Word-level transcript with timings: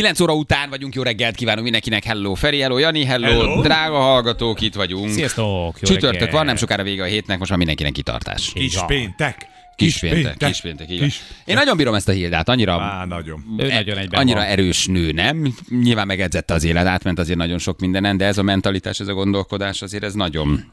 9 0.00 0.20
óra 0.20 0.34
után 0.34 0.70
vagyunk, 0.70 0.94
jó 0.94 1.02
reggelt 1.02 1.34
kívánunk 1.34 1.62
mindenkinek, 1.62 2.04
hello 2.04 2.34
Feri, 2.34 2.60
hello 2.60 2.78
Jani, 2.78 3.04
hello, 3.04 3.26
Hello. 3.26 3.62
drága 3.62 3.98
hallgatók, 3.98 4.60
itt 4.60 4.74
vagyunk. 4.74 5.10
Sziasztok! 5.10 5.44
Jó 5.80 5.88
Csütörtök 5.88 6.12
reggelt. 6.12 6.30
van, 6.30 6.44
nem 6.44 6.56
sokára 6.56 6.82
vége 6.82 7.02
a 7.02 7.06
hétnek, 7.06 7.38
most 7.38 7.48
már 7.50 7.58
mindenkinek 7.58 7.92
kitartás. 7.92 8.52
Kis 8.54 8.84
péntek. 8.86 9.46
Kis 9.76 9.98
péntek, 9.98 10.36
kis 10.36 10.60
péntek, 10.60 10.90
így 10.90 10.98
van. 11.00 11.08
Én 11.44 11.54
nagyon 11.54 11.76
bírom 11.76 11.94
ezt 11.94 12.08
a 12.08 12.12
Hildát, 12.12 12.48
annyira 12.48 12.80
Á, 12.80 13.04
nagyon. 13.04 13.44
Ő 13.58 13.66
nagyon 13.68 13.98
egyben 13.98 14.20
annyira 14.20 14.38
van. 14.38 14.48
erős 14.48 14.86
nő, 14.86 15.10
nem? 15.12 15.54
Nyilván 15.82 16.06
megedzette 16.06 16.54
az 16.54 16.64
élet, 16.64 16.86
átment 16.86 17.18
azért 17.18 17.38
nagyon 17.38 17.58
sok 17.58 17.80
mindenen, 17.80 18.16
de 18.16 18.24
ez 18.24 18.38
a 18.38 18.42
mentalitás, 18.42 19.00
ez 19.00 19.08
a 19.08 19.12
gondolkodás 19.14 19.82
azért 19.82 20.04
ez 20.04 20.14
nagyon, 20.14 20.64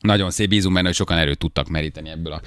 nagyon 0.00 0.30
szép. 0.30 0.48
Bízunk 0.48 0.74
benne, 0.74 0.86
hogy 0.86 0.96
sokan 0.96 1.18
erőt 1.18 1.38
tudtak 1.38 1.68
meríteni 1.68 2.08
ebből 2.10 2.32
a 2.32 2.40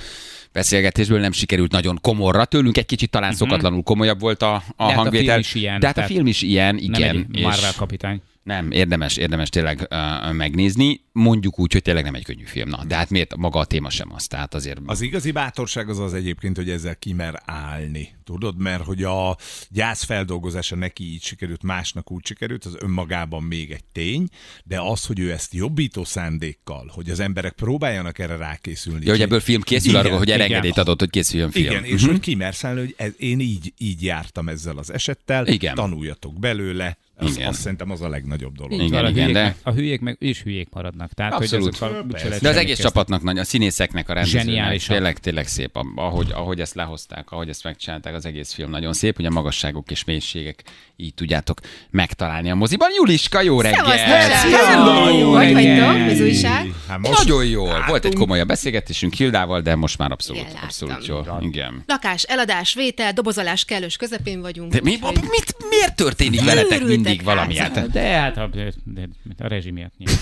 beszélgetésből. 0.54 1.20
Nem 1.20 1.31
sikerült 1.31 1.71
nagyon 1.71 1.97
komorra. 2.02 2.45
Tőlünk 2.45 2.77
egy 2.77 2.86
kicsit 2.86 3.09
talán 3.09 3.34
szokatlanul 3.34 3.84
komolyabb 3.84 4.20
volt 4.20 4.41
a, 4.41 4.54
a 4.54 4.84
hát 4.84 4.91
a 4.91 4.93
hangvétel. 4.93 5.25
film 5.25 5.39
is 5.39 5.54
ilyen, 5.54 5.79
de 5.79 5.88
hát 5.88 5.98
a 5.98 6.04
film 6.04 6.27
is 6.27 6.41
ilyen, 6.41 6.75
Nem 6.75 6.84
igen. 6.84 7.27
egy 7.34 7.41
Marvel 7.41 7.73
kapitány. 7.77 8.22
Nem, 8.49 8.71
érdemes, 8.71 9.17
érdemes 9.17 9.49
tényleg 9.49 9.88
uh, 9.91 10.34
megnézni. 10.34 11.02
Mondjuk 11.12 11.59
úgy, 11.59 11.73
hogy 11.73 11.81
tényleg 11.81 12.03
nem 12.03 12.16
egy 12.16 12.23
könnyű 12.23 12.44
film. 12.45 12.70
Na, 12.70 12.84
de 12.88 12.95
hát 12.95 13.09
miért 13.09 13.35
maga 13.35 13.59
a 13.59 13.66
téma 13.66 13.89
sem 13.89 14.13
az, 14.13 14.27
tehát 14.27 14.53
azért... 14.53 14.80
Az 14.85 15.02
igazi 15.02 15.31
bátorság 15.31 15.89
az 15.89 15.99
az 15.99 16.13
egyébként, 16.13 16.55
hogy 16.55 16.70
ezzel 16.70 16.95
kimer 16.95 17.41
állni. 17.45 18.16
Tudod, 18.23 18.58
mert 18.58 18.84
hogy 18.84 19.03
a 19.03 19.38
gyász 19.70 20.03
feldolgozása 20.03 20.75
neki 20.75 21.03
így 21.03 21.23
sikerült, 21.23 21.63
másnak 21.63 22.12
úgy 22.12 22.25
sikerült, 22.25 22.66
az 22.66 22.77
önmagában 22.80 23.44
még 23.44 23.72
egy 23.72 23.84
tény, 23.91 24.27
de 24.63 24.81
az, 24.81 25.05
hogy 25.05 25.20
ő 25.20 25.31
ezt 25.31 25.53
jobbító 25.53 26.03
szándékkal, 26.03 26.91
hogy 26.94 27.09
az 27.09 27.20
emberek 27.20 27.53
próbáljanak 27.53 28.20
erre 28.20 28.36
rákészülni. 28.36 29.05
Ja, 29.05 29.11
hogy 29.11 29.22
ebből 29.22 29.39
film 29.39 29.61
készül, 29.61 29.89
Igen, 29.89 30.05
arról, 30.05 30.17
hogy 30.17 30.27
igen. 30.27 30.41
engedélyt 30.41 30.77
adott, 30.77 31.00
hogy 31.00 31.09
készüljön 31.09 31.52
film. 31.52 31.66
Igen, 31.66 31.84
és 31.84 32.05
hogy 32.05 32.20
kimersz 32.20 32.63
állni, 32.63 32.80
hogy 32.80 32.94
ez, 32.97 33.11
én 33.17 33.39
így, 33.39 33.73
így 33.77 34.03
jártam 34.03 34.50
ezzel 34.50 34.77
az 34.77 34.94
esettel, 34.94 35.47
Igen. 35.47 35.75
tanuljatok 35.75 36.39
belőle, 36.39 36.97
az, 37.20 37.36
Igen. 37.36 37.48
azt 37.48 37.59
szerintem 37.59 37.91
az 37.91 38.02
a 38.02 38.09
legnagyobb 38.09 38.55
dolog. 38.55 38.72
Igen, 38.72 38.88
Van, 38.90 39.05
a, 39.05 39.09
igen, 39.09 39.14
hülyék 39.22 39.34
de- 39.34 39.41
meg, 39.44 39.55
a 39.64 39.72
hülyék 39.72 40.00
meg 40.02 40.16
is 40.20 40.42
hülyék 40.42 40.67
maradnak. 40.72 41.14
Tehát, 41.14 41.34
Abszolút. 41.34 41.78
hogy 41.78 41.88
azokkal 41.89 42.06
De 42.08 42.16
az 42.17 42.23
egész 42.26 42.53
kezdeni. 42.53 42.76
csapatnak 42.76 43.23
nagy, 43.23 43.38
a 43.38 43.44
színészeknek, 43.44 44.09
a 44.09 44.14
rendezőnek, 44.14 44.81
tényleg, 44.88 45.17
tényleg 45.17 45.48
szép, 45.48 45.76
a- 45.76 45.86
ahogy, 45.95 46.31
ahogy 46.31 46.59
ezt 46.59 46.73
lehozták, 46.73 47.31
ahogy 47.31 47.50
ezt 47.50 47.64
megcsinálták, 47.64 48.14
az 48.14 48.26
egész 48.26 48.53
film 48.53 48.70
nagyon 48.70 48.94
szép, 48.94 49.16
hogy 49.16 49.26
a 49.26 49.30
magasságok 49.30 49.92
és 49.92 50.03
mélységek 50.03 50.64
így 50.95 51.14
tudjátok 51.14 51.59
megtalálni 51.89 52.50
a 52.52 52.56
moziban. 52.56 52.89
Juliska, 52.95 53.42
jó 53.42 53.61
reggel! 53.61 53.86
Hello! 53.86 55.20
Jó 55.20 55.36
reggel! 55.36 56.17
újság? 56.22 56.73
Hát 56.88 57.00
Nagyon 57.17 57.45
jól. 57.45 57.83
Volt 57.88 58.06
egy 58.06 58.14
komolyabb 58.14 58.48
beszélgetésünk 58.48 59.14
Hildával, 59.14 59.61
de 59.61 59.76
most 59.76 59.98
már 59.98 60.11
abszolút, 60.11 60.42
Igen, 60.42 60.64
abszolút 60.64 61.06
jól. 61.08 61.38
Igen. 61.42 61.83
Lakás, 61.88 62.23
eladás, 62.23 62.73
vétel, 62.73 63.14
dobozolás 63.14 63.66
kellős 63.66 63.95
közepén 63.98 64.42
vagyunk. 64.42 64.72
De 64.72 64.80
mi, 64.83 64.98
mit, 65.11 65.56
miért 65.70 65.95
történik 65.95 66.44
veletek 66.44 66.81
Őrültek 66.81 67.08
mindig 67.09 67.25
valami? 67.25 67.53
De 67.91 68.02
hát 68.02 68.38
a, 68.38 68.47
de, 68.47 69.07
a 69.38 69.47
rezsi 69.47 69.71
miatt 69.71 69.93
nyilván. 69.97 70.17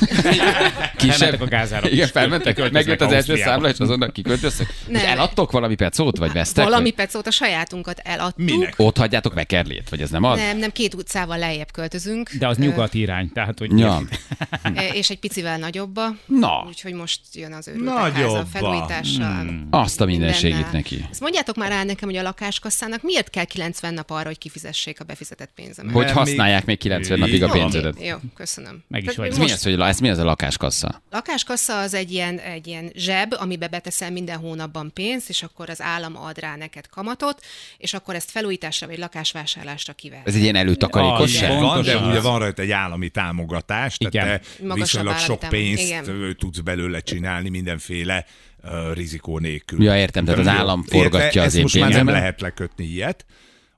Felmentek 0.98 1.42
a 1.42 1.46
gázárak. 1.46 1.92
Igen, 1.92 2.08
felmentek, 2.08 2.72
megjött 2.72 3.02
az 3.02 3.12
első 3.12 3.36
számla, 3.36 3.70
és 3.70 3.80
azonnal 3.80 4.12
kiköltöztek. 4.12 4.74
Eladtok 4.94 5.52
valami 5.52 5.76
pecót, 5.76 6.18
vagy 6.18 6.32
vesztek? 6.32 6.64
Valami 6.64 6.84
vagy? 6.84 6.94
perc 6.94 7.16
óta 7.16 7.32
sajátunkat 7.32 8.00
eladtuk. 8.04 8.46
Minek? 8.46 8.74
Ott 8.78 8.98
hagyjátok 8.98 9.34
Vekerlét, 9.34 9.90
vagy 9.90 10.02
ez 10.02 10.10
nem 10.10 10.24
az? 10.24 10.40
Nem, 10.40 10.58
nem, 10.58 10.72
két 10.72 10.94
utcával 10.94 11.38
lejjebb 11.38 11.72
költözünk. 11.72 12.32
De 12.40 12.48
az 12.48 12.58
nyugat 12.58 12.94
irány, 12.94 13.32
tehát 13.32 13.60
hogy 13.60 13.80
Ja. 13.80 14.02
És 14.94 15.10
egy 15.10 15.20
picivel 15.20 15.58
nagyobba. 15.58 16.16
Na. 16.26 16.64
Úgyhogy 16.68 16.94
most 16.94 17.20
jön 17.34 17.54
az 17.54 17.68
őrültek 17.68 17.94
Nagyobba. 17.94 18.36
háza 18.36 18.46
felújítással. 18.52 19.68
Azt 19.70 20.02
a 20.02 20.06
mindenségét 20.06 20.72
neki. 20.72 21.06
Ezt 21.12 21.20
mondjátok 21.20 21.56
már 21.56 21.70
rá 21.70 21.84
nekem, 21.84 22.10
hogy 22.10 22.18
a 22.18 22.22
lakáskasszának 22.22 23.02
miért 23.02 23.30
kell 23.30 23.46
90 23.46 23.94
nap 23.94 24.10
arra, 24.10 24.28
hogy 24.28 24.38
kifizessék 24.38 25.00
a 25.00 25.04
befizetett 25.04 25.52
pénzemet. 25.56 25.94
Hogy 25.94 26.12
használják 26.12 26.66
még 26.66 26.77
90 26.78 27.20
napig 27.20 27.44
a 27.44 27.46
Jó. 27.46 27.52
pénzedet. 27.52 28.02
Jó, 28.02 28.16
köszönöm. 28.36 28.84
Meg 28.88 29.04
is 29.04 29.08
Tehát 29.08 29.18
vagy. 29.18 29.30
Ez 29.30 29.38
mi 29.38 29.52
az, 29.52 29.64
hogy 29.64 29.80
ez 29.80 30.00
mi 30.00 30.10
az 30.10 30.18
a 30.18 30.24
lakáskassa? 30.24 31.02
Lakáskassa 31.12 31.80
az 31.80 31.94
egy 31.94 32.12
ilyen, 32.12 32.38
egy 32.38 32.68
ilyen 32.68 32.92
zseb, 32.96 33.36
amibe 33.40 33.68
beteszel 33.68 34.12
minden 34.12 34.38
hónapban 34.38 34.92
pénzt, 34.94 35.30
és 35.30 35.44
akkor 35.44 35.70
az 35.70 35.82
állam 35.82 36.18
ad 36.18 36.40
rá 36.40 36.56
neked 36.56 36.88
kamatot, 36.90 37.46
és 37.78 37.94
akkor 37.94 38.16
ezt 38.16 38.32
felújításra 38.32 38.88
vagy 38.88 38.98
lakásvásárlásra 38.98 39.94
kivel. 39.94 40.22
Ez 40.26 40.36
egy 40.36 40.42
ilyen 40.42 40.56
előtakarékosság? 40.56 41.60
Van, 41.60 41.84
de 41.84 41.98
ugye 41.98 42.22
van 42.22 42.40
rajta 42.40 42.62
egy 42.62 42.72
állami 42.72 43.10
támogatás, 43.10 43.98
tehát 43.98 44.14
Igen. 44.14 44.26
te 44.28 44.66
Magasabb 44.66 44.78
viszonylag 44.78 45.18
sok 45.18 45.50
pénzt 45.50 45.84
Igen. 45.84 46.36
tudsz 46.40 46.60
belőle 46.60 47.00
csinálni 47.00 47.50
mindenféle 47.50 48.26
uh, 48.64 48.94
rizikó 48.94 49.40
nélkül. 49.40 49.84
Ja, 49.84 49.98
értem, 49.98 50.26
tehát 50.26 50.40
az 50.40 50.48
állam 50.48 50.84
forgatja 50.84 51.42
az 51.44 51.56
én 51.56 51.62
most 51.62 51.74
már 51.74 51.84
nem 51.84 51.92
pénzemet. 51.92 52.22
lehet 52.22 52.42
lekötni 52.42 52.86
ilyet. 52.86 53.26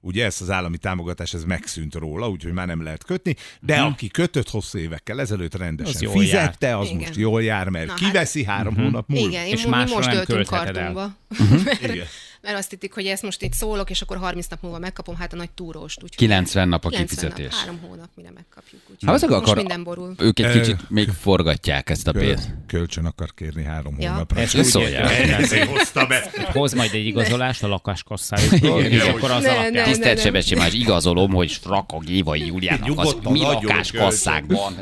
Ugye 0.02 0.26
ezt 0.26 0.42
az 0.42 0.50
állami 0.50 0.78
támogatás, 0.78 1.34
ez 1.34 1.44
megszűnt 1.44 1.96
róla, 1.96 2.30
úgyhogy 2.30 2.52
már 2.52 2.68
nem 2.68 2.84
lehet 2.84 3.04
kötni, 3.04 3.36
de 3.60 3.76
Mhm. 3.82 3.86
aki 3.92 4.08
kötött 4.08 4.50
hosszú 4.50 4.78
évekkel 4.78 5.20
ezelőtt 5.20 5.56
rendesen 5.56 6.08
Az 6.10 6.14
fizette, 6.14 6.78
az 6.78 6.86
Igen. 6.88 6.98
most 7.00 7.16
jól 7.16 7.44
jár, 7.44 7.70
mert 7.70 7.86
Na 7.86 7.92
hát- 7.92 8.00
kiveszi 8.02 8.44
három 8.44 8.76
hónap 8.76 9.08
múlva. 9.08 9.28
Igen, 9.28 9.46
És 9.46 9.64
mi 9.64 9.70
most 9.70 10.00
nem 10.00 10.12
döltünk 10.14 10.26
költheted 10.48 10.78
el. 10.78 10.94
kartonba. 10.94 11.16
Igen. 11.94 12.06
Mert 12.42 12.58
azt 12.58 12.70
hittik, 12.70 12.94
hogy 12.94 13.06
ezt 13.06 13.24
most 13.24 13.42
itt 13.42 13.54
szólok, 13.54 13.90
és 13.90 14.02
akkor 14.02 14.18
30 14.18 14.48
nap 14.48 14.62
múlva 14.62 14.78
megkapom, 14.80 15.16
hát 15.16 15.34
a 15.34 15.36
nagy 15.36 15.52
túróst. 15.52 16.04
Úgyhogy 16.04 16.18
90 16.18 16.68
nap 16.70 16.86
a 16.86 16.90
90 16.90 17.08
kifizetés. 17.08 17.52
Nap, 17.52 17.60
három 17.60 17.80
hónap, 17.90 18.10
mire 18.16 18.32
megkapjuk. 18.36 18.82
Úgyhogy 18.84 19.08
Ha 19.08 19.12
azok 19.14 19.30
most 19.30 19.42
akar, 19.42 19.56
minden 19.56 19.84
borul. 19.84 20.14
ők 20.18 20.40
egy 20.40 20.52
kicsit 20.52 20.90
még 20.90 21.10
forgatják 21.10 21.90
ezt 21.90 22.08
a 22.08 22.12
pénzt. 22.12 22.44
Köl- 22.46 22.58
Kölcsön 22.68 23.06
akar 23.06 23.34
kérni 23.34 23.64
három 23.64 23.96
Ja. 24.00 24.12
hónapra. 24.12 24.40
Ezt 24.40 24.54
Ez 24.56 24.60
úgy 24.66 24.72
szólják. 24.72 25.68
hozta 25.68 26.06
be. 26.06 26.32
Hoz 26.52 26.74
majd 26.74 26.94
egy 26.94 27.06
igazolást 27.06 27.64
a 27.64 27.68
lakáskasszájukról, 27.68 28.82
és 28.84 29.02
akkor 29.02 29.32
az 29.32 29.46
alapján. 29.46 29.84
Tisztelt. 29.84 30.20
Sebesi, 30.20 30.56
már 30.56 30.74
igazolom, 30.74 31.32
hogy 31.32 31.52
Frakag 31.52 32.10
Évai 32.10 32.46
Júliának 32.46 33.00
az 33.00 33.16
mi 33.24 33.40
lakáskasszákban 33.40 34.74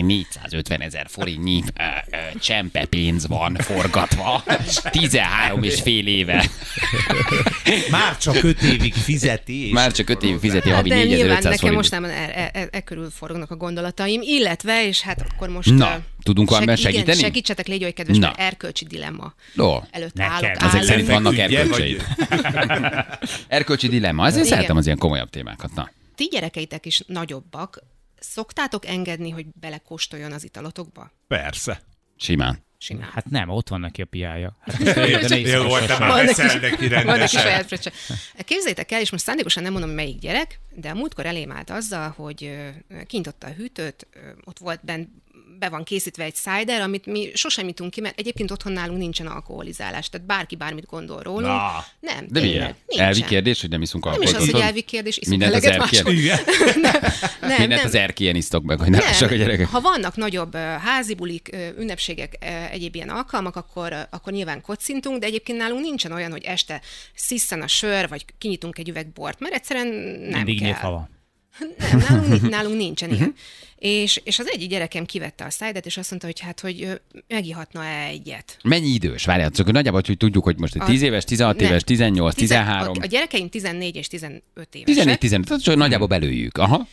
450 0.00 0.80
ezer 0.80 1.06
forintnyi 1.08 1.62
csempe 2.40 2.84
pénz 2.84 3.26
van 3.26 3.54
forgatva. 3.60 4.42
13 4.90 5.62
és 5.62 5.80
fél 5.80 6.06
éve. 6.06 6.44
Már 7.90 8.16
csak 8.18 8.42
öt 8.42 8.62
évig 8.62 8.94
fizeti. 8.94 9.66
És 9.66 9.72
Már 9.72 9.92
csak 9.92 10.08
5 10.08 10.22
év 10.22 10.38
fizeti 10.38 10.68
Hát 10.68 10.76
havi 10.76 10.88
de 10.88 10.94
nyilván 10.94 11.16
4500 11.16 11.42
nekem 11.44 11.58
forint. 11.58 11.76
mostában 11.76 12.10
e, 12.10 12.30
e, 12.34 12.50
e, 12.60 12.68
e 12.70 12.80
körül 12.80 13.10
forognak 13.10 13.50
a 13.50 13.56
gondolataim, 13.56 14.20
illetve, 14.22 14.86
és 14.86 15.00
hát 15.00 15.24
akkor 15.30 15.48
most... 15.48 15.70
Na, 15.74 16.00
tudunk 16.22 16.48
valamiben 16.48 16.76
igen, 16.76 16.92
segíteni? 16.92 17.18
segítsetek, 17.18 17.66
légy 17.66 17.84
oly 17.84 17.92
kedves, 17.92 18.18
Na. 18.18 18.26
mert 18.26 18.38
erkölcsi 18.38 18.84
dilemma 18.84 19.34
Ó, 19.58 19.76
előtt 19.90 20.14
Neked. 20.14 20.32
állok. 20.32 20.50
Ezek 20.50 20.62
állok. 20.74 20.86
szerint 20.86 21.06
vannak 21.08 21.38
erkölcseid. 21.38 22.04
Erkölcsi 23.48 23.88
dilemma. 23.88 24.26
Ezért 24.26 24.44
Igen. 24.44 24.56
szeretem 24.56 24.76
az 24.76 24.86
ilyen 24.86 24.98
komolyabb 24.98 25.30
témákat. 25.30 25.74
Na. 25.74 25.90
Ti 26.14 26.24
gyerekeitek 26.24 26.86
is 26.86 27.02
nagyobbak, 27.06 27.82
szoktátok 28.20 28.86
engedni, 28.86 29.30
hogy 29.30 29.46
belekóstoljon 29.60 30.32
az 30.32 30.44
italotokba? 30.44 31.10
Persze. 31.28 31.82
Simán. 32.16 32.62
Simán. 32.84 33.08
Hát 33.12 33.30
nem, 33.30 33.48
ott 33.48 33.68
van 33.68 33.80
neki 33.80 34.02
a 34.02 34.04
piája. 34.04 34.56
Hát 34.60 34.80
Jó, 35.40 35.62
volt, 35.62 35.98
már 35.98 36.24
neki- 36.24 36.88
Van 36.88 37.18
neki 37.18 37.36
saját 37.36 37.66
fröccse. 37.66 37.92
Képzeljétek 38.38 38.92
el, 38.92 39.00
és 39.00 39.10
most 39.10 39.24
szándékosan 39.24 39.62
nem 39.62 39.72
mondom, 39.72 39.90
melyik 39.90 40.18
gyerek, 40.18 40.60
de 40.74 40.88
a 40.90 40.94
múltkor 40.94 41.26
elém 41.26 41.52
állt 41.52 41.70
azzal, 41.70 42.14
hogy 42.16 42.44
ö, 42.44 42.68
kinyitotta 43.06 43.46
a 43.46 43.50
hűtőt, 43.50 44.06
ott 44.44 44.58
volt 44.58 44.80
bent 44.84 45.08
be 45.58 45.68
van 45.68 45.84
készítve 45.84 46.24
egy 46.24 46.34
cider, 46.34 46.80
amit 46.80 47.06
mi 47.06 47.30
sosem 47.34 47.68
itunk 47.68 47.90
ki, 47.90 48.00
mert 48.00 48.18
egyébként 48.18 48.50
otthon 48.50 48.72
nálunk 48.72 48.98
nincsen 48.98 49.26
alkoholizálás, 49.26 50.08
tehát 50.08 50.26
bárki 50.26 50.56
bármit 50.56 50.86
gondol 50.86 51.22
rólunk. 51.22 51.46
Na. 51.46 51.84
Nem, 52.00 52.26
De 52.28 52.40
miért? 52.40 52.74
Elvi 52.86 53.24
kérdés, 53.24 53.60
hogy 53.60 53.70
nem 53.70 53.82
iszunk 53.82 54.04
Nem 54.04 54.12
is 54.12 54.18
alkoholt 54.28 54.48
az, 54.48 54.54
hogy 54.54 54.60
elvi 54.60 54.82
kérdés, 54.82 55.18
iszunk 55.18 55.40
Mindent 55.40 55.64
az 55.64 55.70
eleget 55.70 55.92
máshol. 55.92 56.12
Nem, 57.40 57.58
Mindent 57.58 57.68
nem. 57.68 57.84
az 57.84 57.94
erkélyen 57.94 58.36
isztok 58.36 58.64
meg, 58.64 58.78
hogy 58.78 58.90
ne 58.90 58.98
lássak 58.98 59.30
a 59.30 59.34
gyerekek. 59.34 59.68
Ha 59.68 59.80
vannak 59.80 60.16
nagyobb 60.16 60.56
házi 60.56 61.14
bulik, 61.14 61.56
ünnepségek, 61.78 62.36
egyéb 62.70 62.94
ilyen 62.94 63.08
alkalmak, 63.08 63.56
akkor, 63.56 64.06
akkor 64.10 64.32
nyilván 64.32 64.60
kocintunk, 64.60 65.18
de 65.18 65.26
egyébként 65.26 65.58
nálunk 65.58 65.80
nincsen 65.80 66.12
olyan, 66.12 66.30
hogy 66.30 66.44
este 66.44 66.80
sziszen 67.14 67.62
a 67.62 67.66
sör, 67.66 68.08
vagy 68.08 68.24
kinyitunk 68.38 68.78
egy 68.78 68.88
üveg 68.88 69.12
bort, 69.12 69.40
mert 69.40 69.54
egyszerűen 69.54 69.86
nem 69.86 70.30
Mindig 70.30 70.58
kell. 70.58 70.68
nyitva 70.68 70.90
van. 70.90 71.13
Nem, 71.78 71.98
nálunk, 72.08 72.48
nálunk 72.56 72.76
nincsen 72.76 73.08
Mhm. 73.08 73.18
ilyen. 73.18 73.34
És, 73.78 74.20
és 74.24 74.38
az 74.38 74.50
egyik 74.50 74.68
gyerekem 74.68 75.04
kivette 75.04 75.44
a 75.44 75.50
szájdat, 75.50 75.86
és 75.86 75.96
azt 75.96 76.10
mondta, 76.10 76.28
hogy 76.28 76.40
hát, 76.40 76.60
hogy 76.60 76.82
ö, 76.82 76.94
megihatna-e 77.28 78.06
egyet. 78.06 78.56
Mennyi 78.62 78.88
idős? 78.88 79.24
Várjál, 79.24 79.50
csak 79.50 79.64
hogy 79.64 79.74
nagyjából, 79.74 80.00
hogy 80.06 80.16
tudjuk, 80.16 80.44
hogy 80.44 80.58
most 80.58 80.74
egy 80.74 80.82
A- 80.82 80.84
10 80.84 81.02
éves, 81.02 81.24
16 81.24 81.56
Nem. 81.56 81.66
éves, 81.70 81.82
18, 81.82 82.34
Tizen- 82.34 82.58
13, 82.64 82.96
A, 83.00 83.02
a 83.02 83.06
gyerekeim 83.06 83.48
14 83.48 83.96
és 83.96 84.06
15 84.06 84.40
évesek. 84.56 84.84
14, 84.84 85.18
15, 85.18 85.46
tehát 85.48 85.62
csak 85.62 85.76
nagyjából 85.76 86.06
belőjük. 86.06 86.58
Aha. 86.58 86.86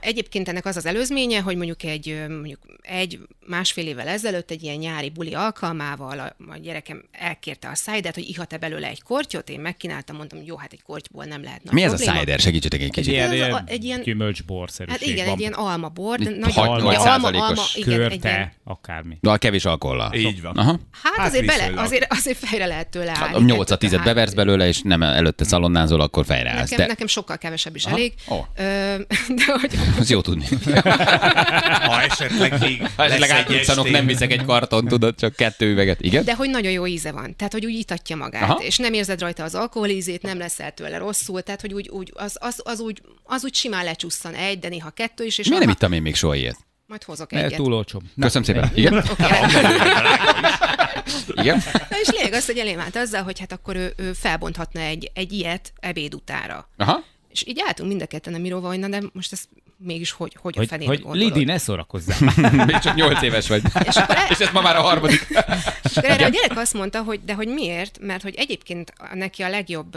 Egyébként 0.00 0.48
ennek 0.48 0.66
az 0.66 0.76
az 0.76 0.86
előzménye, 0.86 1.40
hogy 1.40 1.56
mondjuk 1.56 1.82
egy, 1.82 2.24
mondjuk 2.28 2.58
egy 2.82 3.18
másfél 3.46 3.86
évvel 3.86 4.08
ezelőtt 4.08 4.50
egy 4.50 4.62
ilyen 4.62 4.76
nyári 4.76 5.10
buli 5.10 5.34
alkalmával 5.34 6.18
a, 6.18 6.36
a 6.52 6.56
gyerekem 6.62 7.04
elkérte 7.12 7.68
a 7.68 7.74
szájdet, 7.74 8.14
hogy 8.14 8.28
ihat-e 8.28 8.56
belőle 8.58 8.88
egy 8.88 9.02
kortyot, 9.02 9.48
én 9.48 9.60
megkínáltam, 9.60 10.16
mondtam, 10.16 10.38
hogy 10.38 10.46
jó, 10.46 10.56
hát 10.56 10.72
egy 10.72 10.82
kortyból 10.82 11.24
nem 11.24 11.42
lehet 11.42 11.62
nagy 11.64 11.72
Mi 11.74 11.82
ez 11.82 11.92
a 11.92 11.94
probléma. 11.94 12.18
cider? 12.20 12.38
Segítsetek 12.40 12.80
egy 12.80 12.86
Egy 12.86 12.92
kicsit. 12.92 13.16
Ez 13.18 13.32
ilyen, 13.32 13.52
a- 13.52 13.62
egy 13.66 13.84
ilyen- 13.84 14.02
gyümölcsborszerűség 14.02 15.00
Hát 15.00 15.08
igen, 15.08 15.24
van. 15.24 15.34
egy 15.34 15.40
ilyen 15.40 15.52
almabor, 15.52 16.18
de 16.18 16.30
Egy 16.30 16.36
8 16.38 16.56
alma, 16.56 16.72
alma, 16.74 16.92
százalékos 16.98 17.74
igen, 17.74 17.92
egy 17.92 17.96
ilyen, 17.98 18.10
Körte, 18.10 18.54
akármi. 18.64 19.16
De 19.20 19.30
a 19.30 19.36
kevés 19.36 19.64
alkohollal. 19.64 20.14
Így 20.14 20.42
van. 20.42 20.56
Aha. 20.56 20.80
Hát, 21.02 21.14
Hát 21.16 21.26
azért, 21.28 21.46
bele, 21.46 21.80
azért, 21.80 22.12
azért 22.12 22.38
fejre 22.38 22.66
lehet 22.66 22.88
tőle 22.88 23.10
Hát 23.10 23.22
állni. 23.22 23.34
a 23.52 23.54
8 23.54 23.70
a 23.70 23.76
10 23.76 23.90
Tehát- 23.90 24.04
beversz 24.06 24.32
belőle, 24.32 24.66
és 24.68 24.80
nem 24.82 25.02
előtte 25.02 25.44
szalonnázol, 25.44 26.00
akkor 26.00 26.24
fejre 26.24 26.50
állsz. 26.50 26.60
Nekem, 26.70 26.76
De 26.78 26.86
nekem 26.86 27.06
sokkal 27.06 27.38
kevesebb 27.38 27.76
is 27.76 27.84
Aha. 27.84 27.96
elég. 27.96 28.12
Ö, 28.56 28.94
de 29.46 29.52
hogy 29.60 29.70
az 29.98 30.10
jó 30.10 30.20
tudni. 30.20 30.44
Ha 31.84 32.00
esetleg 32.02 32.60
még 32.60 32.82
Ha 32.96 33.04
esetleg 33.04 33.20
lesz 33.20 33.30
egy 33.30 33.36
átruccanok, 33.44 33.84
estén- 33.86 33.92
nem 33.92 34.06
viszek 34.06 34.32
egy 34.32 34.44
karton, 34.44 34.86
tudod, 34.88 35.14
csak 35.18 35.36
kettő 35.36 35.70
üveget. 35.70 36.00
Igen? 36.00 36.24
De 36.24 36.34
hogy 36.34 36.50
nagyon 36.50 36.72
jó 36.72 36.86
íze 36.86 37.12
van. 37.12 37.36
Tehát, 37.36 37.52
hogy 37.52 37.64
úgy 37.64 37.74
itatja 37.74 38.16
magát, 38.16 38.42
Aha. 38.42 38.62
És 38.62 38.76
nem 38.76 38.92
érzed 38.92 39.20
rajta 39.20 39.42
az 39.44 39.54
alkoholízét, 39.54 40.22
nem 40.22 40.38
leszel 40.38 40.70
tőle 40.72 40.98
rosszul, 40.98 41.42
tehát, 41.42 41.60
hogy 41.60 41.72
úgy, 41.74 41.88
úgy, 41.88 42.12
az, 42.14 42.36
az, 42.40 42.60
az, 42.64 42.80
úgy, 42.80 43.02
az 43.24 43.44
úgy 43.44 43.54
simán 43.54 43.84
lecsusszan 43.84 44.34
egy, 44.34 44.58
de 44.58 44.68
néha 44.68 44.90
kettő 44.90 45.24
is, 45.24 45.38
és 45.38 45.46
Miért 45.48 45.60
nem 45.64 45.68
ha- 45.72 45.76
ittam 45.80 45.92
én 45.92 46.02
még 46.02 46.14
soha 46.14 46.34
ilyet? 46.34 46.56
Majd 46.86 47.02
hozok 47.04 47.30
Mert 47.30 47.44
egyet. 47.44 47.58
túl 47.58 47.72
olcsó. 47.72 48.02
Köszönöm 48.20 48.42
szépen. 48.42 48.70
Igen? 48.74 49.04
Igen? 51.34 51.62
Na, 51.90 51.96
és 52.02 52.08
lényeg 52.08 52.32
az, 52.32 52.46
hogy 52.46 52.58
elém 52.58 52.80
állt 52.80 52.96
azzal, 52.96 53.22
hogy 53.22 53.38
hát 53.40 53.52
akkor 53.52 53.76
ő, 53.76 53.92
ő 53.96 54.12
felbonthatna 54.12 54.80
egy, 54.80 55.10
egy 55.14 55.32
ilyet 55.32 55.72
ebéd 55.80 56.14
utára. 56.14 56.68
Aha. 56.76 57.02
És 57.32 57.44
így 57.46 57.62
álltunk 57.66 57.88
mind 57.88 58.02
a 58.02 58.06
ketten 58.06 58.34
a 58.34 58.38
Miróval, 58.38 58.70
hogy 58.70 58.78
na 58.78 58.88
de 58.88 59.02
most 59.12 59.32
ez 59.32 59.44
mégis 59.76 60.10
hogy, 60.10 60.36
hogy, 60.40 60.54
a 60.56 60.58
Hogy, 60.58 60.68
fenén 60.68 60.86
hogy 60.88 61.00
gondolod? 61.00 61.32
Lidi, 61.32 61.44
ne 61.44 61.58
szórakozzál. 61.58 62.18
Még 62.66 62.78
csak 62.78 62.94
8 62.94 63.22
éves 63.22 63.48
vagy. 63.48 63.62
És 63.84 63.96
akkor 63.96 64.16
el- 64.16 64.30
És 64.30 64.38
ez 64.38 64.50
ma 64.52 64.60
már 64.60 64.76
a 64.76 64.80
harmadik. 64.80 65.26
És 65.84 65.96
akkor 65.96 66.10
erre 66.10 66.24
a 66.24 66.28
gyerek 66.28 66.58
azt 66.58 66.72
mondta, 66.72 67.02
hogy 67.02 67.24
de 67.24 67.34
hogy 67.34 67.48
miért? 67.48 67.98
Mert 68.00 68.22
hogy 68.22 68.34
egyébként 68.34 68.92
neki 69.14 69.42
a 69.42 69.48
legjobb 69.48 69.96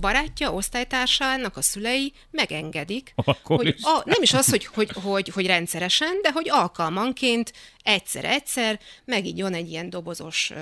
barátja, 0.00 0.52
osztálytársának 0.52 1.56
a 1.56 1.62
szülei 1.62 2.12
megengedik, 2.30 3.12
Akkor 3.14 3.56
hogy 3.56 3.66
is. 3.66 3.82
a, 3.82 4.02
nem 4.04 4.22
is 4.22 4.32
az, 4.32 4.50
hogy, 4.50 4.66
hogy, 4.66 4.90
hogy, 5.02 5.28
hogy 5.28 5.46
rendszeresen, 5.46 6.20
de 6.22 6.30
hogy 6.32 6.48
alkalmanként 6.50 7.52
egyszer-egyszer 7.82 8.78
megígyon 9.04 9.54
egy 9.54 9.70
ilyen 9.70 9.90
dobozos 9.90 10.52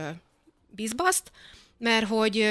bizbaszt, 0.70 1.30
mert 1.78 2.06
hogy 2.06 2.48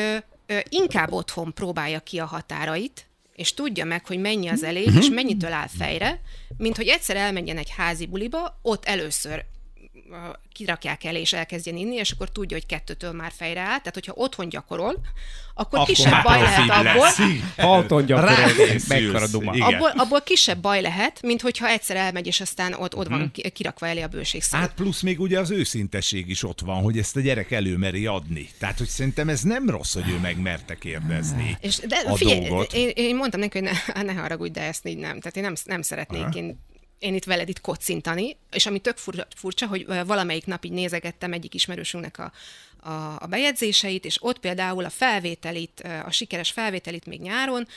inkább 0.70 1.12
otthon 1.12 1.54
próbálja 1.54 2.00
ki 2.00 2.20
a 2.20 2.26
határait, 2.26 3.06
és 3.36 3.54
tudja 3.54 3.86
meg, 3.86 4.06
hogy 4.06 4.20
mennyi 4.20 4.48
az 4.48 4.64
elég, 4.64 4.96
és 4.96 5.10
mennyitől 5.10 5.52
áll 5.52 5.68
fejre, 5.68 6.22
mint 6.58 6.76
hogy 6.76 6.88
egyszer 6.88 7.16
elmenjen 7.16 7.58
egy 7.58 7.70
házi 7.70 8.06
buliba, 8.06 8.60
ott 8.62 8.86
először 8.86 9.46
kirakják 10.52 11.04
elé, 11.04 11.20
és 11.20 11.34
elkezdjen 11.34 11.78
inni, 11.78 11.96
és 11.96 12.12
akkor 12.12 12.30
tudja, 12.30 12.58
hogy 12.58 12.66
kettőtől 12.66 13.12
már 13.12 13.32
fejre 13.36 13.60
áll. 13.60 13.68
Tehát, 13.78 13.94
hogyha 13.94 14.14
otthon 14.16 14.50
gyakorol, 14.50 15.02
akkor, 15.54 15.80
Akkor 15.80 15.86
kisebb 15.96 16.24
baj 16.24 16.42
lehet 16.42 16.70
abból. 16.70 17.08
Igen. 17.18 17.54
Halton 17.58 18.06
gyakorol, 18.06 18.36
mekkora 18.88 19.28
duma. 19.28 19.52
Abból, 19.52 19.90
abból 19.96 20.22
kisebb 20.22 20.62
baj 20.62 20.82
lehet, 20.82 21.22
mint 21.22 21.42
hogyha 21.42 21.68
egyszer 21.68 21.96
elmegy, 21.96 22.28
és 22.28 22.42
aztán 22.42 22.74
ott, 22.74 22.96
ott 22.96 23.08
van 23.08 23.32
ki- 23.32 23.50
kirakva 23.50 23.88
elé 23.88 24.02
a 24.02 24.08
bőségszó. 24.08 24.58
Hát 24.58 24.74
plusz 24.74 25.02
még 25.02 25.20
ugye 25.20 25.40
az 25.40 25.52
őszintesség 25.52 26.30
is 26.30 26.44
ott 26.44 26.60
van, 26.60 26.82
hogy 26.82 26.98
ezt 26.98 27.16
a 27.16 27.20
gyerek 27.20 27.52
előmeri 27.52 28.06
adni. 28.06 28.50
Tehát, 28.60 28.78
hogy 28.78 28.88
szerintem 28.88 29.30
ez 29.30 29.42
nem 29.42 29.70
rossz, 29.70 29.94
hogy 29.94 30.10
ő 30.10 30.18
megmerte 30.18 30.76
kérdezni 30.78 31.58
És 31.60 31.78
de 31.78 31.96
a 32.06 32.16
figyelj, 32.16 32.40
dolgot. 32.48 32.74
én, 32.74 32.92
én, 32.96 33.16
mondtam 33.16 33.40
neki, 33.40 33.60
hogy 33.60 33.70
ne, 33.94 34.02
ne 34.02 34.14
haragudj, 34.14 34.52
de 34.52 34.62
ezt 34.62 34.88
így 34.88 34.98
nem. 34.98 35.20
Tehát 35.20 35.36
én 35.38 35.44
nem, 35.44 35.54
nem 35.64 35.82
szeretnék 35.82 36.36
én, 36.36 36.60
én 37.02 37.16
itt 37.16 37.24
veled 37.24 37.50
itt 37.50 37.62
kocintani, 37.62 38.38
és 38.52 38.66
ami 38.66 38.80
tök 38.80 38.98
furcsa, 39.36 39.68
hogy 39.68 39.86
valamelyik 40.06 40.46
nap 40.46 40.66
így 40.66 40.72
nézegettem 40.72 41.34
egyik 41.34 41.54
ismerősünknek 41.54 42.18
a, 42.20 42.32
a, 42.90 43.16
a 43.20 43.26
bejegyzéseit, 43.30 44.06
és 44.06 44.24
ott 44.24 44.40
például 44.40 44.86
a 44.86 44.90
felvételit, 44.90 45.80
a 46.06 46.12
sikeres 46.12 46.52
felvételit 46.52 47.06
még 47.06 47.22
nyáron, 47.22 47.68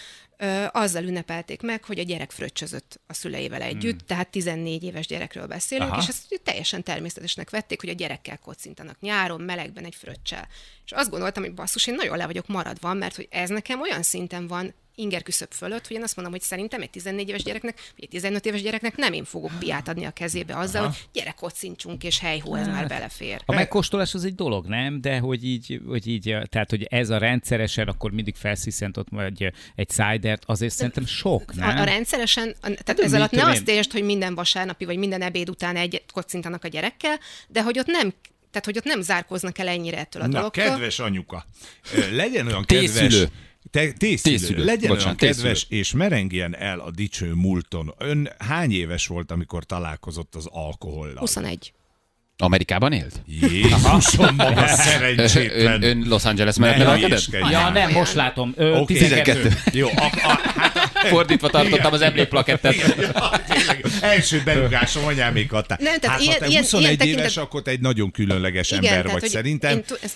azzal 0.70 1.04
ünnepelték 1.04 1.62
meg, 1.62 1.84
hogy 1.84 1.98
a 1.98 2.02
gyerek 2.02 2.30
fröccsözött 2.30 3.00
a 3.06 3.14
szüleivel 3.14 3.62
együtt, 3.62 3.98
hmm. 3.98 4.06
tehát 4.06 4.28
14 4.28 4.82
éves 4.82 5.06
gyerekről 5.06 5.46
beszélünk, 5.46 5.90
Aha. 5.90 6.00
és 6.00 6.08
ezt 6.08 6.40
teljesen 6.42 6.82
természetesnek 6.82 7.50
vették, 7.50 7.80
hogy 7.80 7.88
a 7.90 7.94
gyerekkel 7.94 8.38
kocintanak 8.38 9.00
nyáron, 9.00 9.40
melegben 9.40 9.84
egy 9.84 9.94
fröccsel. 9.94 10.48
És 10.84 10.92
azt 10.92 11.10
gondoltam, 11.10 11.42
hogy 11.42 11.54
basszus, 11.54 11.86
én 11.86 11.94
nagyon 11.94 12.16
le 12.16 12.26
vagyok 12.26 12.46
maradva, 12.46 12.94
mert 12.94 13.16
hogy 13.16 13.28
ez 13.30 13.48
nekem 13.48 13.80
olyan 13.80 14.02
szinten 14.02 14.46
van 14.46 14.74
inger 14.94 15.22
küszöb 15.22 15.52
fölött, 15.52 15.86
hogy 15.86 15.96
én 15.96 16.02
azt 16.02 16.16
mondom, 16.16 16.34
hogy 16.34 16.42
szerintem 16.42 16.82
egy 16.82 16.90
14 16.90 17.28
éves 17.28 17.42
gyereknek, 17.42 17.74
vagy 17.76 18.04
egy 18.04 18.08
15 18.08 18.46
éves 18.46 18.62
gyereknek 18.62 18.96
nem 18.96 19.12
én 19.12 19.24
fogok 19.24 19.50
piát 19.58 19.88
adni 19.88 20.04
a 20.04 20.10
kezébe 20.10 20.56
azzal, 20.56 20.82
Aha. 20.82 20.90
hogy 20.90 21.08
gyere 21.12 21.30
kocincsunk, 21.30 22.04
és 22.04 22.18
helyhó, 22.18 22.54
ez 22.54 22.66
már 22.66 22.86
belefér. 22.88 23.42
A 23.46 23.54
megkóstolás 23.54 24.14
az 24.14 24.24
egy 24.24 24.34
dolog, 24.34 24.66
nem? 24.66 25.00
De 25.00 25.18
hogy 25.18 25.44
így, 25.44 25.80
hogy 25.86 26.06
így, 26.06 26.36
tehát 26.48 26.70
hogy 26.70 26.82
ez 26.90 27.10
a 27.10 27.18
rendszeresen, 27.18 27.88
akkor 27.88 28.10
mindig 28.10 28.36
felsziszentott 28.36 29.06
vagy 29.10 29.52
egy 29.74 29.88
cidert, 29.88 30.42
azért 30.46 30.74
szerintem 30.74 31.06
sok, 31.06 31.54
nem? 31.54 31.68
A, 31.76 31.80
a 31.80 31.84
rendszeresen, 31.84 32.54
tehát 32.60 32.82
Hát, 32.86 33.00
ez 33.00 33.12
alatt 33.14 33.30
ne 33.30 33.42
én? 33.42 33.48
azt 33.48 33.68
értsd, 33.68 33.92
hogy 33.92 34.02
minden 34.02 34.34
vasárnapi 34.34 34.84
vagy 34.84 34.96
minden 34.96 35.22
ebéd 35.22 35.48
után 35.48 35.76
egy 35.76 36.04
kocintanak 36.12 36.64
a 36.64 36.68
gyerekkel, 36.68 37.18
de 37.48 37.62
hogy 37.62 37.78
ott 37.78 37.86
nem 37.86 38.12
tehát, 38.50 38.68
hogy 38.68 38.76
ott 38.76 38.94
nem 38.94 39.00
zárkóznak 39.00 39.58
el 39.58 39.68
ennyire 39.68 39.98
ettől 39.98 40.22
a 40.22 40.26
Na, 40.26 40.32
dologtól. 40.32 40.64
kedves 40.64 40.98
anyuka, 40.98 41.46
legyen 42.12 42.46
olyan 42.46 42.64
Tészülő. 42.64 43.08
kedves... 43.08 43.28
Te, 43.70 43.92
tészülő. 43.92 44.36
Tészülő. 44.36 44.64
Legyen 44.64 44.88
Bocsánat, 44.90 45.22
olyan 45.22 45.34
kedves, 45.34 45.60
tészülő. 45.60 45.80
és 45.80 45.92
merengjen 45.92 46.56
el 46.56 46.78
a 46.78 46.90
dicső 46.90 47.32
múlton. 47.34 47.94
Ön 47.98 48.30
hány 48.38 48.72
éves 48.72 49.06
volt, 49.06 49.30
amikor 49.30 49.64
találkozott 49.64 50.34
az 50.34 50.46
alkohollal? 50.50 51.16
21. 51.18 51.72
Amerikában 52.36 52.92
élt? 52.92 53.22
Jézusom, 53.26 54.34
maga 54.34 54.60
Ön, 54.60 54.68
szerencsétlen. 54.68 55.82
ön 55.82 56.04
Los 56.08 56.24
Angeles 56.24 56.56
mellett 56.56 56.76
Ne 56.78 56.84
nevelkedett? 56.84 57.26
Ja, 57.50 57.70
nem, 57.70 57.90
most 57.90 58.14
látom. 58.14 58.52
Ö, 58.56 58.76
Oké. 58.76 58.94
12. 58.98 59.50
Jó, 59.72 59.88
a, 59.88 60.04
a, 60.04 60.40
hát 60.56 60.78
Fordítva 61.08 61.48
tartottam 61.48 61.92
az 61.92 62.00
emlékplakettet. 62.00 62.74
Első 64.00 64.42
berugásom 64.44 65.04
anyámék 65.04 65.52
adták. 65.52 65.78
Nem, 65.80 65.98
tehát 65.98 66.16
hát, 66.16 66.20
ilyen- 66.26 66.32
ha 66.38 66.44
te 66.44 66.50
ilyen- 66.50 66.62
21 66.62 66.84
ilyen 66.84 66.98
éves, 67.06 67.14
tekintet- 67.22 67.36
akkor 67.44 67.62
te 67.62 67.70
egy 67.70 67.80
nagyon 67.80 68.10
különleges 68.10 68.70
Igen, 68.70 68.84
ember 68.84 69.04
tehát, 69.04 69.20
vagy 69.20 69.30
szerintem. 69.30 69.76
Én, 69.76 69.84
tu- 69.84 69.98
ez, 70.02 70.12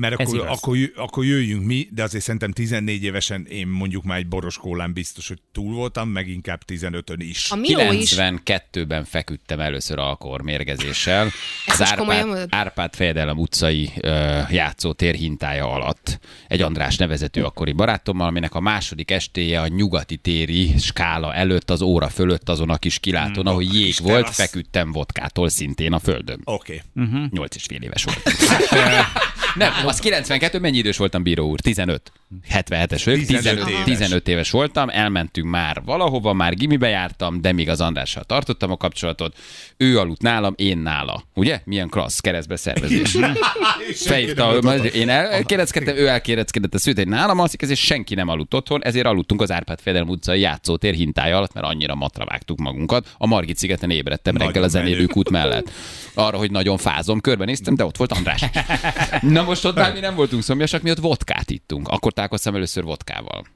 Mert 0.00 0.20
Ez 0.20 0.28
akkor, 0.28 0.46
akkor, 0.48 0.76
akkor 0.96 1.24
jöjjünk 1.24 1.64
mi, 1.64 1.88
de 1.90 2.02
azért 2.02 2.24
szerintem 2.24 2.52
14 2.52 3.02
évesen 3.04 3.46
én 3.46 3.66
mondjuk 3.66 4.04
már 4.04 4.18
egy 4.18 4.26
boros 4.28 4.58
kólán 4.58 4.92
biztos, 4.92 5.28
hogy 5.28 5.38
túl 5.52 5.74
voltam, 5.74 6.08
meg 6.08 6.28
inkább 6.28 6.60
15-ön 6.66 7.20
is. 7.20 7.50
a 7.50 7.56
Miló 7.56 7.92
is 7.92 8.14
92-ben 8.16 9.04
feküdtem 9.04 9.60
először 9.60 9.98
alkoholmérgezéssel. 9.98 11.28
Az 11.66 11.82
Árpád? 11.82 12.46
Árpád 12.50 12.94
fejedelem 12.94 13.38
utcai 13.38 13.90
ö, 14.00 14.40
játszótér 14.50 15.14
hintája 15.14 15.70
alatt. 15.72 16.18
Egy 16.48 16.60
András 16.60 16.96
nevezető 16.96 17.44
akkori 17.44 17.72
barátommal, 17.72 18.26
aminek 18.26 18.54
a 18.54 18.60
második 18.60 19.10
estéje 19.10 19.60
a 19.60 19.66
nyugati 19.66 20.16
téri 20.16 20.78
skála 20.78 21.34
előtt, 21.34 21.70
az 21.70 21.82
óra 21.82 22.08
fölött, 22.08 22.48
azon 22.48 22.70
a 22.70 22.76
kis 22.76 22.98
kilátón, 22.98 23.44
Hmm, 23.44 23.52
ahogy 23.52 23.74
jég 23.74 23.94
volt, 24.02 24.20
terasz. 24.20 24.36
feküdtem 24.36 24.92
vodkától 24.92 25.48
szintén 25.48 25.92
a 25.92 25.98
földön. 25.98 26.40
Oké. 26.44 26.82
Okay. 26.94 27.06
Uh-huh. 27.06 27.30
8 27.30 27.54
és 27.56 27.64
fél 27.64 27.82
éves 27.82 28.04
voltam. 28.04 28.32
Nem, 29.58 29.72
az 29.86 29.98
92, 29.98 30.58
mennyi 30.58 30.76
idős 30.76 30.96
voltam, 30.96 31.22
bíró 31.22 31.48
úr? 31.48 31.60
15. 31.60 32.12
77-es 32.52 33.02
vagyok, 33.04 33.20
15 33.20 33.42
15, 33.42 33.68
éves. 33.68 33.84
15 33.84 34.28
éves 34.28 34.50
voltam, 34.50 34.88
elmentünk 34.88 35.48
már 35.48 35.82
valahova, 35.84 36.32
már 36.32 36.54
gimibe 36.54 36.88
jártam, 36.88 37.40
de 37.40 37.52
még 37.52 37.68
az 37.68 37.80
Andrással 37.80 38.24
tartottam 38.24 38.70
a 38.70 38.76
kapcsolatot. 38.76 39.36
Ő 39.76 39.98
aludt 39.98 40.22
nálam, 40.22 40.54
én 40.56 40.78
nála. 40.78 41.22
Ugye? 41.34 41.60
Milyen 41.64 41.88
klassz 41.88 42.20
keresztbe 42.20 42.56
szervezés. 42.56 43.16
Felhívta, 43.94 44.74
én 44.76 45.08
elkéreckedtem, 45.08 45.96
ő 45.96 46.06
elkéreckedett 46.06 46.74
a 46.74 46.78
szűt, 46.78 46.98
egy 46.98 47.08
nálam 47.08 47.40
alszik, 47.40 47.62
ezért 47.62 47.78
senki 47.78 48.14
nem 48.14 48.28
aludt 48.28 48.54
otthon, 48.54 48.84
ezért 48.84 49.06
aludtunk 49.06 49.42
az 49.42 49.50
Árpád 49.50 49.80
Fedelem 49.80 50.08
utcai 50.08 50.40
játszótér 50.40 50.94
hintája 50.94 51.36
alatt, 51.36 51.52
mert 51.52 51.66
annyira 51.66 51.94
matra 51.94 52.24
vágtuk 52.24 52.58
magunkat. 52.58 53.06
A 53.18 53.26
Margit 53.26 53.56
szigeten 53.56 53.90
ébredtem 53.90 54.32
Nagyon 54.32 54.48
reggel 54.48 54.68
a 54.68 54.68
zenélők 54.68 55.16
út 55.16 55.30
mellett. 55.30 55.70
Arra, 56.14 56.36
hogy 56.36 56.50
nagyon 56.50 56.76
fázom, 56.76 57.20
körbenéztem, 57.20 57.74
de 57.74 57.84
ott 57.84 57.96
volt 57.96 58.12
András. 58.12 58.44
Na 59.20 59.44
most 59.46 59.64
ott 59.64 59.74
már 59.74 59.92
mi 59.92 60.00
nem 60.00 60.14
voltunk 60.14 60.42
szomjasak, 60.42 60.82
mi 60.82 60.90
ott 60.90 60.98
vodkát 60.98 61.50
ittunk. 61.50 61.88
Akkor 61.88 62.12
találkoztam 62.12 62.54
először 62.54 62.84
vodkával. 62.84 63.46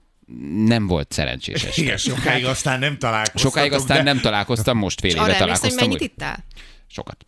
Nem 0.65 0.87
volt 0.87 1.13
szerencsés 1.13 1.63
este. 1.63 1.83
Igen, 1.83 1.97
sokáig 1.97 2.45
aztán 2.45 2.79
nem 2.79 2.99
találkoztatok. 2.99 3.53
Sokáig 3.53 3.73
aztán 3.73 3.97
de... 3.97 4.03
nem 4.03 4.21
találkoztam, 4.21 4.79
most 4.79 5.01
fél 5.01 5.11
éve 5.11 5.21
arra 5.21 5.33
emlékszem, 5.33 5.51
hogy 5.51 5.79
találkoztam. 5.79 5.89
mennyit 5.89 6.13
ittál? 6.13 6.45
Sokat. 6.87 7.25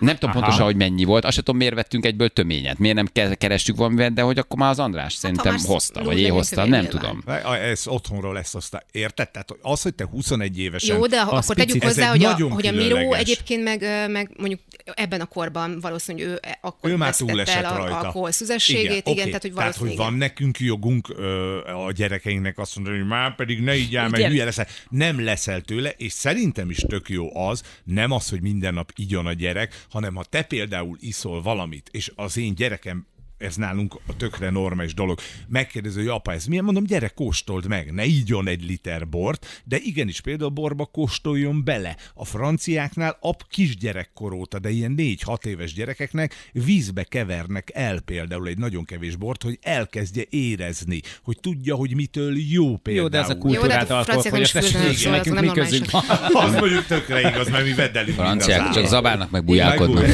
Nem 0.00 0.16
tudom 0.16 0.34
pontosan, 0.34 0.64
hogy 0.64 0.76
mennyi 0.76 1.04
volt, 1.04 1.24
azt 1.24 1.34
sem 1.34 1.44
tudom, 1.44 1.60
miért 1.60 1.74
vettünk 1.74 2.04
egyből 2.04 2.28
töményet, 2.28 2.78
miért 2.78 2.96
nem 2.96 3.06
ke- 3.12 3.36
kerestük 3.36 3.76
valamivel, 3.76 4.10
de 4.10 4.22
hogy 4.22 4.38
akkor 4.38 4.58
már 4.58 4.70
az 4.70 4.78
András 4.78 5.14
szerintem 5.14 5.54
már 5.54 5.62
hozta, 5.66 6.04
vagy 6.04 6.20
én 6.20 6.32
hoztam, 6.32 6.68
nem 6.68 6.80
nyilván. 6.80 7.22
tudom. 7.24 7.34
Ez 7.52 7.86
otthonról 7.86 8.32
lesz 8.32 8.54
aztán. 8.54 8.82
Érted? 8.90 9.30
Tehát 9.30 9.54
az, 9.62 9.82
hogy 9.82 9.94
te 9.94 10.04
21 10.04 10.58
évesen... 10.58 10.96
Jó, 10.96 11.06
de 11.06 11.20
akkor 11.20 11.56
tegyük 11.56 11.82
hozzá, 11.82 12.10
hogy 12.10 12.24
a, 12.24 12.48
hogy 12.48 12.66
a 12.66 12.72
Miró 12.72 13.12
egyébként 13.12 13.62
meg, 13.62 14.10
meg 14.10 14.30
mondjuk 14.36 14.60
ebben 14.94 15.20
a 15.20 15.26
korban 15.26 15.80
valószínűleg 15.80 16.28
ő 16.28 16.38
e- 16.42 16.58
akkor 16.60 16.90
ő 16.90 16.96
már 16.96 17.16
túlesett 17.16 17.64
el 17.64 17.72
a 17.72 17.76
rajta. 17.76 17.98
alkoholszüzességét, 17.98 18.84
igen, 18.84 19.02
igen, 19.04 19.12
oké. 19.12 19.30
tehát 19.30 19.42
hogy 19.42 19.52
tehát, 19.52 19.76
hogy 19.76 19.86
valószínűleg 19.86 19.96
van 19.96 20.18
nekünk 20.18 20.58
jogunk 20.58 21.08
ö, 21.08 21.58
a 21.86 21.92
gyerekeinknek 21.92 22.58
azt 22.58 22.76
mondani, 22.76 22.98
hogy 22.98 23.06
már 23.06 23.34
pedig 23.34 23.60
ne 23.60 23.76
így 23.76 23.96
áll, 23.96 24.08
mert 24.08 24.26
hülye 24.26 24.44
leszel. 24.44 24.66
Nem 24.88 25.24
leszel 25.24 25.60
tőle, 25.60 25.90
és 25.96 26.12
szerintem 26.12 26.70
is 26.70 26.76
tök 26.76 27.08
jó 27.08 27.36
az, 27.38 27.62
nem 27.84 28.10
az, 28.10 28.28
hogy 28.28 28.40
minden 28.40 28.74
nap 28.74 28.92
igyon 28.96 29.26
a 29.26 29.32
gyerek, 29.32 29.84
hanem 29.88 30.14
ha 30.14 30.24
te 30.24 30.42
például 30.42 30.96
iszol 31.00 31.42
valamit, 31.42 31.88
és 31.92 32.12
az 32.14 32.36
én 32.36 32.54
gyerekem 32.54 33.06
ez 33.38 33.56
nálunk 33.56 33.94
a 34.06 34.16
tökre 34.16 34.50
normális 34.50 34.94
dolog. 34.94 35.18
Megkérdezi, 35.48 35.98
hogy 35.98 36.08
apa, 36.08 36.32
ez 36.32 36.46
milyen? 36.46 36.64
Mondom, 36.64 36.84
gyere, 36.84 37.08
kóstold 37.08 37.66
meg, 37.66 37.92
ne 37.92 38.04
igyon 38.04 38.48
egy 38.48 38.64
liter 38.64 39.08
bort, 39.08 39.62
de 39.64 39.76
igenis 39.78 40.20
például 40.20 40.50
borba 40.50 40.84
kóstoljon 40.84 41.64
bele. 41.64 41.96
A 42.14 42.24
franciáknál 42.24 43.18
a 43.20 43.36
kisgyerekkor 43.50 44.32
óta, 44.32 44.58
de 44.58 44.70
ilyen 44.70 44.94
4-6 44.96 45.44
éves 45.44 45.72
gyerekeknek 45.72 46.34
vízbe 46.52 47.04
kevernek 47.04 47.70
el 47.74 48.00
például 48.00 48.48
egy 48.48 48.58
nagyon 48.58 48.84
kevés 48.84 49.16
bort, 49.16 49.42
hogy 49.42 49.58
elkezdje 49.62 50.24
érezni, 50.30 51.00
hogy 51.22 51.38
tudja, 51.40 51.74
hogy 51.74 51.94
mitől 51.94 52.38
jó 52.38 52.76
például. 52.76 53.04
Jó, 53.04 53.08
de 53.08 53.18
ez 53.18 53.30
a 53.30 53.38
kultúrát 53.38 53.88
hát 53.88 53.90
alkoholfogyasztás, 53.90 54.64
szóval 54.64 55.16
nekünk 55.16 55.40
mi 55.40 55.46
közünk. 55.46 55.86
Az 56.46 56.52
mondjuk 56.52 56.86
tökre 56.86 57.20
igaz, 57.20 57.48
mert 57.48 57.64
mi 57.64 57.72
veddelünk 57.72 58.16
Franciák 58.16 58.70
csak 58.70 58.86
zabálnak, 58.86 59.30
meg 59.30 59.44
bujálkodnak. 59.44 60.06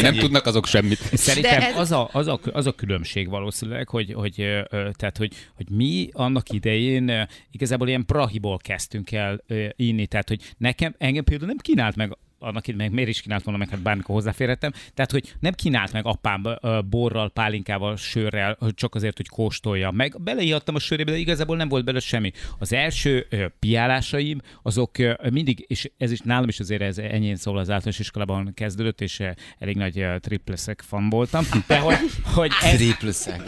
Nem 0.00 0.14
tudnak 0.14 0.46
azok 0.46 0.66
semmit. 0.66 0.98
Szerintem 1.12 1.76
az, 1.76 1.92
a, 1.92 2.08
az, 2.12 2.28
a, 2.30 2.40
az 2.52 2.66
a 2.66 2.72
különbség 2.72 3.28
valószínűleg, 3.28 3.88
hogy, 3.88 4.12
hogy, 4.12 4.34
tehát, 4.70 5.16
hogy, 5.16 5.32
hogy 5.54 5.70
mi 5.70 6.08
annak 6.12 6.50
idején 6.50 7.28
igazából 7.50 7.88
ilyen 7.88 8.06
prahiból 8.06 8.58
kezdtünk 8.58 9.12
el 9.12 9.44
inni, 9.76 10.06
tehát 10.06 10.28
hogy 10.28 10.54
nekem, 10.58 10.94
engem 10.98 11.24
például 11.24 11.48
nem 11.48 11.58
kínált 11.58 11.96
meg 11.96 12.16
annak 12.42 12.66
itt 12.66 12.76
meg 12.76 12.92
miért 12.92 13.08
is 13.08 13.20
kínált 13.20 13.42
volna 13.42 13.58
meg, 13.58 13.68
hát 13.68 13.80
bármikor 13.82 14.14
hozzáférhettem. 14.14 14.72
Tehát, 14.94 15.10
hogy 15.10 15.34
nem 15.40 15.52
kínált 15.52 15.92
meg 15.92 16.06
apám 16.06 16.42
borral, 16.90 17.30
pálinkával, 17.30 17.96
sörrel, 17.96 18.56
hogy 18.58 18.74
csak 18.74 18.94
azért, 18.94 19.16
hogy 19.16 19.28
kóstolja. 19.28 19.90
Meg 19.90 20.22
beleírtam 20.22 20.74
a 20.74 20.78
sörébe, 20.78 21.10
de 21.10 21.16
igazából 21.16 21.56
nem 21.56 21.68
volt 21.68 21.84
belőle 21.84 22.02
semmi. 22.04 22.32
Az 22.58 22.72
első 22.72 23.26
piálásaim, 23.58 24.40
azok 24.62 24.90
mindig, 25.30 25.64
és 25.68 25.90
ez 25.98 26.10
is 26.10 26.20
nálam 26.20 26.48
is 26.48 26.60
azért 26.60 26.82
ez 26.82 26.98
ennyien 26.98 27.36
szól 27.36 27.58
az 27.58 27.70
általános 27.70 27.98
iskolában 27.98 28.52
kezdődött, 28.54 29.00
és 29.00 29.22
elég 29.58 29.76
nagy 29.76 30.06
tripleszek 30.20 30.82
fan 30.86 31.08
voltam. 31.10 31.44
De 31.66 31.78
hogy, 31.78 31.96
hogy 32.34 32.50
ez, 32.62 32.76
Tripleszek. 32.76 33.42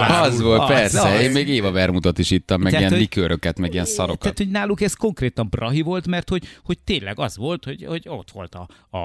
Hát 0.00 0.26
Az 0.26 0.40
volt, 0.40 0.66
persze. 0.66 1.00
az. 1.00 1.20
Én 1.20 1.30
még 1.30 1.48
Éva 1.48 1.70
Vermutat 1.70 2.18
is 2.18 2.30
ittam, 2.30 2.60
meg 2.60 2.72
Tehát, 2.72 2.80
ilyen 2.80 2.92
hogy- 2.92 3.00
likőröket, 3.00 3.58
meg 3.58 3.72
ilyen 3.72 3.84
szarokat. 3.84 4.20
Tehát, 4.20 4.38
hogy 4.38 4.48
náluk 4.50 4.80
ez 4.80 4.94
konkrétan 4.94 5.48
brahi 5.50 5.80
volt, 5.80 6.06
mert 6.06 6.28
hogy, 6.28 6.44
hogy 6.64 6.78
tényleg 6.96 7.18
az 7.18 7.36
volt, 7.36 7.64
hogy, 7.64 7.84
hogy 7.84 8.08
ott 8.08 8.30
volt 8.30 8.54
a, 8.54 8.68
a, 8.96 8.98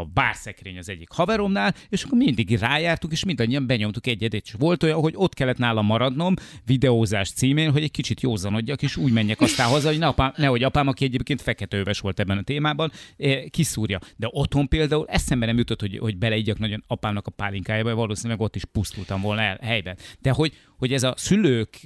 a 0.00 0.04
bárszekrény 0.04 0.78
az 0.78 0.88
egyik 0.88 1.10
haveromnál, 1.10 1.74
és 1.88 2.02
akkor 2.02 2.18
mindig 2.18 2.58
rájártuk, 2.58 3.12
és 3.12 3.24
mindannyian 3.24 3.66
benyomtuk 3.66 4.06
egyet, 4.06 4.34
és 4.34 4.54
volt 4.58 4.82
olyan, 4.82 5.00
hogy 5.00 5.12
ott 5.16 5.34
kellett 5.34 5.58
nálam 5.58 5.86
maradnom 5.86 6.34
videózás 6.64 7.30
címén, 7.30 7.70
hogy 7.70 7.82
egy 7.82 7.90
kicsit 7.90 8.20
józanodjak, 8.20 8.82
és 8.82 8.96
úgy 8.96 9.12
menjek 9.12 9.40
aztán 9.40 9.68
haza, 9.68 9.88
hogy 9.88 9.98
ne 9.98 10.06
apám, 10.06 10.32
nehogy 10.36 10.62
apám, 10.62 10.88
aki 10.88 11.04
egyébként 11.04 11.42
feketőves 11.42 12.00
volt 12.00 12.20
ebben 12.20 12.38
a 12.38 12.42
témában, 12.42 12.92
eh, 13.16 13.42
kiszúrja. 13.50 13.98
De 14.16 14.28
otthon 14.30 14.68
például 14.68 15.06
eszembe 15.08 15.46
nem 15.46 15.58
jutott, 15.58 15.80
hogy, 15.80 15.98
hogy 15.98 16.16
beleigyak 16.16 16.58
nagyon 16.58 16.84
apámnak 16.86 17.26
a 17.26 17.30
pálinkájába, 17.30 17.94
valószínűleg 17.94 18.40
ott 18.40 18.56
is 18.56 18.64
pusztultam 18.64 19.20
volna 19.20 19.40
el 19.40 19.58
helyben. 19.62 19.96
De 20.20 20.30
hogy, 20.30 20.52
hogy 20.80 20.92
ez 20.92 21.02
a 21.02 21.14
szülők 21.16 21.80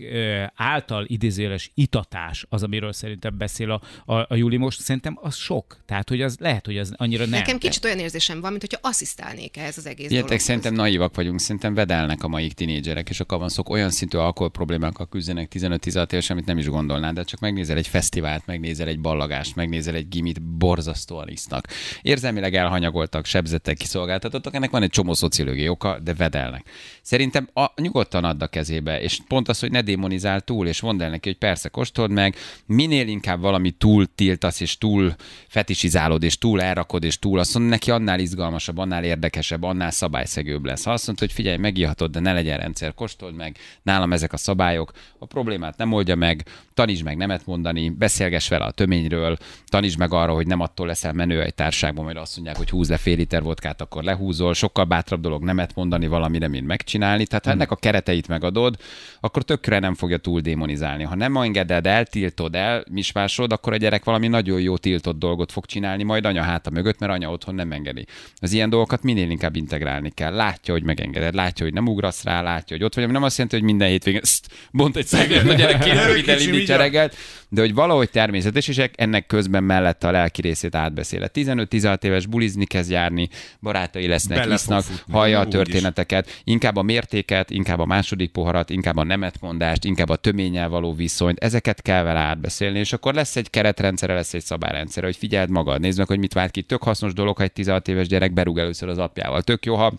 által 0.55 1.05
idézőjeles 1.09 1.71
itatás, 1.75 2.47
az, 2.49 2.63
amiről 2.63 2.93
szerintem 2.93 3.39
beszél 3.39 3.71
a, 3.71 3.81
a, 4.13 4.27
a 4.29 4.35
Júli 4.35 4.57
most, 4.57 4.81
szerintem 4.81 5.19
az 5.23 5.37
sok. 5.37 5.77
Tehát, 5.87 6.09
hogy 6.09 6.23
az 6.23 6.37
lehet, 6.41 6.67
hogy 6.67 6.79
az 6.79 6.93
annyira 6.97 7.23
nem. 7.25 7.39
Nekem 7.39 7.59
kicsit 7.59 7.85
olyan 7.85 7.99
érzésem 7.99 8.41
van, 8.41 8.51
mint 8.51 8.63
hogyha 8.63 8.89
asszisztálnék 8.89 9.57
ehhez 9.57 9.79
az 9.79 9.87
egész 9.87 10.11
Ilyetek 10.11 10.39
szerintem 10.39 10.75
naívak 10.75 11.15
vagyunk, 11.15 11.41
szerintem 11.41 11.75
vedelnek 11.75 12.23
a 12.23 12.29
mai 12.29 12.49
tinédzserek, 12.49 13.09
és 13.09 13.21
a 13.21 13.25
kavanszok 13.25 13.69
olyan 13.69 13.91
szintű 13.91 14.19
alkohol 14.19 14.51
problémákkal 14.51 15.09
küzdenek 15.09 15.53
15-16 15.55 16.13
évesen, 16.13 16.37
amit 16.37 16.49
nem 16.49 16.59
is 16.59 16.69
gondolnád, 16.69 17.15
de 17.15 17.23
csak 17.23 17.41
megnézel 17.41 17.77
egy 17.77 17.89
fesztivált, 17.89 18.47
megnézel 18.47 18.89
egy 18.89 19.01
ballagást, 19.01 19.55
megnézel 19.55 19.95
egy 19.95 20.09
gimit, 20.09 20.43
borzasztóan 20.43 21.29
isznak. 21.29 21.69
Érzelmileg 22.03 22.55
elhanyagoltak, 22.55 23.25
sebzettek, 23.25 23.77
kiszolgáltatottak, 23.77 24.55
ennek 24.55 24.71
van 24.71 24.83
egy 24.83 24.91
csomó 24.91 25.15
szociológiai 25.15 25.69
oka, 25.69 25.99
de 25.99 26.15
vedelnek. 26.15 26.67
Szerintem 27.03 27.49
a, 27.53 27.73
nyugodtan 27.81 28.25
add 28.25 28.43
a 28.43 28.47
kezébe, 28.47 28.84
és 28.89 29.19
pont 29.29 29.49
az, 29.49 29.59
hogy 29.61 29.71
ne 29.71 29.83
démonizál 29.83 30.41
túl, 30.41 30.67
és 30.67 30.81
mondd 30.81 31.03
el 31.03 31.11
neki, 31.11 31.29
hogy 31.29 31.39
persze 31.39 31.69
kóstold 31.69 32.11
meg, 32.11 32.37
minél 32.67 33.09
inkább 33.09 33.41
valami 33.41 33.71
túl 33.71 34.07
tiltasz, 34.15 34.61
és 34.61 34.79
túl 34.79 35.15
fetisizálod, 35.49 36.23
és 36.23 36.39
túl 36.39 36.63
elrakod, 36.63 37.05
és 37.05 37.19
túl 37.19 37.39
azt 37.39 37.55
mondod 37.55 37.73
neki, 37.73 37.91
annál 37.91 38.19
izgalmasabb, 38.19 38.79
annál 38.79 39.05
érdekesebb, 39.05 39.63
annál 39.63 39.91
szabályszegőbb 39.91 40.65
lesz. 40.65 40.85
Ha 40.85 40.93
azt 40.93 41.07
mondod, 41.07 41.25
hogy 41.25 41.35
figyelj, 41.35 41.57
megihatod, 41.57 42.11
de 42.11 42.21
ne 42.21 42.33
legyen 42.33 42.59
rendszer, 42.59 42.95
kóstold 42.95 43.35
meg, 43.35 43.57
nálam 43.83 44.13
ezek 44.13 44.33
a 44.33 44.37
szabályok, 44.37 44.93
a 45.19 45.27
problémát 45.27 45.77
nem 45.77 45.93
oldja 45.93 46.15
meg, 46.15 46.45
tanítsd 46.75 47.05
meg 47.05 47.17
nemet 47.17 47.47
mondani, 47.47 47.89
beszélgess 47.89 48.49
vele 48.49 48.65
a 48.65 48.71
töményről, 48.71 49.37
tanítsd 49.67 49.99
meg 49.99 50.13
arra, 50.13 50.33
hogy 50.33 50.47
nem 50.47 50.61
attól 50.61 50.87
leszel 50.87 51.13
menő 51.13 51.43
egy 51.43 51.55
társágban, 51.55 52.05
majd 52.05 52.17
azt 52.17 52.35
mondják, 52.35 52.57
hogy 52.57 52.71
húz 52.71 52.89
le 52.89 52.97
fél 52.97 53.17
liter 53.17 53.43
vodkát, 53.43 53.81
akkor 53.81 54.03
lehúzol, 54.03 54.55
sokkal 54.55 54.85
bátrabb 54.85 55.21
dolog 55.21 55.43
nemet 55.43 55.75
mondani 55.75 56.07
valamire, 56.07 56.49
mint 56.49 56.67
megcsinálni. 56.67 57.27
Tehát 57.27 57.45
ha 57.45 57.51
ennek 57.51 57.71
a 57.71 57.77
kereteit 57.77 58.29
megadod, 58.29 58.74
akkor 59.21 59.43
tökre 59.43 59.79
nem 59.79 59.95
fogja 59.95 60.17
túl 60.17 60.41
démonizálni. 60.41 61.03
Ha 61.05 61.15
nem 61.15 61.37
engeded, 61.37 61.87
eltiltod 61.87 62.55
el, 62.55 62.85
mismásod, 62.91 63.53
akkor 63.53 63.73
a 63.73 63.77
gyerek 63.77 64.05
valami 64.05 64.29
nagyon 64.29 64.61
jó 64.61 64.77
tiltott 64.77 65.19
dolgot 65.19 65.53
fog 65.53 65.67
csinálni, 65.67 66.03
majd 66.03 66.25
anya 66.25 66.43
háta 66.43 66.71
mögött, 66.71 66.99
mert 66.99 67.13
anya 67.13 67.31
otthon 67.31 67.55
nem 67.55 67.73
engedi. 67.73 68.07
Az 68.37 68.53
ilyen 68.53 68.71
dolgokat 68.71 69.03
minél 69.03 69.31
inkább 69.31 69.57
integrálni 69.57 70.11
kell. 70.11 70.35
Látja, 70.35 70.75
hogy 70.75 70.83
megengeded, 70.83 71.35
látja, 71.35 71.65
hogy 71.65 71.75
nem 71.75 71.87
ugrasz 71.87 72.25
rá, 72.25 72.43
látja, 72.43 72.77
hogy 72.77 72.85
ott 72.85 72.95
vagy. 72.95 73.05
Ami 73.05 73.13
Nem 73.13 73.23
azt 73.23 73.37
jelenti, 73.37 73.57
hogy 73.57 73.67
minden 73.67 73.89
hétvégén 73.89 74.21
"Szt, 74.23 74.47
bont 74.71 74.97
egy 74.97 75.07
szeglet 75.07 75.49
a 75.49 75.53
gyerek 75.53 75.79
két 75.79 76.51
vigyázz! 76.51 76.83
reggelt, 76.85 77.17
de 77.49 77.61
hogy 77.61 77.75
valahogy 77.75 78.11
természetes, 78.11 78.69
és 78.69 78.83
ennek 78.95 79.27
közben 79.27 79.65
mellette 79.65 80.09
a 80.09 80.11
lelki 80.11 80.41
részét 80.41 80.75
átbeszéle. 80.75 81.31
15-16 81.35 82.05
éves 82.05 82.27
bulizni 82.27 82.65
kezd 82.65 82.91
járni, 82.91 83.29
barátai 83.61 84.07
lesznek, 84.07 84.39
Bele 84.39 84.55
isznak, 84.55 84.83
futni, 84.83 85.13
hallja 85.13 85.41
a 85.41 85.49
történeteket, 85.49 86.41
inkább 86.45 86.77
a 86.77 86.83
mértéket, 86.83 87.51
inkább 87.51 87.79
a 87.79 87.87
második 87.87 88.31
poharat, 88.31 88.64
inkább 88.71 88.97
a 88.97 89.05
nemetmondást, 89.05 89.85
inkább 89.85 90.09
a 90.09 90.17
töménnyel 90.17 90.69
való 90.69 90.95
viszonyt, 90.95 91.39
ezeket 91.39 91.83
kell 91.83 92.03
vele 92.03 92.19
átbeszélni, 92.19 92.79
és 92.79 92.93
akkor 92.93 93.15
lesz 93.15 93.37
egy 93.37 93.51
keretrendszere, 93.51 94.15
lesz 94.15 94.35
egy 94.35 94.45
szabályrendszere, 94.45 95.07
hogy 95.07 95.17
figyeld 95.17 95.51
magad, 95.51 95.81
nézd 95.81 95.99
meg, 95.99 96.07
hogy 96.07 96.19
mit 96.19 96.33
vált 96.33 96.51
ki. 96.51 96.63
Tök 96.63 96.83
hasznos 96.83 97.13
dolog, 97.13 97.37
ha 97.37 97.43
egy 97.43 97.53
16 97.53 97.89
éves 97.89 98.09
gyerek 98.09 98.33
berúg 98.33 98.59
először 98.59 98.89
az 98.89 98.99
apjával. 98.99 99.43
Tök 99.43 99.65
jó, 99.65 99.75
ha 99.75 99.93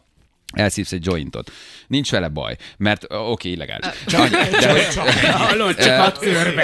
elszívsz 0.56 0.92
egy 0.92 1.06
jointot. 1.06 1.52
Nincs 1.88 2.12
vele 2.12 2.28
baj, 2.28 2.56
mert 2.78 3.06
oké, 3.10 3.52
illegális. 3.52 3.86
Annyi. 4.08 4.30
De, 4.60 4.72
hogy, 4.72 4.84
Hallod, 5.32 5.76
csak 5.76 6.00
ad 6.00 6.20
körbe. 6.20 6.64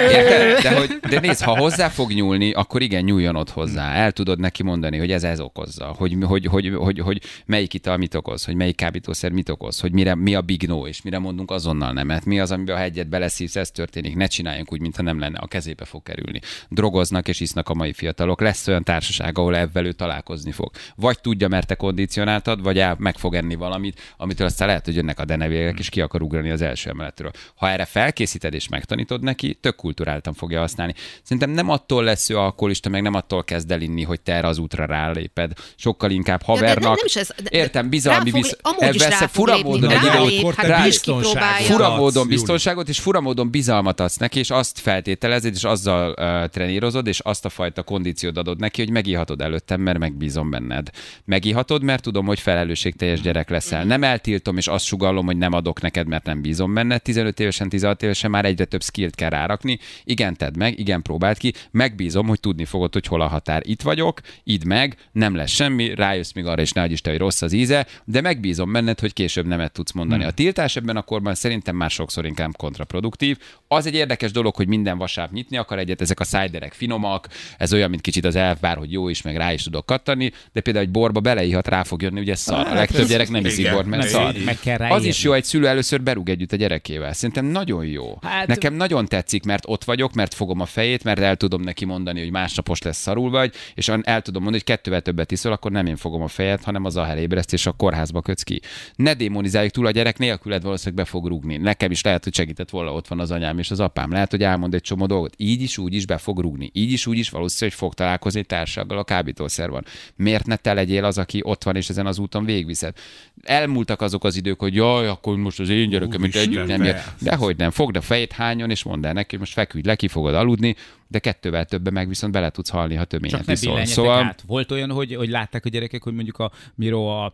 De, 0.62 0.78
hogy, 0.78 0.98
de 1.08 1.20
nézd, 1.20 1.42
ha 1.42 1.56
hozzá 1.56 1.88
fog 1.88 2.12
nyúlni, 2.12 2.52
akkor 2.52 2.82
igen, 2.82 3.04
nyúljon 3.04 3.36
ott 3.36 3.50
hozzá. 3.50 3.92
El 3.92 4.12
tudod 4.12 4.38
neki 4.38 4.62
mondani, 4.62 4.98
hogy 4.98 5.10
ez 5.10 5.24
ez 5.24 5.40
okozza, 5.40 5.94
hogy, 5.96 6.16
hogy, 6.20 6.46
hogy, 6.46 6.72
hogy, 6.74 6.98
hogy 6.98 7.22
melyik 7.46 7.74
ital 7.74 7.96
mit 7.96 8.14
okoz, 8.14 8.44
hogy 8.44 8.54
melyik 8.54 8.76
kábítószer 8.76 9.30
mit 9.30 9.48
okoz, 9.48 9.80
hogy 9.80 9.92
mire, 9.92 10.14
mi 10.14 10.34
a 10.34 10.40
big 10.40 10.66
no, 10.66 10.86
és 10.86 11.02
mire 11.02 11.18
mondunk 11.18 11.50
azonnal 11.50 11.92
nemet, 11.92 12.24
mi 12.24 12.40
az, 12.40 12.50
amiben 12.50 12.76
a 12.76 12.78
hegyet 12.78 13.08
beleszívsz, 13.08 13.56
ez 13.56 13.70
történik, 13.70 14.16
ne 14.16 14.26
csináljunk 14.26 14.72
úgy, 14.72 14.80
mintha 14.80 15.02
nem 15.02 15.18
lenne, 15.18 15.38
a 15.38 15.46
kezébe 15.46 15.84
fog 15.84 16.02
kerülni. 16.02 16.40
Drogoznak 16.68 17.28
és 17.28 17.40
isznak 17.40 17.68
a 17.68 17.74
mai 17.74 17.92
fiatalok, 17.92 18.40
lesz 18.40 18.68
olyan 18.68 18.84
társaság, 18.84 19.38
ahol 19.38 19.56
ebben 19.56 19.84
ő 19.84 19.92
találkozni 19.92 20.52
fog. 20.52 20.70
Vagy 20.96 21.20
tudja, 21.20 21.48
mert 21.48 21.66
te 21.66 21.74
kondicionáltad, 21.74 22.62
vagy 22.62 22.78
el, 22.78 22.96
meg 22.98 23.16
fog 23.16 23.34
enni 23.34 23.54
valamit, 23.82 24.00
amitől 24.16 24.46
aztán 24.46 24.68
lehet, 24.68 24.84
hogy 24.84 24.94
jönnek 24.94 25.18
a 25.20 25.24
denevérek, 25.24 25.78
és 25.78 25.88
ki 25.88 26.00
akar 26.00 26.22
ugrani 26.22 26.50
az 26.50 26.62
első 26.62 26.90
emeletről. 26.90 27.30
Ha 27.54 27.70
erre 27.70 27.84
felkészíted 27.84 28.54
és 28.54 28.68
megtanítod 28.68 29.22
neki, 29.22 29.54
tök 29.60 29.76
kulturáltan 29.76 30.34
fogja 30.34 30.60
használni. 30.60 30.94
Szerintem 31.22 31.50
nem 31.50 31.68
attól 31.68 32.04
lesz 32.04 32.30
ő 32.30 32.38
alkoholista, 32.38 32.88
meg 32.88 33.02
nem 33.02 33.14
attól 33.14 33.44
kezd 33.44 33.70
el 33.70 33.80
inni, 33.80 34.02
hogy 34.02 34.20
te 34.20 34.32
erre 34.34 34.46
az 34.48 34.58
útra 34.58 34.84
ráléped. 34.84 35.52
Sokkal 35.76 36.10
inkább 36.10 36.40
de 36.40 36.46
nem- 36.46 36.58
havernak. 36.58 36.96
nem 36.96 37.04
is 37.06 37.16
ez- 37.16 37.34
de- 37.42 37.50
Értem, 37.58 37.88
bizalmi 37.88 38.30
visz... 38.30 38.56
rá 38.98 39.26
fura 39.26 39.58
módon 39.62 39.90
egy 39.90 39.96
idő 39.96 40.06
rálép, 40.06 40.26
után- 40.26 40.40
Akkor 40.42 40.54
te 40.54 40.66
rá- 40.66 40.78
is 40.78 40.84
biztonságot 40.92 41.32
kipróbálja. 41.32 41.66
fura 41.66 41.96
módon 41.96 42.28
biztonságot 42.28 42.88
és 42.88 42.98
fura 43.00 43.20
módon 43.20 43.50
bizalmat 43.50 44.00
adsz 44.00 44.16
neki, 44.16 44.38
és 44.38 44.50
azt 44.50 44.78
feltételezed, 44.78 45.54
és 45.54 45.64
azzal 45.64 46.14
uh, 46.18 46.48
trenírozod, 46.48 47.06
és 47.06 47.18
azt 47.20 47.44
a 47.44 47.48
fajta 47.48 47.82
kondíciót 47.82 48.36
adod 48.36 48.58
neki, 48.60 48.80
hogy 48.82 48.90
megihatod 48.90 49.40
előttem, 49.40 49.80
mert 49.80 49.98
megbízom 49.98 50.50
benned. 50.50 50.90
Megihatod, 51.24 51.82
mert 51.82 52.02
tudom, 52.02 52.26
hogy 52.26 52.40
felelősségteljes 52.40 53.20
gyerek 53.20 53.50
leszel, 53.50 53.71
leszel. 53.72 53.98
Nem 53.98 54.02
eltiltom, 54.02 54.56
és 54.56 54.66
azt 54.66 54.84
sugallom, 54.84 55.26
hogy 55.26 55.36
nem 55.36 55.52
adok 55.52 55.80
neked, 55.80 56.06
mert 56.06 56.24
nem 56.24 56.42
bízom 56.42 56.74
benne. 56.74 56.98
15 56.98 57.40
évesen, 57.40 57.68
16 57.68 58.02
évesen 58.02 58.30
már 58.30 58.44
egyre 58.44 58.64
több 58.64 58.82
skillt 58.82 59.14
kell 59.14 59.28
rárakni. 59.28 59.78
Igen, 60.04 60.36
tedd 60.36 60.58
meg, 60.58 60.78
igen, 60.78 61.02
próbáld 61.02 61.38
ki. 61.38 61.52
Megbízom, 61.70 62.26
hogy 62.26 62.40
tudni 62.40 62.64
fogod, 62.64 62.92
hogy 62.92 63.06
hol 63.06 63.20
a 63.20 63.26
határ. 63.26 63.62
Itt 63.64 63.82
vagyok, 63.82 64.20
idd 64.44 64.66
meg, 64.66 64.96
nem 65.12 65.34
lesz 65.34 65.50
semmi, 65.50 65.94
rájössz 65.94 66.32
még 66.32 66.46
arra, 66.46 66.62
és 66.62 66.72
ne 66.72 66.86
Isten, 66.86 67.12
hogy 67.12 67.22
rossz 67.22 67.42
az 67.42 67.52
íze, 67.52 67.86
de 68.04 68.20
megbízom 68.20 68.72
benned, 68.72 69.00
hogy 69.00 69.12
később 69.12 69.46
nemet 69.46 69.72
tudsz 69.72 69.92
mondani. 69.92 70.20
Hmm. 70.20 70.28
A 70.28 70.34
tiltás 70.34 70.76
ebben 70.76 70.96
a 70.96 71.02
korban 71.02 71.34
szerintem 71.34 71.76
már 71.76 71.90
sokszor 71.90 72.26
inkább 72.26 72.56
kontraproduktív. 72.56 73.38
Az 73.68 73.86
egy 73.86 73.94
érdekes 73.94 74.30
dolog, 74.30 74.54
hogy 74.54 74.68
minden 74.68 74.98
vasárnap 74.98 75.34
nyitni 75.34 75.56
akar 75.56 75.78
egyet, 75.78 76.00
ezek 76.00 76.20
a 76.20 76.24
szájderek 76.24 76.72
finomak, 76.72 77.28
ez 77.58 77.72
olyan, 77.72 77.90
mint 77.90 78.02
kicsit 78.02 78.24
az 78.24 78.36
elvár, 78.36 78.76
hogy 78.76 78.92
jó 78.92 79.08
is, 79.08 79.22
meg 79.22 79.36
rá 79.36 79.52
is 79.52 79.62
tudok 79.62 79.86
kattani, 79.86 80.32
de 80.52 80.60
például 80.60 80.84
egy 80.84 80.90
borba 80.90 81.20
beleihat, 81.20 81.68
rá 81.68 81.82
fog 81.82 82.02
jönni, 82.02 82.20
ugye 82.20 82.34
szar. 82.34 82.66
A 82.66 82.72
Hát 82.72 82.90
legtöbb 82.90 83.08
gyerek 83.08 83.28
nem 83.28 83.44
iszik 83.44 83.51
igen, 83.58 83.74
bort, 83.74 83.86
mert 83.86 84.08
szar. 84.08 84.34
Meg 84.44 84.58
kell 84.58 84.90
Az 84.90 85.04
is 85.04 85.22
jó, 85.22 85.32
egy 85.32 85.44
szülő 85.44 85.66
először 85.66 86.02
berúg 86.02 86.28
együtt 86.28 86.52
a 86.52 86.56
gyerekével. 86.56 87.12
Szerintem 87.12 87.44
nagyon 87.44 87.84
jó. 87.84 88.18
Hát-. 88.22 88.46
Nekem 88.46 88.74
nagyon 88.74 89.06
tetszik, 89.06 89.44
mert 89.44 89.64
ott 89.66 89.84
vagyok, 89.84 90.12
mert 90.12 90.34
fogom 90.34 90.60
a 90.60 90.66
fejét, 90.66 91.04
mert 91.04 91.20
el 91.20 91.36
tudom 91.36 91.62
neki 91.62 91.84
mondani, 91.84 92.20
hogy 92.20 92.30
másnapos 92.30 92.82
lesz 92.82 92.98
szarul 92.98 93.30
vagy, 93.30 93.54
és 93.74 93.88
el 93.88 94.22
tudom 94.22 94.42
mondani, 94.42 94.62
hogy 94.66 94.76
kettővel 94.76 95.00
többet 95.00 95.32
iszol, 95.32 95.52
akkor 95.52 95.70
nem 95.70 95.86
én 95.86 95.96
fogom 95.96 96.22
a 96.22 96.28
fejet, 96.28 96.64
hanem 96.64 96.84
az 96.84 96.96
a 96.96 97.16
ébreszt, 97.16 97.52
és 97.52 97.66
a 97.66 97.72
kórházba 97.72 98.20
kötsz 98.20 98.42
ki. 98.42 98.60
Ne 98.94 99.14
démonizáljuk 99.14 99.72
túl 99.72 99.86
a 99.86 99.90
gyerek, 99.90 100.18
nélküled 100.18 100.62
valószínűleg 100.62 101.04
be 101.04 101.10
fog 101.10 101.26
rúgni. 101.26 101.56
Nekem 101.56 101.90
is 101.90 102.02
lehet, 102.02 102.24
hogy 102.24 102.34
segített 102.34 102.70
volna, 102.70 102.92
ott 102.92 103.08
van 103.08 103.20
az 103.20 103.30
anyám 103.30 103.58
és 103.58 103.70
az 103.70 103.80
apám. 103.80 104.12
Lehet, 104.12 104.30
hogy 104.30 104.42
elmond 104.42 104.74
egy 104.74 104.80
csomó 104.80 105.06
dolgot. 105.06 105.34
Így 105.36 105.62
is, 105.62 105.78
úgy 105.78 105.94
is 105.94 106.06
be 106.06 106.18
fog 106.18 106.40
rúgni. 106.40 106.70
Így 106.72 106.92
is, 106.92 107.06
úgy 107.06 107.18
is 107.18 107.30
valószínűleg 107.30 107.78
fog 107.78 107.94
találkozni 107.94 108.44
társággal, 108.44 108.98
a 108.98 109.04
kábítószer 109.04 109.70
van. 109.70 109.84
Miért 110.16 110.46
ne 110.46 110.56
te 110.56 110.72
legyél 110.72 111.04
az, 111.04 111.18
aki 111.18 111.40
ott 111.44 111.62
van 111.62 111.76
és 111.76 111.88
ezen 111.88 112.06
az 112.06 112.18
úton 112.18 112.44
végviszed? 112.44 112.94
Elmúltak 113.42 114.00
azok 114.00 114.24
az 114.24 114.36
idők, 114.36 114.60
hogy 114.60 114.74
jaj, 114.74 115.08
akkor 115.08 115.36
most 115.36 115.60
az 115.60 115.68
én 115.68 115.88
gyerekem 115.88 116.20
Úristen, 116.20 116.42
együtt 116.42 116.66
nem 116.66 116.84
jön. 116.84 116.96
Dehogy 117.20 117.56
nem, 117.56 117.70
fogd 117.70 117.96
a 117.96 118.00
fejét, 118.00 118.32
hányon, 118.32 118.70
és 118.70 118.82
mondd 118.82 119.06
el 119.06 119.12
neki, 119.12 119.28
hogy 119.30 119.38
most 119.38 119.52
feküdj 119.52 119.86
le, 119.86 119.94
ki 119.94 120.08
fogod 120.08 120.34
aludni, 120.34 120.76
de 121.12 121.18
kettővel 121.18 121.64
többen 121.64 121.92
meg 121.92 122.08
viszont 122.08 122.32
bele 122.32 122.50
tudsz 122.50 122.68
halni, 122.68 122.94
ha 122.94 123.04
töményet 123.04 123.38
Csak 123.44 123.50
iszol. 123.56 123.84
Szóval 123.84 124.22
át. 124.22 124.42
Volt 124.46 124.70
olyan, 124.70 124.90
hogy, 124.90 125.14
hogy 125.14 125.28
látták 125.28 125.64
a 125.64 125.68
gyerekek, 125.68 126.02
hogy 126.02 126.14
mondjuk 126.14 126.38
a 126.38 126.52
Miro 126.74 127.06
a, 127.06 127.32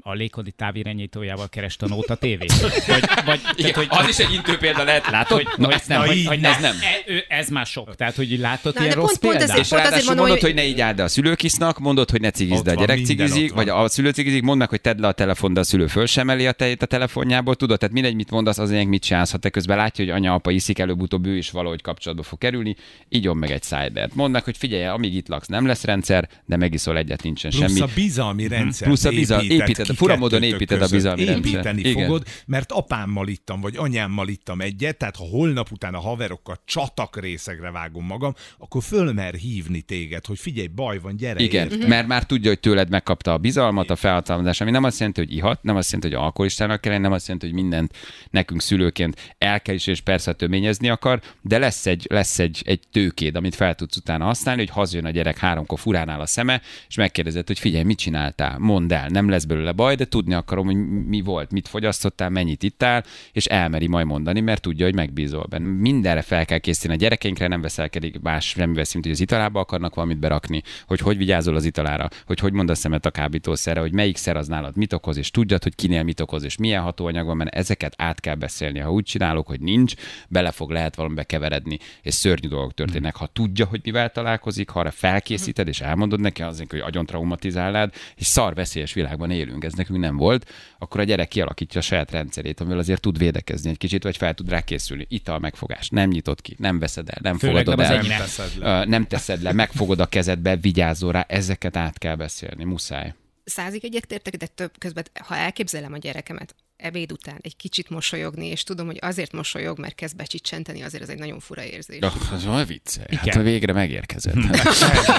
a 0.00 0.12
légkondi 0.12 0.50
távirányítójával 0.50 1.48
kereste 1.48 1.86
a 1.86 1.88
Nóta 1.88 2.14
tévét? 2.14 2.52
Vagy, 2.86 3.02
vagy, 3.24 3.40
igen, 3.56 3.72
tehát, 3.72 3.92
az 3.92 4.08
is 4.08 4.18
egy 4.18 4.32
intő 4.32 4.56
példa 4.56 4.84
lehet, 4.84 5.10
látod? 5.10 5.36
hogy, 5.36 5.48
Na, 5.56 5.64
hogy, 5.64 5.74
ezt 5.74 5.88
nem, 5.88 6.00
hogy, 6.00 6.16
így 6.16 6.26
hogy 6.26 6.40
ne, 6.40 6.48
Ez 6.48 6.60
nem. 6.60 6.74
E, 6.80 7.12
ő- 7.12 7.24
ez 7.28 7.48
már 7.48 7.66
sok. 7.66 7.94
Tehát, 7.94 8.14
hogy 8.14 8.38
látod 8.38 8.74
Na, 8.74 8.80
ilyen 8.80 8.94
de 8.94 9.00
rossz 9.00 9.16
pont- 9.16 9.20
pont 9.20 9.36
példát? 9.36 9.58
És 9.58 9.68
Pont 9.68 9.82
ráadásul 9.82 10.06
mondom, 10.06 10.24
mondod, 10.26 10.40
hogy- 10.42 10.52
hogy 10.52 10.62
ne 10.62 10.68
így 10.68 10.80
áld, 10.80 10.96
de 10.96 11.02
a 11.02 11.08
szülők 11.08 11.42
isznak, 11.42 11.78
mondod, 11.78 12.10
hogy 12.10 12.20
ne 12.20 12.30
cigizd, 12.30 12.66
a 12.66 12.74
gyerek 12.74 13.04
cigizik, 13.04 13.52
vagy 13.52 13.68
a 13.68 13.88
szülő 13.88 14.10
cigizik, 14.10 14.42
mondd 14.42 14.58
meg, 14.58 14.68
hogy 14.68 14.80
tedd 14.80 15.00
le 15.00 15.06
a 15.06 15.12
telefon, 15.12 15.52
de 15.52 15.60
a 15.60 15.64
szülő 15.64 15.86
föl 15.86 16.06
sem 16.06 16.28
a 16.28 16.52
tejét 16.52 16.82
a 16.82 16.86
telefonjából, 16.86 17.54
tudod, 17.54 17.78
tehát 17.78 17.94
mindegy, 17.94 18.14
mit 18.14 18.30
mondasz, 18.30 18.58
az 18.58 18.70
mit 18.70 19.02
csinálsz, 19.02 19.30
ha 19.30 19.38
te 19.38 19.50
közben 19.50 19.76
látja, 19.76 20.04
hogy 20.04 20.14
anya, 20.14 20.32
apa 20.32 20.50
iszik, 20.50 20.78
előbb-utóbb 20.78 21.26
ő 21.26 21.36
is 21.36 21.50
valahogy 21.50 21.82
kapcsolatba 21.82 22.22
fog 22.22 22.38
kerülni, 22.38 22.76
igyon 23.18 23.36
meg 23.36 23.50
egy 23.50 23.62
szájdert. 23.62 24.14
Mondd 24.14 24.32
meg, 24.32 24.44
hogy 24.44 24.56
figyelj, 24.56 24.84
amíg 24.84 25.14
itt 25.14 25.28
laksz, 25.28 25.46
nem 25.46 25.66
lesz 25.66 25.84
rendszer, 25.84 26.28
de 26.46 26.56
megiszol 26.56 26.96
egyet, 26.96 27.22
nincsen 27.22 27.50
Plusz 27.50 27.66
semmi. 27.66 27.80
a 27.80 27.88
bizalmi 27.94 28.48
rendszer. 28.48 28.86
Plusz 28.86 29.04
a 29.04 29.10
bizal- 29.10 29.42
építed, 29.42 29.86
fura 29.86 30.16
módon 30.16 30.42
építed 30.42 30.82
a 30.82 30.88
bizalmi 30.88 31.24
rendszer. 31.24 31.52
Építeni 31.52 31.80
Igen. 31.80 32.04
fogod, 32.04 32.24
mert 32.46 32.72
apámmal 32.72 33.28
ittam, 33.28 33.60
vagy 33.60 33.76
anyámmal 33.76 34.28
ittam 34.28 34.60
egyet, 34.60 34.96
tehát 34.96 35.16
ha 35.16 35.24
holnap 35.24 35.72
után 35.72 35.94
a 35.94 36.00
haverokkal 36.00 36.60
csatak 36.64 37.20
részegre 37.20 37.70
vágom 37.70 38.04
magam, 38.04 38.34
akkor 38.58 38.82
fölmer 38.82 39.34
hívni 39.34 39.80
téged, 39.80 40.26
hogy 40.26 40.38
figyelj, 40.38 40.66
baj 40.66 40.98
van, 40.98 41.16
gyere 41.16 41.40
Igen, 41.40 41.70
érte. 41.70 41.86
mert 41.86 42.06
már 42.06 42.24
tudja, 42.26 42.48
hogy 42.50 42.60
tőled 42.60 42.88
megkapta 42.90 43.32
a 43.32 43.38
bizalmat, 43.38 43.90
a 43.90 43.96
felhatalmazást, 43.96 44.60
ami 44.60 44.70
nem 44.70 44.84
azt 44.84 44.98
jelenti, 44.98 45.20
hogy 45.20 45.32
ihat, 45.32 45.62
nem 45.62 45.76
azt 45.76 45.92
jelenti, 45.92 46.14
hogy 46.14 46.24
alkoholistának 46.24 46.80
kell 46.80 46.98
nem 46.98 47.12
azt 47.12 47.26
jelenti, 47.26 47.46
hogy 47.46 47.54
mindent 47.54 47.96
nekünk 48.30 48.60
szülőként 48.60 49.34
el 49.38 49.60
kell 49.60 49.74
is, 49.74 49.86
és 49.86 50.00
persze 50.00 50.32
töményezni 50.32 50.88
akar, 50.88 51.20
de 51.42 51.58
lesz 51.58 51.86
egy, 51.86 52.06
lesz 52.10 52.38
egy, 52.38 52.62
egy 52.64 52.80
tőkéd, 53.08 53.36
amit 53.36 53.54
fel 53.54 53.74
tudsz 53.74 53.96
utána 53.96 54.24
használni, 54.24 54.60
hogy 54.60 54.70
hazajön 54.70 55.06
a 55.06 55.10
gyerek 55.10 55.38
háromkor 55.38 55.78
furánál 55.78 56.20
a 56.20 56.26
szeme, 56.26 56.60
és 56.88 56.96
megkérdezed, 56.96 57.46
hogy 57.46 57.58
figyelj, 57.58 57.84
mit 57.84 57.98
csináltál, 57.98 58.58
mondd 58.58 58.92
el, 58.92 59.08
nem 59.08 59.28
lesz 59.28 59.44
belőle 59.44 59.72
baj, 59.72 59.94
de 59.94 60.04
tudni 60.04 60.34
akarom, 60.34 60.66
hogy 60.66 60.76
mi 61.06 61.20
volt, 61.20 61.50
mit 61.50 61.68
fogyasztottál, 61.68 62.28
mennyit 62.28 62.62
ittál, 62.62 63.04
és 63.32 63.46
elmeri 63.46 63.86
majd 63.86 64.06
mondani, 64.06 64.40
mert 64.40 64.62
tudja, 64.62 64.84
hogy 64.84 64.94
megbízol 64.94 65.46
benne. 65.48 65.68
Mindenre 65.68 66.22
fel 66.22 66.44
kell 66.44 66.58
készíteni. 66.58 66.94
A 66.94 66.96
gyerekeinkre 66.96 67.46
nem 67.46 67.60
veszelkedik 67.60 68.20
más 68.20 68.48
semmivel 68.48 68.84
szint, 68.84 69.04
hogy 69.04 69.12
az 69.12 69.20
italába 69.20 69.60
akarnak 69.60 69.94
valamit 69.94 70.18
berakni, 70.18 70.62
hogy 70.86 71.00
hogy 71.00 71.16
vigyázol 71.16 71.56
az 71.56 71.64
italára, 71.64 72.08
hogy 72.26 72.38
hogy 72.38 72.52
mondasz 72.52 72.78
szemet 72.78 73.06
a 73.06 73.10
kábítószerre, 73.10 73.80
hogy 73.80 73.92
melyik 73.92 74.16
szer 74.16 74.36
az 74.36 74.48
nálad 74.48 74.76
mit 74.76 74.92
okoz, 74.92 75.16
és 75.16 75.30
tudjad, 75.30 75.62
hogy 75.62 75.74
kinél 75.74 76.02
mit 76.02 76.20
okoz, 76.20 76.42
és 76.42 76.56
milyen 76.56 76.82
hatóanyag 76.82 77.26
van, 77.26 77.36
mert 77.36 77.54
ezeket 77.54 77.94
át 77.96 78.20
kell 78.20 78.34
beszélni. 78.34 78.78
Ha 78.78 78.92
úgy 78.92 79.04
csinálok, 79.04 79.46
hogy 79.46 79.60
nincs, 79.60 79.94
bele 80.28 80.50
fog 80.50 80.70
lehet 80.70 80.94
valamibe 80.94 81.22
keveredni, 81.22 81.78
és 82.02 82.14
szörnyű 82.14 82.48
dolgok 82.48 82.74
történnek. 82.88 83.16
Ha 83.16 83.26
tudja, 83.26 83.66
hogy 83.66 83.80
mivel 83.84 84.10
találkozik, 84.10 84.68
ha 84.68 84.80
arra 84.80 84.90
felkészíted, 84.90 85.68
és 85.68 85.80
elmondod 85.80 86.20
neki 86.20 86.42
azért, 86.42 86.70
hogy 86.70 86.80
agyon 86.80 87.06
traumatizálnád, 87.06 87.94
és 88.16 88.26
szar 88.26 88.54
veszélyes 88.54 88.92
világban 88.92 89.30
élünk, 89.30 89.64
ez 89.64 89.72
nekünk 89.72 89.98
nem 89.98 90.16
volt, 90.16 90.50
akkor 90.78 91.00
a 91.00 91.04
gyerek 91.04 91.28
kialakítja 91.28 91.80
a 91.80 91.82
saját 91.82 92.10
rendszerét, 92.10 92.60
amivel 92.60 92.78
azért 92.78 93.00
tud 93.00 93.18
védekezni 93.18 93.70
egy 93.70 93.78
kicsit, 93.78 94.02
vagy 94.02 94.16
fel 94.16 94.34
tud 94.34 94.48
rá 94.48 94.60
készülni. 94.60 95.06
Ital 95.08 95.38
megfogás, 95.38 95.88
nem 95.88 96.08
nyitott 96.08 96.40
ki, 96.40 96.54
nem 96.58 96.78
veszed 96.78 97.08
el, 97.08 97.18
nem 97.22 97.38
Főleg 97.38 97.64
fogadod 97.64 97.86
nem 97.86 97.90
el. 97.90 98.02
Nem 98.02 98.18
teszed 98.18 98.58
le. 98.58 98.84
Nem 98.84 99.06
teszed 99.06 99.42
le, 99.42 99.52
megfogod 99.52 100.00
a 100.00 100.06
kezedbe, 100.06 100.56
vigyázzol 100.56 101.12
rá, 101.12 101.24
ezeket 101.28 101.76
át 101.76 101.98
kell 101.98 102.14
beszélni, 102.14 102.64
muszáj. 102.64 103.14
Százig 103.44 103.84
egyetértek, 103.84 104.36
de 104.36 104.46
több 104.46 104.72
közben, 104.78 105.04
ha 105.20 105.36
elképzelem 105.36 105.92
a 105.92 105.98
gyerekemet 105.98 106.54
ebéd 106.78 107.12
után 107.12 107.38
egy 107.40 107.56
kicsit 107.56 107.90
mosolyogni, 107.90 108.46
és 108.46 108.62
tudom, 108.62 108.86
hogy 108.86 108.98
azért 109.00 109.32
mosolyog, 109.32 109.78
mert 109.78 109.94
kezd 109.94 110.16
becsicsenteni, 110.16 110.82
azért 110.82 111.02
ez 111.02 111.08
egy 111.08 111.18
nagyon 111.18 111.40
fura 111.40 111.64
érzés. 111.64 111.98
Ja, 112.00 112.12
az 112.32 112.46
olyan 112.46 112.66
vicce. 112.66 113.00
Hát 113.10 113.26
Igen. 113.26 113.40
a 113.40 113.42
végre 113.42 113.72
megérkezett. 113.72 114.34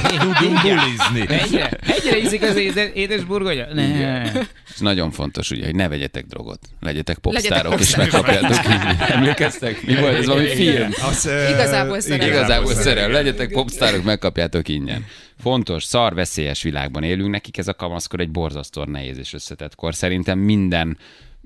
Tudunk 0.08 0.62
bulizni. 0.62 1.36
Egyre, 1.36 1.70
egyre 1.70 2.18
ízik 2.18 2.42
az 2.42 2.56
édes, 2.94 3.24
burgonya? 3.24 3.66
Ez 3.66 4.80
nagyon 4.80 5.12
fontos, 5.12 5.52
ugye, 5.52 5.66
hogy 5.66 5.76
ne 5.76 5.88
vegyetek 5.88 6.26
drogot. 6.26 6.60
Legyetek 6.80 7.18
popstárok, 7.18 7.80
és 7.80 7.96
popstárok. 7.96 8.28
megkapjátok. 8.28 8.72
Emlékeztek? 9.16 9.86
Mi 9.86 9.96
volt 9.96 10.16
ez 10.16 10.26
valami 10.26 10.48
film? 10.48 10.90
Az, 11.10 11.26
Igazából 11.50 12.00
szerelem. 12.00 12.28
Igazából 12.28 12.66
szerelem. 12.66 12.84
szerelem, 12.84 13.12
legyetek 13.12 13.52
popstárok, 13.52 14.04
megkapjátok 14.04 14.68
ingyen. 14.68 15.06
Fontos, 15.42 15.84
szar, 15.84 16.14
veszélyes 16.14 16.62
világban 16.62 17.04
élünk, 17.04 17.30
nekik 17.30 17.58
ez 17.58 17.68
a 17.68 17.74
kamaszkor 17.74 18.20
egy 18.20 18.32
borzasztóan 18.32 18.90
nehéz 18.90 19.18
és 19.18 19.34
összetett 19.34 19.76
kor. 19.76 19.96
Szerintem 19.96 20.40
minden 20.40 20.98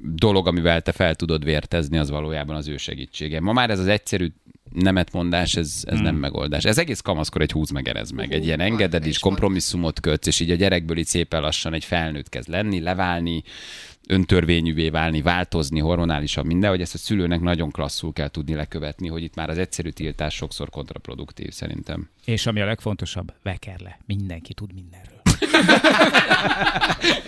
dolog, 0.04 0.48
amivel 0.48 0.82
te 0.82 0.92
fel 0.92 1.16
tudod 1.16 1.44
vértezni, 1.44 1.98
az 1.98 2.10
valójában 2.10 2.56
az 2.56 2.68
ő 2.68 2.78
segítsége. 2.78 3.40
Ma 3.40 3.54
már 3.54 3.70
ez 3.70 3.80
az 3.80 3.88
egyszerű 3.88 4.28
nemetmondás, 4.72 5.56
ez, 5.56 5.84
ez 5.86 6.00
nem 6.00 6.16
megoldás. 6.16 6.66
Ez 6.66 6.78
egész 6.78 7.00
kamaszkor 7.00 7.42
egy 7.42 7.52
húz 7.52 7.70
meg 7.70 7.88
erez 7.88 8.12
meg. 8.12 8.34
Egy 8.34 8.46
ilyen 8.46 8.60
engeded 8.60 9.06
is, 9.06 9.20
kompromisszumot 9.20 10.00
kötsz, 10.00 10.28
és 10.28 10.40
így 10.40 10.52
a 10.52 10.56
gyerekből 10.56 10.98
így 10.98 11.06
szépen 11.06 11.42
lassan 11.42 11.74
egy 11.74 11.86
felnőtt 11.86 12.30
kezd 12.30 12.50
lenni, 12.50 12.80
leválni, 12.80 13.44
öntörvényűvé 14.08 14.90
válni, 14.90 15.22
változni 15.22 15.80
hormonálisan 15.80 16.46
minden, 16.46 16.70
hogy 16.70 16.82
ezt 16.82 16.94
a 16.94 16.98
szülőnek 16.98 17.40
nagyon 17.40 17.72
klasszul 17.72 18.14
kell 18.14 18.30
tudni 18.30 18.54
lekövetni, 18.54 19.08
hogy 19.08 19.24
itt 19.24 19.36
már 19.36 19.50
az 19.50 19.58
egyszerű 19.58 19.90
tiltás 19.90 20.34
sokszor 20.34 20.70
kontraproduktív 20.70 21.52
szerintem. 21.52 22.10
És 22.26 22.46
ami 22.46 22.62
a 22.62 22.66
legfontosabb, 22.66 23.34
veker 23.44 23.80
le. 23.80 24.00
Mindenki 24.06 24.54
tud 24.54 24.74
mindenről. 24.74 25.13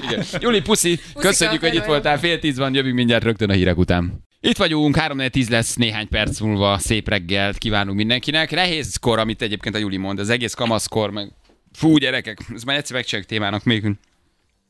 Igen. 0.04 0.24
Juli, 0.40 0.62
puszi, 0.62 1.00
köszönjük, 1.20 1.62
hogy 1.62 1.76
itt 1.76 1.86
voltál. 1.86 2.20
Fél 2.20 2.40
tíz 2.40 2.58
van, 2.58 2.74
jövünk 2.74 2.96
mindjárt 2.96 3.24
rögtön 3.24 3.50
a 3.50 3.54
hírek 3.54 3.78
után. 3.78 4.24
Itt 4.40 4.58
vagyunk, 4.58 4.96
3 4.96 5.18
10 5.30 5.50
lesz 5.50 5.76
néhány 5.76 6.08
perc 6.08 6.40
múlva, 6.40 6.78
szép 6.78 7.10
reggelt 7.10 7.58
kívánunk 7.58 7.98
mindenkinek. 7.98 8.52
Nehéz 8.52 8.96
kor, 8.96 9.20
amit 9.20 9.42
egyébként 9.42 9.76
a 9.76 9.78
Juli 9.78 9.98
mond, 9.98 10.20
az 10.20 10.30
egész 10.30 10.54
kamaszkor, 10.54 11.12
meg 11.12 11.32
fú, 11.74 11.98
gyerekek, 11.98 12.38
ez 12.54 12.64
már 12.64 12.76
egyszer 12.76 12.96
megcsináljuk 12.96 13.30
témának 13.30 13.64
még. 13.64 13.84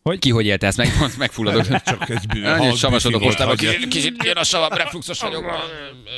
Hogy? 0.09 0.19
Ki 0.19 0.29
hogy 0.29 0.45
élte 0.45 0.67
ezt 0.67 0.77
meg? 0.77 0.87
Most 0.99 1.17
megfulladok. 1.17 1.65
Csak 1.83 2.09
egy 2.09 2.27
bű. 2.27 2.41
Nagyon 2.41 2.75
savasodok 2.75 3.21
mostában, 3.21 3.55
kicsit, 3.55 3.87
kicsit 3.87 4.23
jön 4.23 4.37
a 4.37 4.43
savam, 4.43 4.69
refluxos 4.69 5.19
vagyok. 5.19 5.45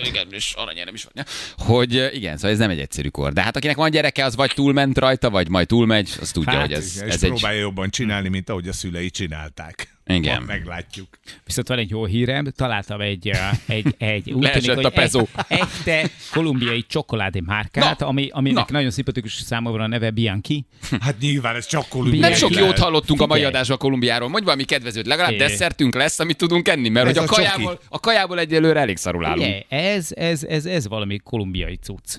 Igen, 0.04 0.28
és 0.30 0.54
aranyérem 0.56 0.94
is 0.94 1.08
van. 1.14 1.26
Hogy 1.58 1.98
eh, 1.98 2.16
igen, 2.16 2.36
szóval 2.36 2.52
ez 2.52 2.58
nem 2.58 2.70
egy 2.70 2.80
egyszerű 2.80 3.08
kor. 3.08 3.34
De 3.34 3.42
hát 3.42 3.56
akinek 3.56 3.76
van 3.76 3.90
gyereke, 3.90 4.26
az 4.26 4.36
vagy 4.36 4.52
túlment 4.56 4.98
rajta, 4.98 5.30
vagy 5.30 5.50
majd 5.50 5.68
túlmegy, 5.68 6.10
az 6.22 6.32
tudja, 6.32 6.52
Hát, 6.52 6.62
hogy 6.62 6.74
ez, 6.74 6.96
Igen, 6.96 7.08
és 7.08 7.14
ez 7.14 7.24
egy... 7.24 7.30
próbálja 7.30 7.60
jobban 7.60 7.90
csinálni, 7.90 8.30
mint 8.30 8.50
ahogy 8.50 8.68
a 8.68 8.74
szülei 8.74 9.10
csinálták. 9.10 9.97
Igen. 10.08 10.40
Ma 10.40 10.46
meglátjuk. 10.46 11.08
Viszont 11.46 11.68
van 11.68 11.78
egy 11.78 11.90
jó 11.90 12.06
hírem, 12.06 12.46
találtam 12.56 13.02
egy, 13.02 13.32
egy, 13.66 13.96
egy 13.98 14.32
úgy 14.34 14.52
tűnik, 14.52 14.70
a 14.70 14.74
hogy 14.74 14.90
pezó. 14.90 15.28
egy, 15.48 15.58
echte 15.60 16.10
kolumbiai 16.32 16.86
csokoládé 16.88 17.40
márkát, 17.46 18.00
Na, 18.00 18.08
ami, 18.08 18.30
aminek 18.32 18.66
na. 18.66 18.72
nagyon 18.72 18.92
szimpatikus 18.92 19.34
számomra 19.34 19.84
a 19.84 19.88
neve 19.88 20.12
Bianchi. 20.12 20.66
Hát 21.00 21.16
nyilván 21.20 21.56
ez 21.56 21.66
csak 21.66 21.82
Nem 21.82 21.90
kolumbiai 21.90 22.34
sok 22.34 22.50
lehet. 22.50 22.66
jót 22.68 22.78
hallottunk 22.78 23.22
a 23.22 23.26
mai 23.26 23.38
Figyelj. 23.38 23.54
adásban 23.56 23.78
Kolumbiáról. 23.78 24.30
Mondj 24.30 24.46
valami 24.46 24.64
kedvezőt, 24.64 25.06
legalább 25.06 25.32
É. 25.32 25.38
desszertünk 25.38 25.96
lesz, 25.96 26.20
amit 26.20 26.38
tudunk 26.38 26.68
enni, 26.68 26.90
mert 26.90 27.08
Ez 27.08 27.18
hogy 27.18 27.28
a 27.28 27.32
a 27.32 27.36
kajából, 27.36 27.80
a 27.90 28.00
kajából 28.00 28.40
egyelőre 28.40 28.80
elég 28.80 28.98
szarul 28.98 29.26
állunk. 29.26 29.48
Ugye, 29.48 29.62
ez, 29.70 30.08
ez, 30.16 30.44
ez, 30.44 30.66
ez 30.66 30.88
valami 30.88 31.18
kolumbiai 31.24 31.76
cucc. 31.76 32.18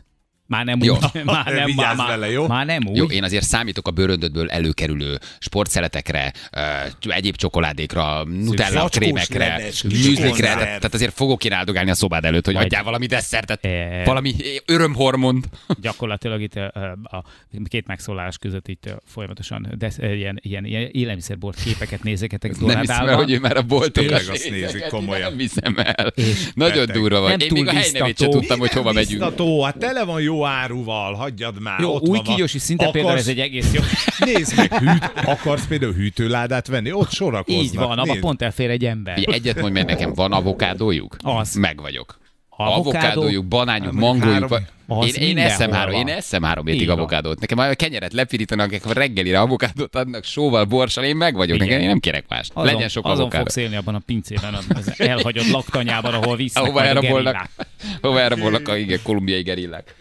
Már 0.49 0.65
nem 0.65 0.83
Jó. 0.83 0.95
úgy. 0.95 1.25
Már 1.25 1.53
nem, 1.55 1.65
Vigyázz 1.65 1.97
már, 1.97 2.09
vele, 2.09 2.31
jó? 2.31 2.47
Már 2.47 2.67
nem 2.67 2.83
úgy. 2.87 2.97
Jó, 2.97 3.05
én 3.05 3.23
azért 3.25 3.45
számítok 3.45 3.89
a 3.89 3.91
bőröndödből 3.91 4.51
előkerülő 4.51 5.19
sportszeletekre, 5.39 6.33
ö, 6.53 7.11
egyéb 7.13 7.37
csokoládékra, 7.37 8.25
nutella 8.25 8.89
krémekre, 8.89 9.63
műzlikre, 9.85 10.47
tehát 10.47 10.65
tehát 10.65 10.95
azért 10.95 11.15
fogok 11.15 11.45
én 11.45 11.53
áldogálni 11.53 11.91
a 11.91 11.95
szobád 11.95 12.25
előtt, 12.25 12.45
hogy 12.45 12.55
Majd- 12.55 12.67
adjál 12.67 12.83
valami 12.83 13.07
desszertet, 13.07 13.65
E- 13.65 14.05
valami 14.05 14.35
örömhormont. 14.67 15.49
Gyakorlatilag 15.81 16.41
itt 16.41 16.57
ö, 16.57 16.67
a 17.03 17.25
két 17.69 17.87
megszólalás 17.87 18.39
között 18.39 18.69
itt 18.69 18.95
folyamatosan 19.07 19.75
de, 19.79 19.91
ö, 19.99 20.13
ilyen, 20.13 20.39
ilyen, 20.43 20.65
ilyen 20.65 20.89
élelmiszerbolt 20.93 21.63
képeket 21.63 22.03
nézegetek 22.03 22.61
Nem 22.61 22.81
hiszem 22.81 23.09
el, 23.09 23.17
hogy 23.17 23.31
ő 23.31 23.39
már 23.39 23.57
a 23.57 23.63
boltokra 23.63 24.01
Tényleg 24.01 24.29
azt 24.29 24.51
nézik 24.51 24.87
komolyan. 24.87 25.31
Nem 25.31 25.39
hiszem 25.39 25.75
el. 25.79 26.13
Nagyon 26.55 26.87
durva 26.93 27.21
vagy. 27.21 27.31
Nem 27.31 27.41
Én 27.41 27.53
még 27.53 27.67
a 27.67 27.73
helynevét 27.73 28.19
sem 28.19 28.31
tudtam, 28.31 28.59
hogy 28.59 28.73
hova 28.73 28.93
megyünk. 28.93 29.23
Hát 29.65 29.79
tele 29.79 30.05
van 30.05 30.21
jó 30.21 30.38
áruval, 30.45 31.15
hagyjad 31.15 31.61
már. 31.61 31.81
Jó, 31.81 31.95
ott 31.95 32.09
új 32.09 32.21
kígyósi 32.23 32.59
szinten 32.59 32.91
például 32.91 33.17
ez 33.19 33.29
egy 33.29 33.41
egész 33.41 33.73
jó. 33.73 33.81
Nézd 34.33 34.57
meg, 34.57 34.73
hűt, 34.75 35.11
akarsz 35.25 35.67
például 35.67 35.93
hűtőládát 35.93 36.67
venni? 36.67 36.93
Ott 36.93 37.11
sorakoznak. 37.11 37.63
Így 37.65 37.75
van, 37.75 37.99
abban 37.99 38.21
pont 38.21 38.43
elfér 38.43 38.71
egy 38.71 38.85
ember. 38.85 39.19
Egyet 39.23 39.61
mondj 39.61 39.73
meg 39.73 39.87
nekem, 39.87 40.13
van 40.15 40.33
avokádójuk? 40.33 41.17
Az. 41.23 41.55
Meg 41.55 41.81
vagyok. 41.81 42.19
Avokádó? 42.61 42.81
Avokádójuk, 42.81 43.47
banányuk, 43.47 43.93
mondjuk 43.93 44.25
mangójuk. 44.25 44.51
három- 44.51 45.17
Én, 45.17 45.23
én, 45.29 45.39
eszem 45.39 45.71
három, 45.73 45.93
van. 45.93 46.09
én 46.09 46.15
eszem 46.15 46.43
három 46.43 46.67
hétig 46.67 46.91
avokádót. 46.91 47.41
Nekem 47.41 47.59
a 47.59 47.75
kenyeret 47.75 48.13
lepirítanak, 48.13 48.73
akkor 48.73 48.97
reggelire 48.97 49.41
avokádót 49.41 49.97
adnak 49.97 50.25
sóval, 50.25 50.65
borssal, 50.65 51.05
én 51.05 51.17
meg 51.17 51.35
vagyok. 51.35 51.59
Nekem 51.59 51.81
én 51.81 51.87
nem 51.87 51.99
kérek 51.99 52.25
mást. 52.29 52.51
Azon, 52.55 52.73
Legyen 52.73 52.89
sok 52.89 53.05
azon 53.05 53.17
avokádó. 53.21 53.43
fogsz 53.43 53.57
élni 53.57 53.77
abban 53.77 53.95
a 53.95 54.01
pincében, 54.07 54.55
az 54.55 55.01
elhagyott 55.01 55.49
laktanyában, 55.51 56.15
ahol 56.15 56.37
visznek 56.37 56.63
Ahova 56.65 56.79
majd 56.79 56.91
a 56.91 56.97
elrabolnak, 56.99 57.33
gerillák. 57.33 57.69
hova 58.01 58.21
elrabolnak 58.21 58.69
a 58.69 58.77
igen, 58.77 58.99
kolumbiai 59.03 59.43
gerillák. 59.43 59.95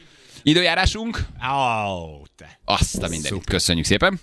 Időjárásunk? 0.48 1.18
Ó, 1.18 2.24
te. 2.36 2.60
Azt 2.66 3.04
a 3.04 3.08
mindenit. 3.10 3.44
Köszönjük 3.44 3.86
szépen. 3.86 4.20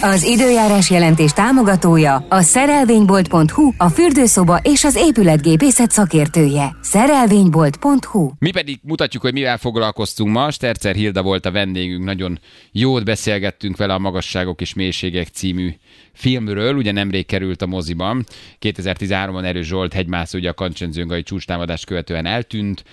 Az 0.00 0.22
időjárás 0.22 0.90
jelentés 0.90 1.32
támogatója 1.32 2.26
a 2.28 2.40
szerelvénybolt.hu, 2.40 3.72
a 3.76 3.88
fürdőszoba 3.88 4.60
és 4.62 4.84
az 4.84 4.96
épületgépészet 4.96 5.90
szakértője. 5.90 6.76
Szerelvénybolt.hu 6.82 8.30
Mi 8.38 8.50
pedig 8.50 8.80
mutatjuk, 8.82 9.22
hogy 9.22 9.32
mivel 9.32 9.58
foglalkoztunk 9.58 10.32
ma. 10.32 10.50
Stercer 10.50 10.94
Hilda 10.94 11.22
volt 11.22 11.46
a 11.46 11.50
vendégünk, 11.50 12.04
nagyon 12.04 12.40
jót 12.72 13.04
beszélgettünk 13.04 13.76
vele 13.76 13.94
a 13.94 13.98
Magasságok 13.98 14.60
és 14.60 14.74
Mélységek 14.74 15.28
című 15.28 15.74
filmről, 16.12 16.74
ugye 16.74 16.92
nemrég 16.92 17.26
került 17.26 17.62
a 17.62 17.66
moziban. 17.66 18.24
2013-ban 18.60 19.44
Erős 19.44 19.66
Zsolt 19.66 19.92
hegymászó, 19.92 20.38
ugye 20.38 20.48
a 20.48 20.54
Kancsenzőngai 20.54 21.22
csúcstámadás 21.22 21.84
követően 21.84 22.26
eltűnt, 22.26 22.84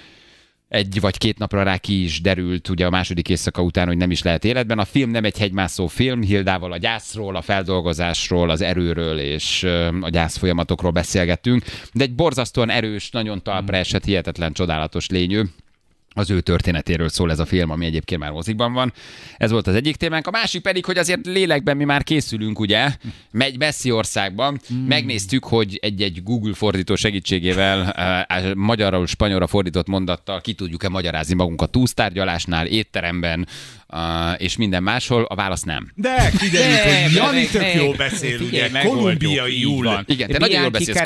egy 0.73 0.99
vagy 0.99 1.17
két 1.17 1.37
napra 1.37 1.63
rá 1.63 1.77
ki 1.77 2.03
is 2.03 2.21
derült 2.21 2.69
ugye 2.69 2.85
a 2.85 2.89
második 2.89 3.29
éjszaka 3.29 3.61
után, 3.61 3.87
hogy 3.87 3.97
nem 3.97 4.11
is 4.11 4.21
lehet 4.21 4.45
életben. 4.45 4.79
A 4.79 4.85
film 4.85 5.09
nem 5.09 5.23
egy 5.23 5.37
hegymászó 5.37 5.87
film, 5.87 6.21
Hildával 6.21 6.71
a 6.71 6.77
gyászról, 6.77 7.35
a 7.35 7.41
feldolgozásról, 7.41 8.49
az 8.49 8.61
erőről 8.61 9.19
és 9.19 9.63
a 10.01 10.09
gyász 10.09 10.37
folyamatokról 10.37 10.91
beszélgettünk, 10.91 11.63
de 11.93 12.03
egy 12.03 12.15
borzasztóan 12.15 12.69
erős, 12.69 13.09
nagyon 13.09 13.43
talpra 13.43 13.77
esett, 13.77 14.03
hihetetlen 14.03 14.53
csodálatos 14.53 15.09
lényű. 15.09 15.41
Az 16.13 16.29
ő 16.29 16.41
történetéről 16.41 17.09
szól 17.09 17.31
ez 17.31 17.39
a 17.39 17.45
film, 17.45 17.69
ami 17.69 17.85
egyébként 17.85 18.21
már 18.21 18.31
mozikban 18.31 18.73
van. 18.73 18.93
Ez 19.37 19.51
volt 19.51 19.67
az 19.67 19.75
egyik 19.75 19.95
témánk. 19.95 20.27
A 20.27 20.31
másik 20.31 20.61
pedig, 20.61 20.85
hogy 20.85 20.97
azért 20.97 21.25
lélekben 21.25 21.77
mi 21.77 21.83
már 21.83 22.03
készülünk, 22.03 22.59
ugye? 22.59 22.89
Megy 23.31 23.57
messzi 23.57 23.91
országban. 23.91 24.59
Megnéztük, 24.87 25.43
hogy 25.43 25.79
egy-egy 25.81 26.23
Google 26.23 26.53
fordító 26.53 26.95
segítségével 26.95 27.95
uh, 28.29 28.53
magyarul, 28.53 29.07
spanyolra 29.07 29.47
fordított 29.47 29.87
mondattal 29.87 30.41
ki 30.41 30.53
tudjuk-e 30.53 30.89
magyarázni 30.89 31.35
magunkat 31.35 31.71
túlsztárgyalásnál, 31.71 32.65
étteremben 32.65 33.47
uh, 33.93 34.41
és 34.41 34.57
minden 34.57 34.83
máshol. 34.83 35.23
A 35.23 35.35
válasz 35.35 35.61
nem. 35.63 35.91
De 35.95 36.31
kiderült, 36.39 36.83
De, 36.83 37.03
hogy 37.03 37.13
Jani 37.13 37.45
tök 37.45 37.61
meg- 37.61 37.75
jó 37.75 37.91
beszél, 37.91 38.41
ugye, 38.41 38.69
kolumbiai 38.83 39.59
jól. 39.59 39.83
van. 39.83 40.03
Igen, 40.07 40.29
te 40.29 40.37
nagyon 40.37 40.61
jól 40.61 40.69
beszélsz 40.69 41.01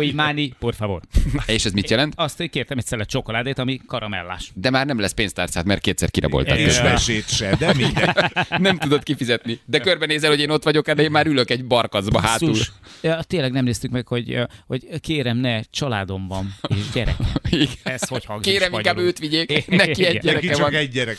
i 0.00 0.12
mani, 0.12 0.52
por 0.58 0.74
favor. 0.74 1.00
És 1.46 1.64
ez 1.64 1.72
mit 1.72 1.90
jelent? 1.90 2.12
Azt, 2.16 2.36
hogy 2.36 2.50
kértem 2.50 2.78
egy 2.78 2.86
szelet 2.86 3.08
csokoládét, 3.08 3.58
ami 3.58 3.80
karamellás. 3.86 4.50
De 4.54 4.70
már 4.70 4.86
nem 4.86 5.00
lesz 5.00 5.12
pénztárcát, 5.12 5.64
mert 5.64 5.80
kétszer 5.80 6.10
És 6.58 6.64
közben. 6.64 6.92
mesét 6.92 7.28
se, 7.28 7.56
de 7.58 7.74
mindegy. 7.74 8.08
Nem 8.58 8.78
tudod 8.78 9.02
kifizetni. 9.02 9.60
De 9.64 9.78
körbenézel, 9.78 10.30
hogy 10.30 10.40
én 10.40 10.50
ott 10.50 10.62
vagyok, 10.62 10.90
de 10.90 11.02
én 11.02 11.10
már 11.10 11.26
ülök 11.26 11.50
egy 11.50 11.64
barkacba 11.64 12.20
hátul. 12.20 12.56
Ja, 13.00 13.22
tényleg 13.22 13.52
nem 13.52 13.64
néztük 13.64 13.90
meg, 13.90 14.06
hogy, 14.06 14.38
hogy 14.66 15.00
kérem, 15.00 15.36
ne, 15.36 15.60
családom 15.62 16.28
van, 16.28 16.54
és 16.68 16.90
gyerek. 16.92 17.16
Ez 17.82 18.08
hogy 18.08 18.24
hangzik 18.24 18.52
Kérem, 18.52 18.72
inkább 18.72 18.98
őt 18.98 19.18
vigyék. 19.18 19.66
Neki 19.68 20.04
egy 20.04 20.18
gyereke 20.18 20.48
csak 20.48 20.60
van. 20.60 20.74
egy 20.74 20.90
gyerek. 20.90 21.18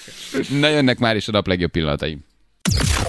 Na 0.59 0.67
jönnek 0.67 0.99
már 1.05 1.15
is 1.15 1.27
a 1.27 1.31
nap 1.31 1.47
legjobb 1.47 1.71
pillanatai. 1.71 2.17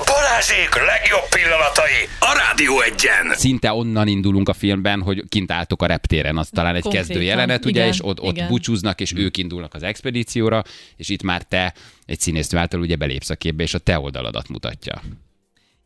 Balázsék 0.07 0.75
legjobb 0.75 1.29
pillanatai 1.31 2.01
a 2.21 2.33
Rádió 2.39 2.81
egyen. 2.81 3.35
Szinte 3.35 3.73
onnan 3.73 4.09
indulunk 4.09 4.49
a 4.49 4.53
filmben, 4.53 5.03
hogy 5.03 5.23
kint 5.29 5.51
álltok 5.53 5.83
a 5.83 5.87
reptéren, 5.87 6.37
az 6.37 6.49
talán 6.49 6.75
egy 6.75 6.83
Konkrétan, 6.83 7.07
kezdő 7.07 7.23
jelenet, 7.23 7.65
ugye, 7.65 7.81
igen, 7.81 7.93
és 7.93 8.05
ott, 8.05 8.21
ott 8.21 8.37
igen. 8.37 8.49
búcsúznak, 8.49 9.01
és 9.01 9.13
ők 9.17 9.37
indulnak 9.37 9.75
az 9.75 9.83
expedícióra, 9.83 10.63
és 10.97 11.09
itt 11.09 11.23
már 11.23 11.43
te 11.43 11.75
egy 12.07 12.21
színésznő 12.21 12.59
által 12.59 12.81
ugye 12.81 12.97
belépsz 12.97 13.31
a 13.31 13.37
képbe, 13.37 13.63
és 13.63 13.75
a 13.75 13.79
te 13.79 13.99
oldaladat 13.99 14.49
mutatja. 14.49 15.03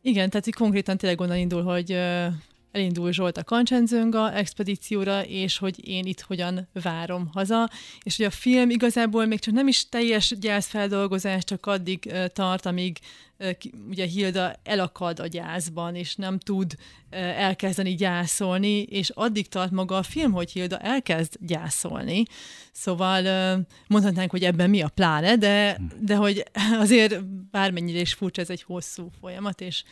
Igen, 0.03 0.31
tehát 0.31 0.47
így 0.47 0.55
konkrétan 0.55 0.97
tényleg 0.97 1.21
onnan 1.21 1.37
indul, 1.37 1.63
hogy 1.63 1.99
elindul 2.73 3.13
Zsolt 3.13 3.37
a 3.37 3.45
Kancsenzönga 3.45 4.33
expedícióra, 4.33 5.25
és 5.25 5.59
hogy 5.59 5.89
én 5.89 6.05
itt 6.05 6.21
hogyan 6.21 6.69
várom 6.73 7.31
haza, 7.33 7.71
és 8.03 8.17
hogy 8.17 8.27
a 8.27 8.31
film 8.31 8.71
igazából 8.71 9.27
még 9.27 9.39
csak 9.39 9.55
nem 9.55 9.69
is 9.69 9.89
teljes 9.89 10.35
gyászfeldolgozás, 10.41 11.45
csak 11.45 11.67
addig 11.67 12.13
tart, 12.33 12.67
amíg 12.67 12.99
ugye 13.89 14.07
Hilda 14.07 14.55
elakad 14.65 15.19
a 15.19 15.27
gyászban, 15.27 15.95
és 15.95 16.15
nem 16.15 16.39
tud 16.39 16.75
elkezdeni 17.37 17.95
gyászolni, 17.95 18.83
és 18.83 19.11
addig 19.11 19.49
tart 19.49 19.71
maga 19.71 19.97
a 19.97 20.03
film, 20.03 20.33
hogy 20.33 20.51
Hilda 20.53 20.79
elkezd 20.79 21.37
gyászolni. 21.41 22.23
Szóval 22.73 23.23
mondhatnánk, 23.87 24.31
hogy 24.31 24.45
ebben 24.45 24.71
mi 24.71 24.83
a 24.83 24.89
pláne, 24.89 25.37
de, 25.37 25.81
de 26.01 26.15
hogy 26.15 26.45
azért 26.85 27.25
bármennyire 27.51 28.01
is 28.01 28.13
furcsa, 28.13 28.41
ez 28.41 28.51
egy 28.51 28.63
hosszú 28.63 29.11
folyamat, 29.21 29.61
és 29.61 29.83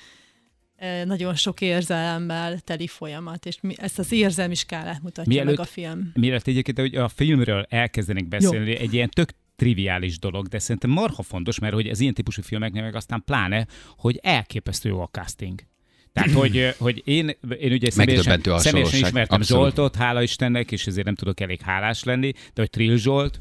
nagyon 1.04 1.34
sok 1.34 1.60
érzelemmel 1.60 2.58
teli 2.58 2.86
folyamat, 2.86 3.46
és 3.46 3.60
mi, 3.60 3.74
ezt 3.76 3.98
az 3.98 4.12
érzelmi 4.12 4.54
skálát 4.54 5.02
mutatja 5.02 5.32
Mielőtt- 5.32 5.56
meg 5.56 5.66
a 5.66 5.68
film. 5.70 6.10
Mielőtt 6.14 6.46
egyébként, 6.46 6.78
hogy 6.78 6.94
a 6.94 7.08
filmről 7.08 7.66
elkezdenénk 7.68 8.28
beszélni, 8.28 8.76
egy 8.76 8.94
ilyen 8.94 9.08
tök 9.08 9.30
triviális 9.56 10.18
dolog, 10.18 10.46
de 10.46 10.58
szerintem 10.58 10.90
marha 10.90 11.22
fontos, 11.22 11.58
mert 11.58 11.74
hogy 11.74 11.88
az 11.88 12.00
ilyen 12.00 12.14
típusú 12.14 12.42
filmeknél 12.42 12.82
meg 12.82 12.94
aztán 12.94 13.22
pláne, 13.24 13.66
hogy 13.96 14.18
elképesztő 14.22 14.88
jó 14.88 15.00
a 15.00 15.08
casting. 15.12 15.60
Tehát, 16.12 16.30
hogy, 16.30 16.74
hogy 16.78 17.02
én, 17.04 17.30
én 17.58 17.72
ugye 17.72 17.90
személyesen, 17.90 18.40
személyesen 18.44 19.00
ismertem 19.00 19.40
Abszolút. 19.40 19.74
Zsoltot, 19.74 19.96
hála 19.96 20.22
Istennek, 20.22 20.72
és 20.72 20.86
ezért 20.86 21.04
nem 21.06 21.14
tudok 21.14 21.40
elég 21.40 21.60
hálás 21.60 22.04
lenni, 22.04 22.32
de 22.32 22.60
hogy 22.60 22.70
Trill 22.70 22.96
Zsolt, 22.96 23.40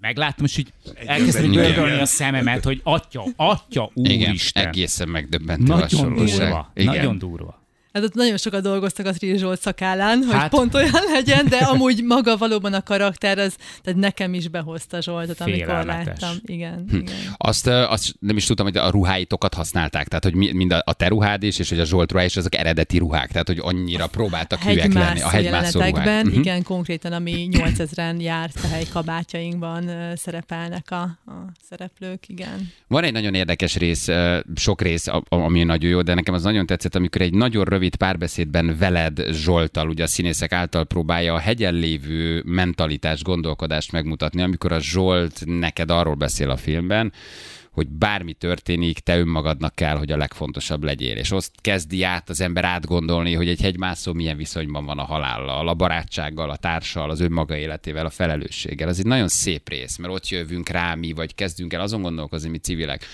megláttam, 0.00 0.44
és 0.44 0.56
így 0.56 0.72
elkezdtem 1.06 1.52
Igen. 1.52 1.62
gördölni 1.64 2.00
a 2.00 2.06
szememet, 2.06 2.64
hogy 2.64 2.80
atya, 2.84 3.24
atya, 3.36 3.90
Igen, 3.94 4.28
úristen. 4.28 4.66
egészen 4.66 5.08
megdöbbentő 5.08 5.64
Nagyon 5.74 6.14
durva, 6.14 6.70
Igen. 6.74 6.94
nagyon 6.94 7.18
durva. 7.18 7.62
Hát 7.98 8.06
ott 8.06 8.14
nagyon 8.14 8.36
sokat 8.36 8.62
dolgoztak 8.62 9.06
a 9.06 9.12
Trill 9.12 9.36
Zsolt 9.36 9.60
szakállán, 9.60 10.22
hogy 10.22 10.34
Hát- 10.34 10.50
pont 10.50 10.74
olyan 10.74 11.02
legyen, 11.12 11.46
de 11.48 11.56
amúgy 11.56 12.02
maga 12.04 12.36
valóban 12.36 12.72
a 12.72 12.82
karakter, 12.82 13.38
az, 13.38 13.54
tehát 13.82 13.98
nekem 14.00 14.34
is 14.34 14.48
behozta 14.48 15.00
Zsoltot, 15.02 15.40
amikor 15.40 15.84
láttam. 15.84 16.30
Igen, 16.44 16.84
Hm. 16.90 16.96
igen. 16.96 17.14
Azt, 17.36 17.66
azt 17.66 18.14
nem 18.20 18.36
is 18.36 18.44
tudtam, 18.46 18.66
hogy 18.66 18.76
a 18.76 18.90
ruháitokat 18.90 19.54
használták, 19.54 20.08
tehát 20.08 20.24
hogy 20.24 20.34
mi- 20.34 20.52
mind 20.52 20.72
a, 20.72 20.82
a 20.84 20.92
te 20.92 21.08
ruhád 21.08 21.42
is, 21.42 21.58
és 21.58 21.68
hogy 21.68 21.80
a 21.80 21.84
Zsolt 21.84 22.12
ruhá 22.12 22.24
is, 22.24 22.36
azok 22.36 22.54
eredeti 22.54 22.98
ruhák, 22.98 23.30
tehát 23.30 23.46
hogy 23.46 23.58
annyira 23.60 24.06
próbáltak 24.06 24.62
hülyek 24.62 24.92
lenni. 24.92 25.20
A 25.20 25.28
hegymászó 25.28 25.80
ruhák. 25.80 26.24
Mhm. 26.24 26.38
igen, 26.38 26.62
konkrétan, 26.62 27.12
ami 27.12 27.48
8000-en 27.52 28.20
járt 28.20 28.58
a 28.64 28.66
helykabátjainkban 28.66 29.88
ö, 29.88 30.12
szerepelnek 30.16 30.90
a, 30.90 31.00
a 31.02 31.52
szereplők, 31.68 32.28
igen. 32.28 32.72
Van 32.86 33.04
egy 33.04 33.12
nagyon 33.12 33.34
érdekes 33.34 33.76
rész, 33.76 34.08
sok 34.54 34.82
rész, 34.82 35.06
ami 35.28 35.62
nagyon 35.62 35.90
jó, 35.90 36.02
de 36.02 36.14
nekem 36.14 36.34
az 36.34 36.42
nagyon 36.42 36.66
tetszett, 36.66 36.94
amikor 36.94 37.20
egy 37.20 37.32
nagyon 37.34 37.64
rövid 37.64 37.87
párbeszédben 37.96 38.76
veled 38.78 39.24
Zsoltal, 39.30 39.88
ugye 39.88 40.02
a 40.02 40.06
színészek 40.06 40.52
által 40.52 40.84
próbálja 40.84 41.34
a 41.34 41.38
hegyen 41.38 41.74
lévő 41.74 42.42
mentalitást, 42.46 43.22
gondolkodást 43.22 43.92
megmutatni, 43.92 44.42
amikor 44.42 44.72
a 44.72 44.80
Zsolt 44.80 45.42
neked 45.44 45.90
arról 45.90 46.14
beszél 46.14 46.50
a 46.50 46.56
filmben, 46.56 47.12
hogy 47.78 47.88
bármi 47.88 48.32
történik, 48.32 48.98
te 48.98 49.18
önmagadnak 49.18 49.74
kell, 49.74 49.96
hogy 49.96 50.12
a 50.12 50.16
legfontosabb 50.16 50.84
legyél. 50.84 51.16
És 51.16 51.30
azt 51.30 51.52
kezdi 51.60 52.02
át 52.02 52.28
az 52.28 52.40
ember 52.40 52.64
átgondolni, 52.64 53.34
hogy 53.34 53.48
egy 53.48 53.60
hegymászó 53.60 54.12
milyen 54.12 54.36
viszonyban 54.36 54.84
van 54.84 54.98
a 54.98 55.04
halállal, 55.04 55.68
a 55.68 55.74
barátsággal, 55.74 56.50
a 56.50 56.56
társal, 56.56 57.10
az 57.10 57.20
önmaga 57.20 57.56
életével, 57.56 58.06
a 58.06 58.10
felelősséggel. 58.10 58.88
Ez 58.88 58.98
egy 58.98 59.06
nagyon 59.06 59.28
szép 59.28 59.68
rész, 59.68 59.96
mert 59.96 60.12
ott 60.12 60.28
jövünk 60.28 60.68
rá 60.68 60.94
mi, 60.94 61.12
vagy 61.12 61.34
kezdünk 61.34 61.72
el 61.72 61.80
azon 61.80 62.02
gondolkozni, 62.02 62.48
mi 62.48 62.58
civilek, 62.58 63.04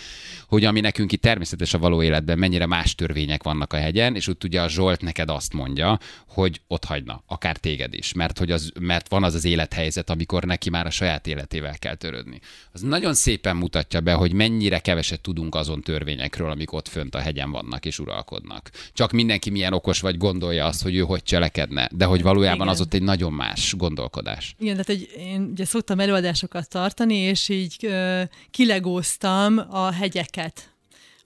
hogy 0.46 0.64
ami 0.64 0.80
nekünk 0.80 1.12
itt 1.12 1.20
természetes 1.20 1.74
a 1.74 1.78
való 1.78 2.02
életben, 2.02 2.38
mennyire 2.38 2.66
más 2.66 2.94
törvények 2.94 3.42
vannak 3.42 3.72
a 3.72 3.76
hegyen, 3.76 4.14
és 4.14 4.28
ott 4.28 4.44
ugye 4.44 4.62
a 4.62 4.68
Zsolt 4.68 5.00
neked 5.00 5.30
azt 5.30 5.52
mondja, 5.52 5.98
hogy 6.26 6.60
ott 6.66 6.84
hagyna, 6.84 7.22
akár 7.26 7.56
téged 7.56 7.94
is, 7.94 8.12
mert, 8.12 8.38
hogy 8.38 8.50
az, 8.50 8.72
mert 8.80 9.08
van 9.08 9.24
az 9.24 9.34
az 9.34 9.44
élethelyzet, 9.44 10.10
amikor 10.10 10.44
neki 10.44 10.70
már 10.70 10.86
a 10.86 10.90
saját 10.90 11.26
életével 11.26 11.78
kell 11.78 11.94
törődni. 11.94 12.40
Az 12.72 12.80
nagyon 12.80 13.14
szépen 13.14 13.56
mutatja 13.56 14.00
be, 14.00 14.12
hogy 14.12 14.32
mennyire 14.54 14.78
keveset 14.78 15.20
tudunk 15.20 15.54
azon 15.54 15.80
törvényekről, 15.80 16.50
amik 16.50 16.72
ott 16.72 16.88
fönt 16.88 17.14
a 17.14 17.18
hegyen 17.18 17.50
vannak 17.50 17.86
és 17.86 17.98
uralkodnak. 17.98 18.70
Csak 18.92 19.10
mindenki 19.10 19.50
milyen 19.50 19.72
okos 19.72 20.00
vagy 20.00 20.16
gondolja 20.16 20.66
azt, 20.66 20.82
hogy 20.82 20.96
ő 20.96 21.00
hogy 21.00 21.22
cselekedne, 21.22 21.88
de 21.92 22.04
hogy 22.04 22.22
valójában 22.22 22.56
Igen. 22.56 22.68
az 22.68 22.80
ott 22.80 22.94
egy 22.94 23.02
nagyon 23.02 23.32
más 23.32 23.74
gondolkodás. 23.76 24.54
Igen, 24.58 24.72
tehát 24.72 24.88
egy, 24.88 25.14
én 25.16 25.48
ugye 25.52 25.64
szoktam 25.64 26.00
előadásokat 26.00 26.68
tartani, 26.68 27.16
és 27.16 27.48
így 27.48 27.76
ö, 27.80 28.22
kilegóztam 28.50 29.60
a 29.70 29.90
hegyeket, 29.90 30.70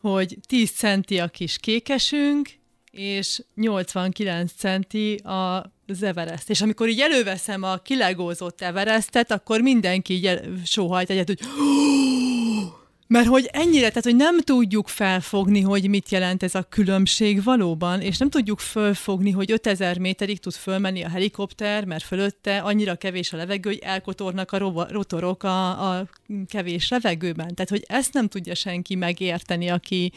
hogy 0.00 0.38
10 0.46 0.70
centi 0.70 1.18
a 1.18 1.28
kis 1.28 1.58
kékesünk, 1.58 2.50
és 2.90 3.42
89 3.54 4.52
centi 4.52 5.14
a 5.14 5.72
az 5.90 6.02
Everest. 6.02 6.50
És 6.50 6.60
amikor 6.60 6.88
így 6.88 7.00
előveszem 7.00 7.62
a 7.62 7.76
kilegózott 7.76 8.60
Everestet, 8.60 9.30
akkor 9.30 9.60
mindenki 9.60 10.12
így 10.12 10.26
el, 10.26 10.40
sóhajt 10.64 11.10
egyet, 11.10 11.26
hogy 11.26 11.38
mert 13.08 13.26
hogy 13.26 13.48
ennyire, 13.52 13.88
tehát 13.88 14.04
hogy 14.04 14.16
nem 14.16 14.40
tudjuk 14.40 14.88
felfogni, 14.88 15.60
hogy 15.60 15.88
mit 15.88 16.10
jelent 16.10 16.42
ez 16.42 16.54
a 16.54 16.62
különbség 16.62 17.42
valóban, 17.42 18.00
és 18.00 18.18
nem 18.18 18.30
tudjuk 18.30 18.58
fölfogni, 18.58 19.30
hogy 19.30 19.50
5000 19.52 19.98
méterig 19.98 20.40
tud 20.40 20.52
fölmenni 20.52 21.02
a 21.02 21.08
helikopter, 21.08 21.84
mert 21.84 22.04
fölötte 22.04 22.58
annyira 22.58 22.94
kevés 22.94 23.32
a 23.32 23.36
levegő, 23.36 23.70
hogy 23.70 23.78
elkotornak 23.82 24.52
a 24.52 24.58
rotorok 24.90 25.42
a, 25.42 25.90
a 25.92 26.06
kevés 26.48 26.88
levegőben. 26.88 27.54
Tehát, 27.54 27.70
hogy 27.70 27.84
ezt 27.86 28.12
nem 28.12 28.28
tudja 28.28 28.54
senki 28.54 28.94
megérteni, 28.94 29.68
aki, 29.68 30.12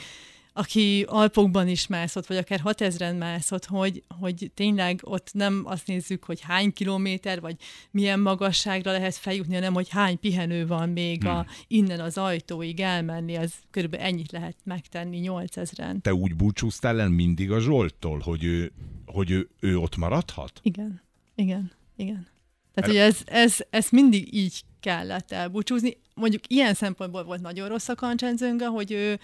aki 0.53 1.05
Alpokban 1.07 1.67
is 1.67 1.87
mászott, 1.87 2.25
vagy 2.25 2.37
akár 2.37 2.61
6000-en 2.63 3.17
mászott, 3.17 3.65
hogy, 3.65 4.03
hogy 4.19 4.51
tényleg 4.53 4.99
ott 5.03 5.29
nem 5.33 5.61
azt 5.65 5.87
nézzük, 5.87 6.23
hogy 6.23 6.41
hány 6.41 6.73
kilométer, 6.73 7.41
vagy 7.41 7.55
milyen 7.91 8.19
magasságra 8.19 8.91
lehet 8.91 9.15
feljutni, 9.15 9.53
hanem 9.53 9.73
hogy 9.73 9.89
hány 9.89 10.19
pihenő 10.19 10.67
van 10.67 10.89
még 10.89 11.25
a, 11.25 11.45
innen 11.67 11.99
az 11.99 12.17
ajtóig 12.17 12.79
elmenni, 12.79 13.35
az 13.35 13.53
körülbelül 13.71 14.05
ennyit 14.05 14.31
lehet 14.31 14.57
megtenni 14.63 15.21
8000-en. 15.23 16.01
Te 16.01 16.13
úgy 16.13 16.35
búcsúztál 16.35 16.99
el 16.99 17.09
mindig 17.09 17.51
a 17.51 17.59
Zsolttól, 17.59 18.19
hogy 18.19 18.43
ő, 18.43 18.71
hogy 19.05 19.31
ő, 19.31 19.49
ő 19.59 19.77
ott 19.77 19.97
maradhat? 19.97 20.59
Igen, 20.63 21.01
igen, 21.35 21.71
igen. 21.95 22.27
Tehát, 22.73 22.89
hogy 22.89 22.99
ez, 22.99 23.17
ez, 23.25 23.57
ez 23.69 23.87
mindig 23.89 24.33
így 24.35 24.61
kellett 24.79 25.31
elbúcsúzni. 25.31 25.97
Mondjuk 26.13 26.43
ilyen 26.47 26.73
szempontból 26.73 27.23
volt 27.23 27.41
nagyon 27.41 27.67
rossz 27.67 27.89
a 27.89 27.95
kancsenzőnga, 27.95 28.69
hogy 28.69 28.91
ő 28.91 29.19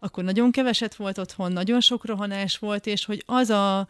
akkor 0.00 0.24
nagyon 0.24 0.50
keveset 0.50 0.94
volt 0.94 1.18
otthon, 1.18 1.52
nagyon 1.52 1.80
sok 1.80 2.06
rohanás 2.06 2.58
volt, 2.58 2.86
és 2.86 3.04
hogy 3.04 3.22
az 3.26 3.50
a, 3.50 3.88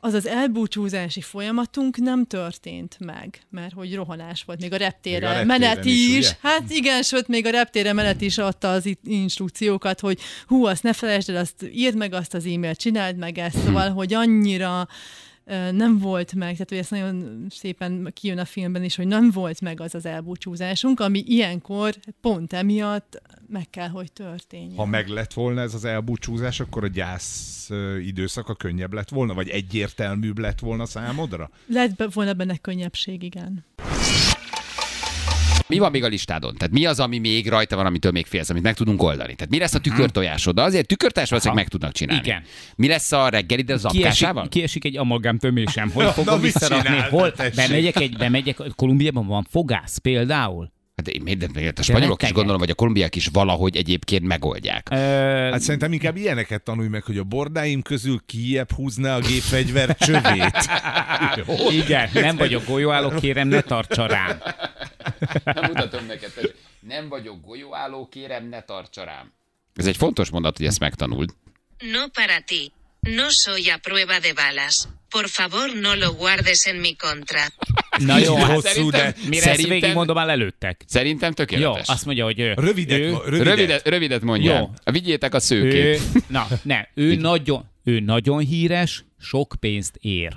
az 0.00 0.14
az 0.14 0.26
elbúcsúzási 0.26 1.20
folyamatunk 1.20 1.96
nem 1.96 2.26
történt 2.26 2.96
meg, 2.98 3.40
mert 3.50 3.72
hogy 3.72 3.94
rohanás 3.94 4.42
volt, 4.44 4.60
még 4.60 4.72
a 4.72 4.76
reptére 4.76 5.30
Még 5.32 5.40
a 5.40 5.44
menet 5.44 5.84
is, 5.84 6.08
is. 6.08 6.16
ugye? 6.16 6.28
Hát 6.42 6.70
igen, 6.70 7.02
sőt, 7.02 7.28
még 7.28 7.46
a 7.46 7.50
reptére 7.50 7.92
menet 7.92 8.20
is 8.20 8.38
adta 8.38 8.72
az 8.72 8.96
instrukciókat, 9.02 10.00
hogy 10.00 10.20
hú, 10.46 10.64
azt 10.64 10.82
ne 10.82 10.92
felejtsd 10.92 11.30
el, 11.30 11.36
azt 11.36 11.66
írd 11.72 11.96
meg 11.96 12.12
azt 12.12 12.34
az 12.34 12.46
e-mailt, 12.46 12.78
csináld 12.78 13.16
meg 13.16 13.38
ezt, 13.38 13.58
szóval, 13.64 13.90
hogy 13.90 14.14
annyira 14.14 14.88
nem 15.70 15.98
volt 15.98 16.34
meg, 16.34 16.52
tehát 16.52 16.68
hogy 16.68 16.78
ezt 16.78 16.90
nagyon 16.90 17.46
szépen 17.50 18.10
kijön 18.14 18.38
a 18.38 18.44
filmben 18.44 18.84
is, 18.84 18.96
hogy 18.96 19.06
nem 19.06 19.30
volt 19.30 19.60
meg 19.60 19.80
az 19.80 19.94
az 19.94 20.06
elbúcsúzásunk, 20.06 21.00
ami 21.00 21.24
ilyenkor 21.26 21.94
pont 22.20 22.52
emiatt 22.52 23.22
meg 23.48 23.70
kell, 23.70 23.88
hogy 23.88 24.12
történjen. 24.12 24.76
Ha 24.76 24.84
meg 24.84 25.08
lett 25.08 25.32
volna 25.32 25.60
ez 25.60 25.74
az 25.74 25.84
elbúcsúzás, 25.84 26.60
akkor 26.60 26.84
a 26.84 26.88
gyász 26.88 27.70
időszaka 28.04 28.54
könnyebb 28.54 28.92
lett 28.92 29.08
volna, 29.08 29.34
vagy 29.34 29.48
egyértelműbb 29.48 30.38
lett 30.38 30.58
volna 30.58 30.86
számodra? 30.86 31.50
Lett 31.66 32.12
volna 32.12 32.32
benne 32.32 32.56
könnyebbség, 32.56 33.22
igen. 33.22 33.64
Mi 35.70 35.78
van 35.78 35.90
még 35.90 36.04
a 36.04 36.06
listádon? 36.06 36.54
Tehát 36.54 36.72
mi 36.72 36.86
az, 36.86 37.00
ami 37.00 37.18
még 37.18 37.48
rajta 37.48 37.76
van, 37.76 37.86
amitől 37.86 38.12
még 38.12 38.26
félsz, 38.26 38.50
amit 38.50 38.62
meg 38.62 38.74
tudunk 38.74 39.02
oldani? 39.02 39.34
Tehát 39.34 39.50
mi 39.50 39.58
lesz 39.58 39.74
a 39.74 39.78
tükörtojásod? 39.78 40.54
De 40.54 40.62
azért 40.62 40.86
tükörtojás 40.86 41.28
valószínűleg 41.28 41.62
meg 41.64 41.72
tudnak 41.72 41.92
csinálni. 41.92 42.22
Igen. 42.26 42.42
Mi 42.76 42.88
lesz 42.88 43.12
a 43.12 43.28
reggeli, 43.28 43.62
de 43.62 43.72
az 43.72 43.80
Kiesik, 43.80 44.00
apkásával? 44.04 44.48
kiesik 44.48 44.84
egy 44.84 44.96
amalgám 44.96 45.38
tömésem. 45.38 45.90
Hogy 45.90 46.04
Na, 46.04 46.12
fogom 46.12 46.40
mit 46.40 46.52
visszarakni? 46.52 46.96
Hol? 47.10 47.34
Bemegyek, 47.54 48.00
egy, 48.00 48.16
bemegyek, 48.16 48.56
Kolumbiában 48.76 49.26
van 49.26 49.46
fogász 49.50 49.98
például. 49.98 50.72
Hát 50.96 51.08
én 51.08 51.22
miért, 51.22 51.54
miért 51.54 51.78
a 51.78 51.82
spanyolok 51.82 52.22
is 52.22 52.32
gondolom, 52.32 52.60
vagy 52.60 52.70
a 52.70 52.74
kolumbiák 52.74 53.16
is 53.16 53.26
valahogy 53.32 53.76
egyébként 53.76 54.24
megoldják. 54.24 54.88
Ö, 54.90 54.94
Hát 55.50 55.60
szerintem 55.60 55.92
inkább 55.92 56.16
ilyeneket 56.16 56.62
tanulj 56.62 56.88
meg, 56.88 57.02
hogy 57.02 57.18
a 57.18 57.24
bordáim 57.24 57.82
közül 57.82 58.20
kiebb 58.26 58.72
húzná 58.72 59.16
a 59.16 59.20
gépfegyver 59.20 59.96
csövét. 59.96 60.56
igen, 61.84 62.08
nem 62.14 62.36
vagyok 62.36 62.64
golyóálló, 62.66 63.08
kérem, 63.20 63.48
ne 63.48 63.60
tartsa 63.60 64.06
rám. 64.06 64.38
Nem 65.44 65.64
mutatom 65.64 66.06
neked. 66.06 66.32
tessék. 66.32 66.54
Nem 66.80 67.08
vagyok 67.08 67.40
golyóálló, 67.46 68.08
kérem, 68.08 68.48
ne 68.48 68.62
tartsa 68.62 69.04
rám. 69.04 69.32
Ez 69.74 69.86
egy 69.86 69.96
fontos 69.96 70.30
mondat, 70.30 70.56
hogy 70.56 70.66
ezt 70.66 70.78
megtanuld. 70.80 71.30
No 71.92 72.06
para 72.12 72.40
ti. 72.46 72.72
No 73.00 73.26
soy 73.28 73.68
a 73.70 73.78
prueba 73.82 74.18
de 74.18 74.32
balas. 74.34 74.84
Por 75.08 75.28
favor, 75.28 75.74
no 75.80 75.94
lo 75.94 76.12
guardes 76.12 76.64
en 76.66 76.76
mi 76.76 76.96
contra. 76.96 77.40
Na 78.06 78.18
jó, 78.18 78.34
hát 78.42 78.50
Hosszú, 78.50 78.60
szerintem, 78.68 79.10
de- 79.22 79.28
mire 79.28 79.50
ezt 79.50 79.66
végigmondom, 79.66 80.16
már 80.16 80.26
lelőttek. 80.26 80.84
Szerintem 80.86 81.28
Jó, 81.28 81.34
tökéletes. 81.34 81.88
azt 81.88 82.04
mondja, 82.04 82.24
hogy 82.24 82.40
ő, 82.40 82.52
Rövidet, 82.56 82.98
ő, 82.98 83.10
rövidet. 83.24 83.44
Rövidet, 83.46 83.88
rövidet 83.88 84.22
mondja. 84.22 84.58
Jó. 84.58 84.70
Vigyétek 84.92 85.34
a 85.34 85.36
ő, 85.36 85.40
szőkét. 85.40 86.00
na, 86.28 86.46
ne, 86.62 86.84
ő 86.94 87.14
nagyon, 87.14 87.70
ő 87.84 88.00
nagyon 88.00 88.38
híres, 88.38 89.04
sok 89.20 89.54
pénzt 89.60 89.96
ér. 90.00 90.36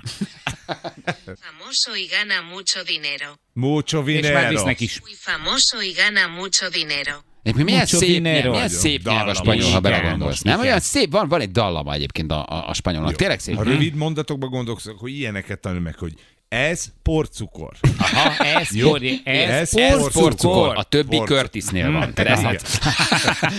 Famoso 1.44 1.94
y 1.96 2.06
gana 2.06 2.40
mucho 2.54 2.82
dinero. 2.82 3.32
Mucho 3.52 3.98
És 3.98 4.04
már 4.04 4.22
vinero. 4.22 4.48
visznek 4.48 4.80
is. 4.80 5.00
Muy 5.00 5.14
famoso 5.14 5.80
y 5.82 5.92
gana 5.92 6.26
mucho 6.26 6.68
dinero. 6.68 7.16
Egyébként 7.42 7.68
milyen 7.68 7.80
Mucho 7.80 7.96
szép, 7.96 8.08
nyelv, 8.08 8.22
dinero. 8.22 8.50
milyen 8.50 8.68
szép 8.68 9.04
nyelv 9.04 9.28
a 9.28 9.34
spanyol, 9.34 9.70
ha 9.70 9.80
belegondolsz. 9.80 10.40
Nem 10.42 10.54
igen. 10.54 10.66
olyan 10.66 10.80
szép, 10.80 11.10
van, 11.10 11.28
van 11.28 11.40
egy 11.40 11.50
dallama 11.50 11.92
egyébként 11.92 12.30
a, 12.30 12.46
a, 12.46 12.68
a 12.68 12.74
spanyolnak. 12.74 13.14
Tényleg 13.14 13.40
szép. 13.40 13.54
Ha 13.56 13.62
rövid 13.62 13.94
mondatokban 13.94 14.50
gondolkozok, 14.50 14.98
hogy 14.98 15.12
ilyeneket 15.12 15.60
tanulj 15.60 15.82
meg, 15.82 15.98
hogy 15.98 16.12
ez 16.54 16.86
porcukor. 17.02 17.72
Aha, 17.98 18.44
ez, 18.44 18.74
Jó. 18.76 18.90
porri, 18.90 19.20
ez, 19.24 19.48
Ez 19.50 19.74
ez 19.76 19.90
porcukor. 19.98 20.22
porcukor. 20.22 20.76
A 20.76 20.82
többi 20.82 21.16
Porcukor. 21.16 21.36
Curtisnél 21.40 21.90
van. 21.92 22.14
Tehát 22.14 22.44
ez, 22.44 22.62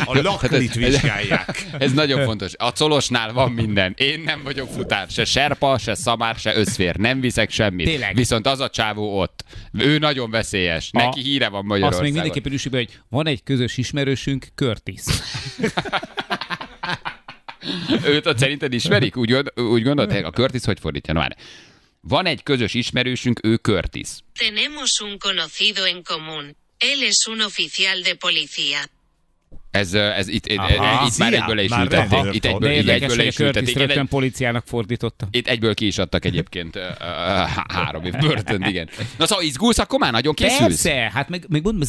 A 0.06 0.22
laklit 0.22 0.74
vizsgálják. 0.74 1.66
ez 1.80 1.92
nagyon 1.94 2.26
fontos. 2.26 2.54
A 2.58 2.72
colosnál 2.72 3.34
van 3.34 3.52
minden. 3.52 3.94
Én 3.98 4.20
nem 4.20 4.42
vagyok 4.44 4.70
futár, 4.72 5.08
se 5.10 5.26
serpa, 5.26 5.78
se 5.78 5.96
szamár, 5.96 6.36
se 6.36 6.56
összfér. 6.56 6.96
Nem 6.96 7.20
viszek 7.20 7.50
semmit. 7.52 7.86
Tényleg. 7.86 8.16
Viszont 8.16 8.48
az 8.48 8.60
a 8.60 8.70
csávó 8.70 9.20
ott. 9.20 9.44
Ő 9.78 9.98
nagyon 9.98 10.30
veszélyes. 10.30 10.90
Neki 10.92 11.20
A- 11.20 11.24
híre 11.24 11.48
van 11.50 11.60
Azt 11.60 11.68
Magyarországon. 11.68 12.04
még 12.06 12.14
mindenképpen 12.14 12.54
üsíbe, 12.54 12.78
hogy 12.78 13.00
van 13.10 13.28
egy 13.28 13.44
közös 13.44 13.78
ismerősünk, 13.78 14.48
Curtis. 14.56 15.02
Őt 18.06 18.26
ott 18.26 18.38
szerinted 18.38 18.74
ismerik? 18.74 19.18
Úgy, 19.18 19.34
úgy 19.56 19.84
gondolod? 19.84 20.12
A 20.26 20.30
Curtis 20.30 20.64
hogy 20.64 20.80
fordítja? 20.80 21.14
No, 21.14 21.20
várj. 21.20 21.34
Van 22.08 22.26
egy 22.26 22.44
közös 22.44 22.74
ismerősünk, 22.74 23.40
ő 23.44 23.56
Curtis. 23.56 24.10
Tenemos 24.34 25.00
un 25.00 25.18
conocido 25.18 25.84
en 25.84 26.04
común. 26.04 26.56
Él 26.78 27.04
es 27.04 27.26
un 27.28 27.40
oficial 27.42 28.02
de 28.02 28.16
policía. 28.16 28.90
Ez, 29.76 29.94
ez 29.94 30.28
itt, 30.28 30.48
itt, 30.48 30.58
Aha. 30.58 31.06
itt 31.08 31.18
már 31.18 31.34
egyből 31.34 31.60
is 31.60 31.70
Már 31.70 31.82
ültették. 31.82 32.34
Itt 32.34 32.46
egyből, 32.46 32.60
De 32.60 32.76
érdekes, 32.76 33.02
egyből 33.02 33.18
hogy 33.18 33.28
is 33.28 33.40
ültették. 33.40 33.78
rögtön 33.78 34.08
policiának 34.08 34.64
fordította. 34.68 35.28
Itt 35.32 35.48
egyből 35.48 35.74
ki 35.74 35.86
is 35.86 35.98
adtak 35.98 36.26
egyébként 36.26 36.76
uh, 36.76 36.82
három 37.68 38.06
év 38.06 38.14
börtönt, 38.14 38.68
igen. 38.68 38.90
Na 39.18 39.26
szóval 39.26 39.44
izgulsz, 39.44 39.78
akkor 39.78 40.00
már 40.00 40.12
nagyon 40.12 40.34
készülsz? 40.34 40.60
Persze, 40.60 41.12
hát 41.14 41.30
meg, 41.30 41.46
meg 41.50 41.64
mondom, 41.64 41.88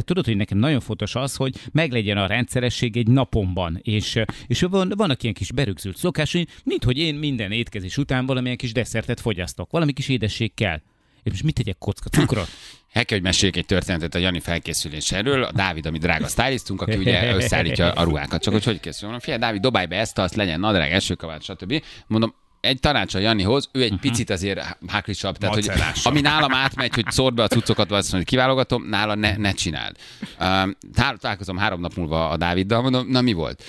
tudod, 0.00 0.24
hogy 0.24 0.36
nekem 0.36 0.58
nagyon 0.58 0.80
fontos 0.80 1.14
az, 1.14 1.36
hogy 1.36 1.54
meglegyen 1.72 2.16
a 2.16 2.26
rendszeresség 2.26 2.96
egy 2.96 3.08
napomban, 3.08 3.80
és, 3.82 4.20
és 4.46 4.60
van, 4.60 4.92
vannak 4.96 5.22
ilyen 5.22 5.34
kis 5.34 5.52
berögzült 5.52 5.96
szokásai, 5.96 6.46
mint 6.64 6.84
hogy 6.84 6.98
én 6.98 7.14
minden 7.14 7.52
étkezés 7.52 7.96
után 7.96 8.26
valamilyen 8.26 8.56
kis 8.56 8.72
desszertet 8.72 9.20
fogyasztok, 9.20 9.70
valami 9.70 9.92
kis 9.92 10.08
édesség 10.08 10.54
kell. 10.54 10.80
És 11.24 11.30
most 11.30 11.42
mit 11.42 11.54
tegyek 11.54 11.78
kocka 11.78 12.08
cukrot? 12.08 12.48
El 12.94 13.04
kell, 13.04 13.18
hogy 13.18 13.26
meséljek 13.26 13.56
egy 13.56 13.66
történetet 13.66 14.14
a 14.14 14.18
Jani 14.18 14.40
felkészüléséről. 14.40 15.42
A 15.42 15.52
Dávid, 15.52 15.86
ami 15.86 15.98
drága 15.98 16.26
stylistunk, 16.26 16.82
aki 16.82 16.96
ugye 16.96 17.34
összeállítja 17.34 17.92
a 17.92 18.02
ruhákat. 18.02 18.42
Csak 18.42 18.52
hogy 18.52 18.64
hogy 18.64 18.80
készül? 18.80 19.00
Mondom, 19.00 19.20
figyelj, 19.20 19.40
Dávid, 19.40 19.60
dobálj 19.60 19.86
be 19.86 19.96
ezt, 19.96 20.18
azt 20.18 20.34
legyen 20.34 20.60
nadrág, 20.60 20.92
esőkabát, 20.92 21.42
stb. 21.42 21.82
Mondom, 22.06 22.34
egy 22.60 22.80
tanács 22.80 23.14
a 23.14 23.18
Janihoz, 23.18 23.68
ő 23.72 23.82
egy 23.82 23.92
uh-huh. 23.92 24.10
picit 24.10 24.30
azért 24.30 24.76
háklisabb, 24.86 25.36
tehát 25.36 25.54
hogy 25.54 25.70
ami 26.02 26.20
nálam 26.20 26.54
átmegy, 26.54 26.94
hogy 26.94 27.10
szord 27.10 27.34
be 27.34 27.42
a 27.42 27.48
cuccokat, 27.48 27.88
vagy 27.88 27.98
azt 27.98 28.12
mondja, 28.12 28.16
hogy 28.16 28.38
kiválogatom, 28.38 28.88
nála 28.88 29.14
ne, 29.14 29.36
ne 29.36 29.52
csináld. 29.52 29.96
Um, 30.40 30.76
tá- 30.94 31.20
találkozom 31.20 31.56
három 31.56 31.80
nap 31.80 31.94
múlva 31.94 32.28
a 32.28 32.36
Dáviddal, 32.36 32.82
mondom, 32.82 33.08
na 33.08 33.20
mi 33.20 33.32
volt? 33.32 33.64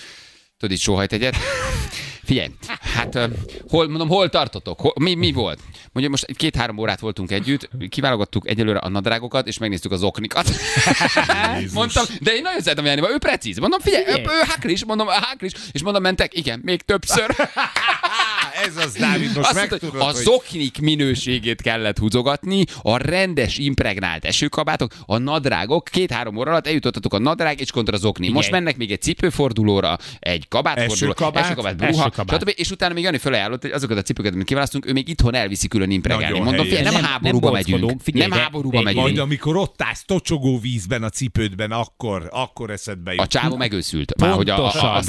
Tudod, 0.58 0.76
itt 0.76 0.82
sóhajt 0.82 1.14
egyet? 1.14 1.36
Figyelj, 2.26 2.48
hát 2.94 3.20
hol, 3.70 3.88
mondom, 3.88 4.08
hol 4.08 4.30
tartotok? 4.30 4.80
Hol, 4.80 4.94
mi, 5.00 5.14
mi 5.14 5.32
volt? 5.32 5.60
Mondja, 5.92 6.12
most 6.12 6.26
két-három 6.26 6.78
órát 6.78 7.00
voltunk 7.00 7.32
együtt, 7.32 7.70
kiválogattuk 7.90 8.48
egyelőre 8.48 8.80
a 8.80 8.90
nadrágokat, 8.90 9.48
és 9.48 9.58
megnéztük 9.58 9.92
az 9.92 10.04
oknikat. 10.04 10.50
mondtam, 11.74 12.06
de 12.22 12.36
én 12.36 12.42
nagyon 12.42 12.62
szeretem 12.62 12.86
Janival, 12.86 13.12
ő 13.12 13.18
precíz. 13.18 13.58
Mondom, 13.58 13.80
figyelj, 13.80 14.04
ő, 14.04 14.12
Figyelj. 14.12 14.38
ő 14.38 14.44
háklis, 14.48 14.86
mondom, 14.86 15.08
háklis, 15.08 15.52
és 15.72 15.84
mondom, 15.84 16.02
mentek, 16.02 16.38
igen, 16.38 16.60
még 16.64 16.82
többször. 16.82 17.36
Ez 18.64 18.78
az, 18.78 18.94
Dávid, 18.94 19.26
most 19.36 19.38
Azt 19.38 19.54
mondta, 19.56 19.78
megtudod, 19.82 20.02
a 20.02 20.06
hogy... 20.06 20.16
zoknik 20.16 20.80
minőségét 20.80 21.62
kellett 21.62 21.98
húzogatni, 21.98 22.64
a 22.82 22.98
rendes 22.98 23.58
impregnált 23.58 24.26
esőkabátok, 24.26 24.94
a 25.06 25.18
nadrágok, 25.18 25.84
két-három 25.92 26.38
óra 26.38 26.52
alatt 26.52 26.68
eljutottatok 26.68 27.14
a 27.14 27.20
nadrág 27.20 27.60
és 27.60 27.72
kontra 27.72 27.98
zokni. 27.98 28.30
Most 28.30 28.52
mennek 28.52 28.78
még 28.78 28.92
egy 28.92 29.02
cipőfordulóra, 29.02 29.98
egy 30.20 30.48
kabátfordulóra, 30.48 31.14
Esőkabát, 31.14 31.44
esőkabát 31.46 31.76
bruha, 31.78 32.02
esőkabát. 32.02 32.40
stb. 32.40 32.54
És 32.56 32.72
utána 32.72 32.94
még 32.94 33.04
Jani 33.04 33.18
felajánlott, 33.18 33.62
hogy 33.62 33.72
azokat 33.72 33.98
a 33.98 34.02
cipőket, 34.02 34.34
amit 34.34 34.46
kiválasztunk, 34.46 34.86
ő 34.86 34.92
még 34.92 35.08
itthon 35.10 35.34
elviszi 35.36 35.68
külön 35.68 35.92
impregálni. 35.92 36.26
Nagyon 36.26 36.44
Mondom, 36.46 36.66
figyelj, 36.66 36.84
nem, 36.84 36.94
Nem- 36.94 37.04
háborúba 37.04 37.52
nem 37.52 37.54
megyünk. 37.54 38.02
figyelj, 38.02 38.28
nem 38.28 38.38
de- 38.38 38.44
háborúba 38.44 38.78
de- 38.78 38.84
megyünk. 38.84 39.04
Majd 39.04 39.18
amikor 39.18 39.56
ott 39.58 39.82
állsz 39.82 40.04
tocsogó 40.06 40.60
vízben 40.60 41.04
a 41.04 41.10
cipődben, 41.10 41.72
akkor, 41.72 42.30
akkor 42.32 42.70
eszedbe 42.70 43.12
jut. 43.12 43.22
A 43.22 43.28
csávó 43.28 43.56
megőszült. 43.56 44.20
Már, 44.20 44.32
hogy 44.32 44.50
a, 44.50 44.66
a, 44.66 44.98
a, 44.98 45.04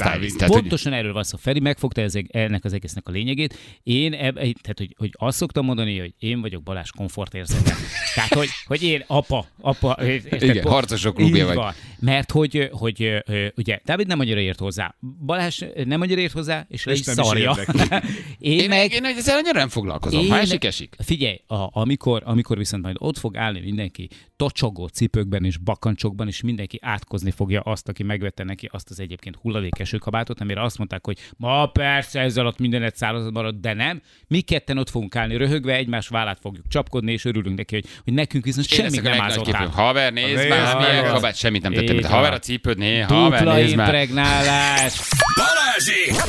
Pontosan, 0.45 0.91
hogy 0.91 1.01
erről 1.01 1.13
van 1.13 1.23
szó. 1.23 1.37
Feri 1.41 1.59
megfogta 1.59 2.01
ennek 2.27 2.65
az 2.65 2.73
egésznek 2.73 3.07
a 3.07 3.11
lényegét. 3.37 3.57
Én, 3.83 4.13
eb, 4.13 4.35
tehát, 4.35 4.77
hogy, 4.77 4.95
hogy 4.97 5.11
azt 5.13 5.37
szoktam 5.37 5.65
mondani, 5.65 5.99
hogy 5.99 6.13
én 6.19 6.41
vagyok 6.41 6.63
Balázs 6.63 6.89
komfortérzete. 6.89 7.75
tehát, 8.15 8.33
hogy, 8.33 8.47
hogy 8.65 8.83
én 8.83 9.03
apa, 9.07 9.45
apa. 9.61 9.97
érted? 10.03 10.41
Igen, 10.41 10.63
harcosok 10.63 11.15
klubja 11.15 11.45
vagy. 11.45 11.55
van. 11.55 11.73
Mert 11.99 12.31
hogy, 12.31 12.69
hogy 12.71 13.21
ö, 13.25 13.47
ugye, 13.55 13.79
Dávid 13.85 14.07
nem 14.07 14.19
annyira 14.19 14.39
ért 14.39 14.59
hozzá. 14.59 14.95
Balázs 15.25 15.63
nem 15.83 16.01
annyira 16.01 16.21
ért 16.21 16.33
hozzá, 16.33 16.65
és 16.69 16.85
le 16.85 16.91
És 16.91 16.99
is 16.99 17.05
nem 17.05 17.15
szarja. 17.15 17.55
én, 18.39 18.59
én, 18.59 18.69
meg, 18.69 18.91
én, 18.91 19.03
én 19.03 19.15
ezzel 19.17 19.37
annyira 19.37 19.59
nem 19.59 19.69
foglalkozom. 19.69 20.27
Ha 20.27 20.37
esik, 20.37 20.63
esik. 20.63 20.95
Figyelj, 20.99 21.41
a, 21.47 21.79
amikor, 21.79 22.21
amikor 22.25 22.57
viszont 22.57 22.83
majd 22.83 22.95
ott 22.99 23.17
fog 23.17 23.37
állni 23.37 23.59
mindenki 23.59 24.09
tocsogó 24.35 24.87
cipőkben 24.87 25.45
és 25.45 25.57
bakancsokban, 25.57 26.27
és 26.27 26.41
mindenki 26.41 26.79
átkozni 26.81 27.31
fogja 27.31 27.61
azt, 27.61 27.87
aki 27.87 28.03
megvette 28.03 28.43
neki 28.43 28.69
azt 28.71 28.89
az 28.89 28.99
egyébként 28.99 29.35
hulladékeső 29.35 29.97
kabátot, 29.97 30.41
amire 30.41 30.61
azt 30.61 30.77
mondták, 30.77 31.05
hogy 31.05 31.17
ma 31.37 31.65
persze 31.65 32.19
ez 32.19 32.37
alatt 32.37 32.59
mindenet 32.59 32.95
szárazat 32.95 33.31
marad, 33.31 33.55
de 33.55 33.73
nem. 33.73 34.01
Mi 34.27 34.41
ketten 34.41 34.77
ott 34.77 34.89
fogunk 34.89 35.15
állni 35.15 35.37
röhögve, 35.37 35.75
egymás 35.75 36.07
vállát 36.07 36.39
fogjuk 36.41 36.67
csapkodni, 36.67 37.11
és 37.11 37.25
örülünk 37.25 37.57
neki, 37.57 37.75
hogy, 37.75 37.85
hogy 38.03 38.13
nekünk 38.13 38.43
viszont 38.43 38.71
Én 38.71 39.05
a 39.05 39.09
nem 39.09 39.21
ázott 39.21 39.53
át. 39.53 39.73
Haver, 39.73 40.13
nézd 40.13 40.47
már, 40.47 40.77
milyen 40.77 41.13
kabát, 41.13 41.35
semmit 41.35 41.61
nem 41.61 41.71
tettem. 41.73 41.86
De 41.93 42.01
van. 42.01 42.11
haver 42.11 42.33
a 42.33 42.39
cipőd, 42.39 42.77
né, 42.77 42.99
haver, 42.99 43.39
Dupla 43.39 43.55
nézd 43.55 43.75
már. 43.75 43.85
impregnálás. 43.87 44.93
Balázsék! 45.35 46.21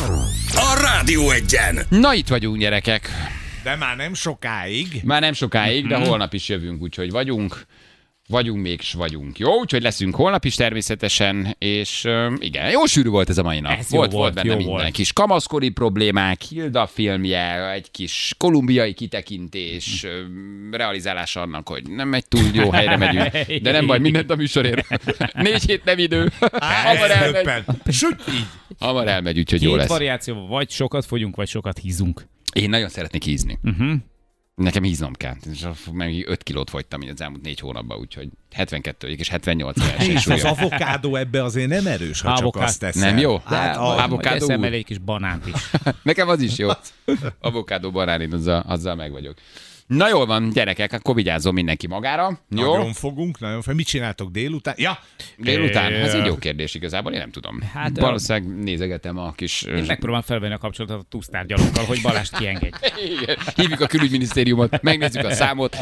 A 0.55 0.81
Rádió 0.83 1.31
egyen! 1.31 1.79
Na 1.89 2.15
itt 2.15 2.29
vagyunk, 2.29 2.59
gyerekek. 2.59 3.11
De 3.63 3.77
már 3.77 3.97
nem 3.97 4.15
sokáig. 4.15 5.01
Már 5.05 5.21
nem 5.21 5.33
sokáig, 5.33 5.87
de 5.87 5.97
holnap 5.97 6.35
is 6.35 6.49
jövünk, 6.49 6.83
úgyhogy 6.83 7.11
vagyunk. 7.11 7.67
Vagyunk, 8.31 8.63
még 8.63 8.81
s 8.81 8.93
vagyunk. 8.93 9.39
Jó, 9.39 9.59
úgyhogy 9.59 9.83
leszünk 9.83 10.15
holnap 10.15 10.45
is 10.45 10.55
természetesen, 10.55 11.55
és 11.59 12.05
ö, 12.05 12.35
igen, 12.39 12.71
jó 12.71 12.85
sűrű 12.87 13.09
volt 13.09 13.29
ez 13.29 13.39
a 13.39 13.43
mai 13.43 13.61
nap. 13.61 13.79
Ez 13.79 13.93
jó 13.93 13.99
volt, 13.99 14.13
volt, 14.13 14.23
volt 14.23 14.35
benne 14.35 14.49
jó 14.51 14.57
minden. 14.57 14.75
volt. 14.77 14.91
Kis 14.91 15.13
kamaszkori 15.13 15.69
problémák, 15.69 16.41
Hilda 16.43 16.87
filmje, 16.87 17.71
egy 17.73 17.91
kis 17.91 18.35
kolumbiai 18.39 18.93
kitekintés, 18.93 20.05
ö, 20.05 20.21
realizálása 20.77 21.41
annak, 21.41 21.69
hogy 21.69 21.91
nem 21.91 22.15
egy 22.15 22.27
túl 22.29 22.51
jó 22.53 22.71
helyre 22.71 22.97
megyünk, 22.97 23.61
de 23.63 23.73
nem 23.73 23.87
baj, 23.87 23.99
mindent 23.99 24.31
a 24.31 24.37
műsorért. 24.37 24.87
Négy 25.35 25.63
hét 25.65 25.85
nem 25.85 25.99
idő. 25.99 26.31
Hamar 26.85 27.11
elmegy, 27.11 27.65
hamar 28.79 29.09
elmegy, 29.09 29.39
úgyhogy 29.39 29.63
jó 29.63 29.71
Két 29.71 29.79
lesz. 29.79 29.89
variáció, 29.89 30.47
vagy 30.47 30.71
sokat 30.71 31.05
fogyunk, 31.07 31.37
vagy 31.37 31.49
sokat 31.49 31.79
hízunk. 31.79 32.27
Én 32.53 32.69
nagyon 32.71 32.89
szeretnék 32.89 33.23
hízni. 33.23 33.59
Uh-huh. 33.63 33.93
Nekem 34.59 34.83
híznom 34.83 35.13
kell. 35.13 35.35
És 35.53 35.67
Meg 35.93 36.25
5 36.27 36.43
kilót 36.43 36.71
fogytam 36.71 37.03
így 37.03 37.09
az 37.09 37.21
elmúlt 37.21 37.43
négy 37.43 37.61
hónapban, 37.61 37.99
úgyhogy 37.99 38.29
72 38.53 39.09
és 39.09 39.29
78 39.29 39.77
És 39.99 40.07
verseny 40.07 40.33
az 40.33 40.45
avokádó 40.45 41.17
ebbe 41.17 41.43
azért 41.45 41.69
nem 41.69 41.87
erős, 41.87 42.21
ha 42.21 42.29
csak 42.29 42.39
Avokád. 42.39 42.63
azt 42.63 42.81
teszed. 42.81 43.03
Nem 43.03 43.19
jó? 43.19 43.39
Hát, 43.45 43.77
a, 43.77 44.03
Avokádó 44.03 44.45
eszem 44.45 44.63
egy 44.63 44.85
kis 44.85 44.99
banánt 44.99 45.47
is. 45.47 45.71
Nekem 46.03 46.29
az 46.29 46.41
is 46.41 46.59
jó. 46.59 46.69
Avokádó 47.41 47.91
baránin, 47.91 48.33
azzal, 48.33 48.65
azzal 48.67 48.95
meg 48.95 49.11
vagyok. 49.11 49.35
Na 49.89 50.09
jól 50.09 50.27
van, 50.27 50.51
gyerekek, 50.51 50.93
akkor 50.93 51.15
vigyázzon 51.15 51.55
mindenki 51.55 51.87
magára. 51.87 52.41
Jó? 52.49 52.73
Nagyon 52.77 52.93
fogunk, 52.93 53.39
nagyon 53.41 53.61
fogunk. 53.61 53.77
Mit 53.77 53.87
csináltok 53.87 54.31
délután? 54.31 54.75
Ja, 54.79 54.99
Délután? 55.37 55.93
Ez 55.93 56.15
egy 56.15 56.27
jó 56.27 56.37
kérdés 56.37 56.75
igazából, 56.75 57.13
én 57.13 57.19
nem 57.19 57.31
tudom. 57.31 57.61
Hát, 57.75 58.01
Valószínűleg 58.01 58.63
nézegetem 58.63 59.19
a 59.19 59.33
kis... 59.33 59.63
Én 59.63 59.85
megpróbálom 59.87 60.23
felvenni 60.27 60.55
a 60.55 60.59
kapcsolatot 60.59 61.01
a 61.01 61.07
tusztárgyalókkal, 61.09 61.85
hogy 61.85 62.01
Balást 62.03 62.37
kiengedj. 62.39 62.77
Igen. 63.21 63.37
Hívjuk 63.55 63.81
a 63.81 63.87
külügyminisztériumot, 63.87 64.83
megnézzük 64.83 65.25
a 65.25 65.31
számot, 65.33 65.77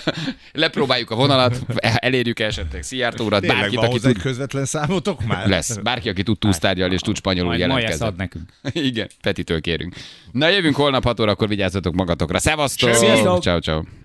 lepróbáljuk 0.52 1.10
a 1.10 1.14
vonalat, 1.14 1.60
elérjük 1.80 2.38
esetleg 2.40 2.82
Szijjártó 2.82 3.24
urat, 3.24 3.46
bárkit, 3.46 3.78
aki 3.78 3.98
tud, 3.98 4.18
közvetlen 4.18 4.64
számotok 4.64 5.24
már? 5.24 5.48
lesz. 5.48 5.76
Bárki, 5.76 6.08
aki 6.08 6.22
tud 6.22 6.38
túlsztárgyalni 6.38 6.94
és 6.94 7.00
tud 7.00 7.16
spanyolul 7.16 7.56
jelentkezni. 7.56 8.06
ad 8.06 8.16
nekünk. 8.16 8.44
Igen, 8.72 9.08
Petitől 9.22 9.60
kérünk. 9.60 9.94
Na 10.32 10.48
jövünk 10.48 10.76
holnap 10.76 11.04
6 11.04 11.20
órakor, 11.20 11.48
vigyázzatok 11.48 11.94
magatokra. 11.94 12.38
Szevasztok! 12.38 12.94
Sziasztok! 12.94 13.42
ciao 13.48 13.60
ciao 13.62 13.98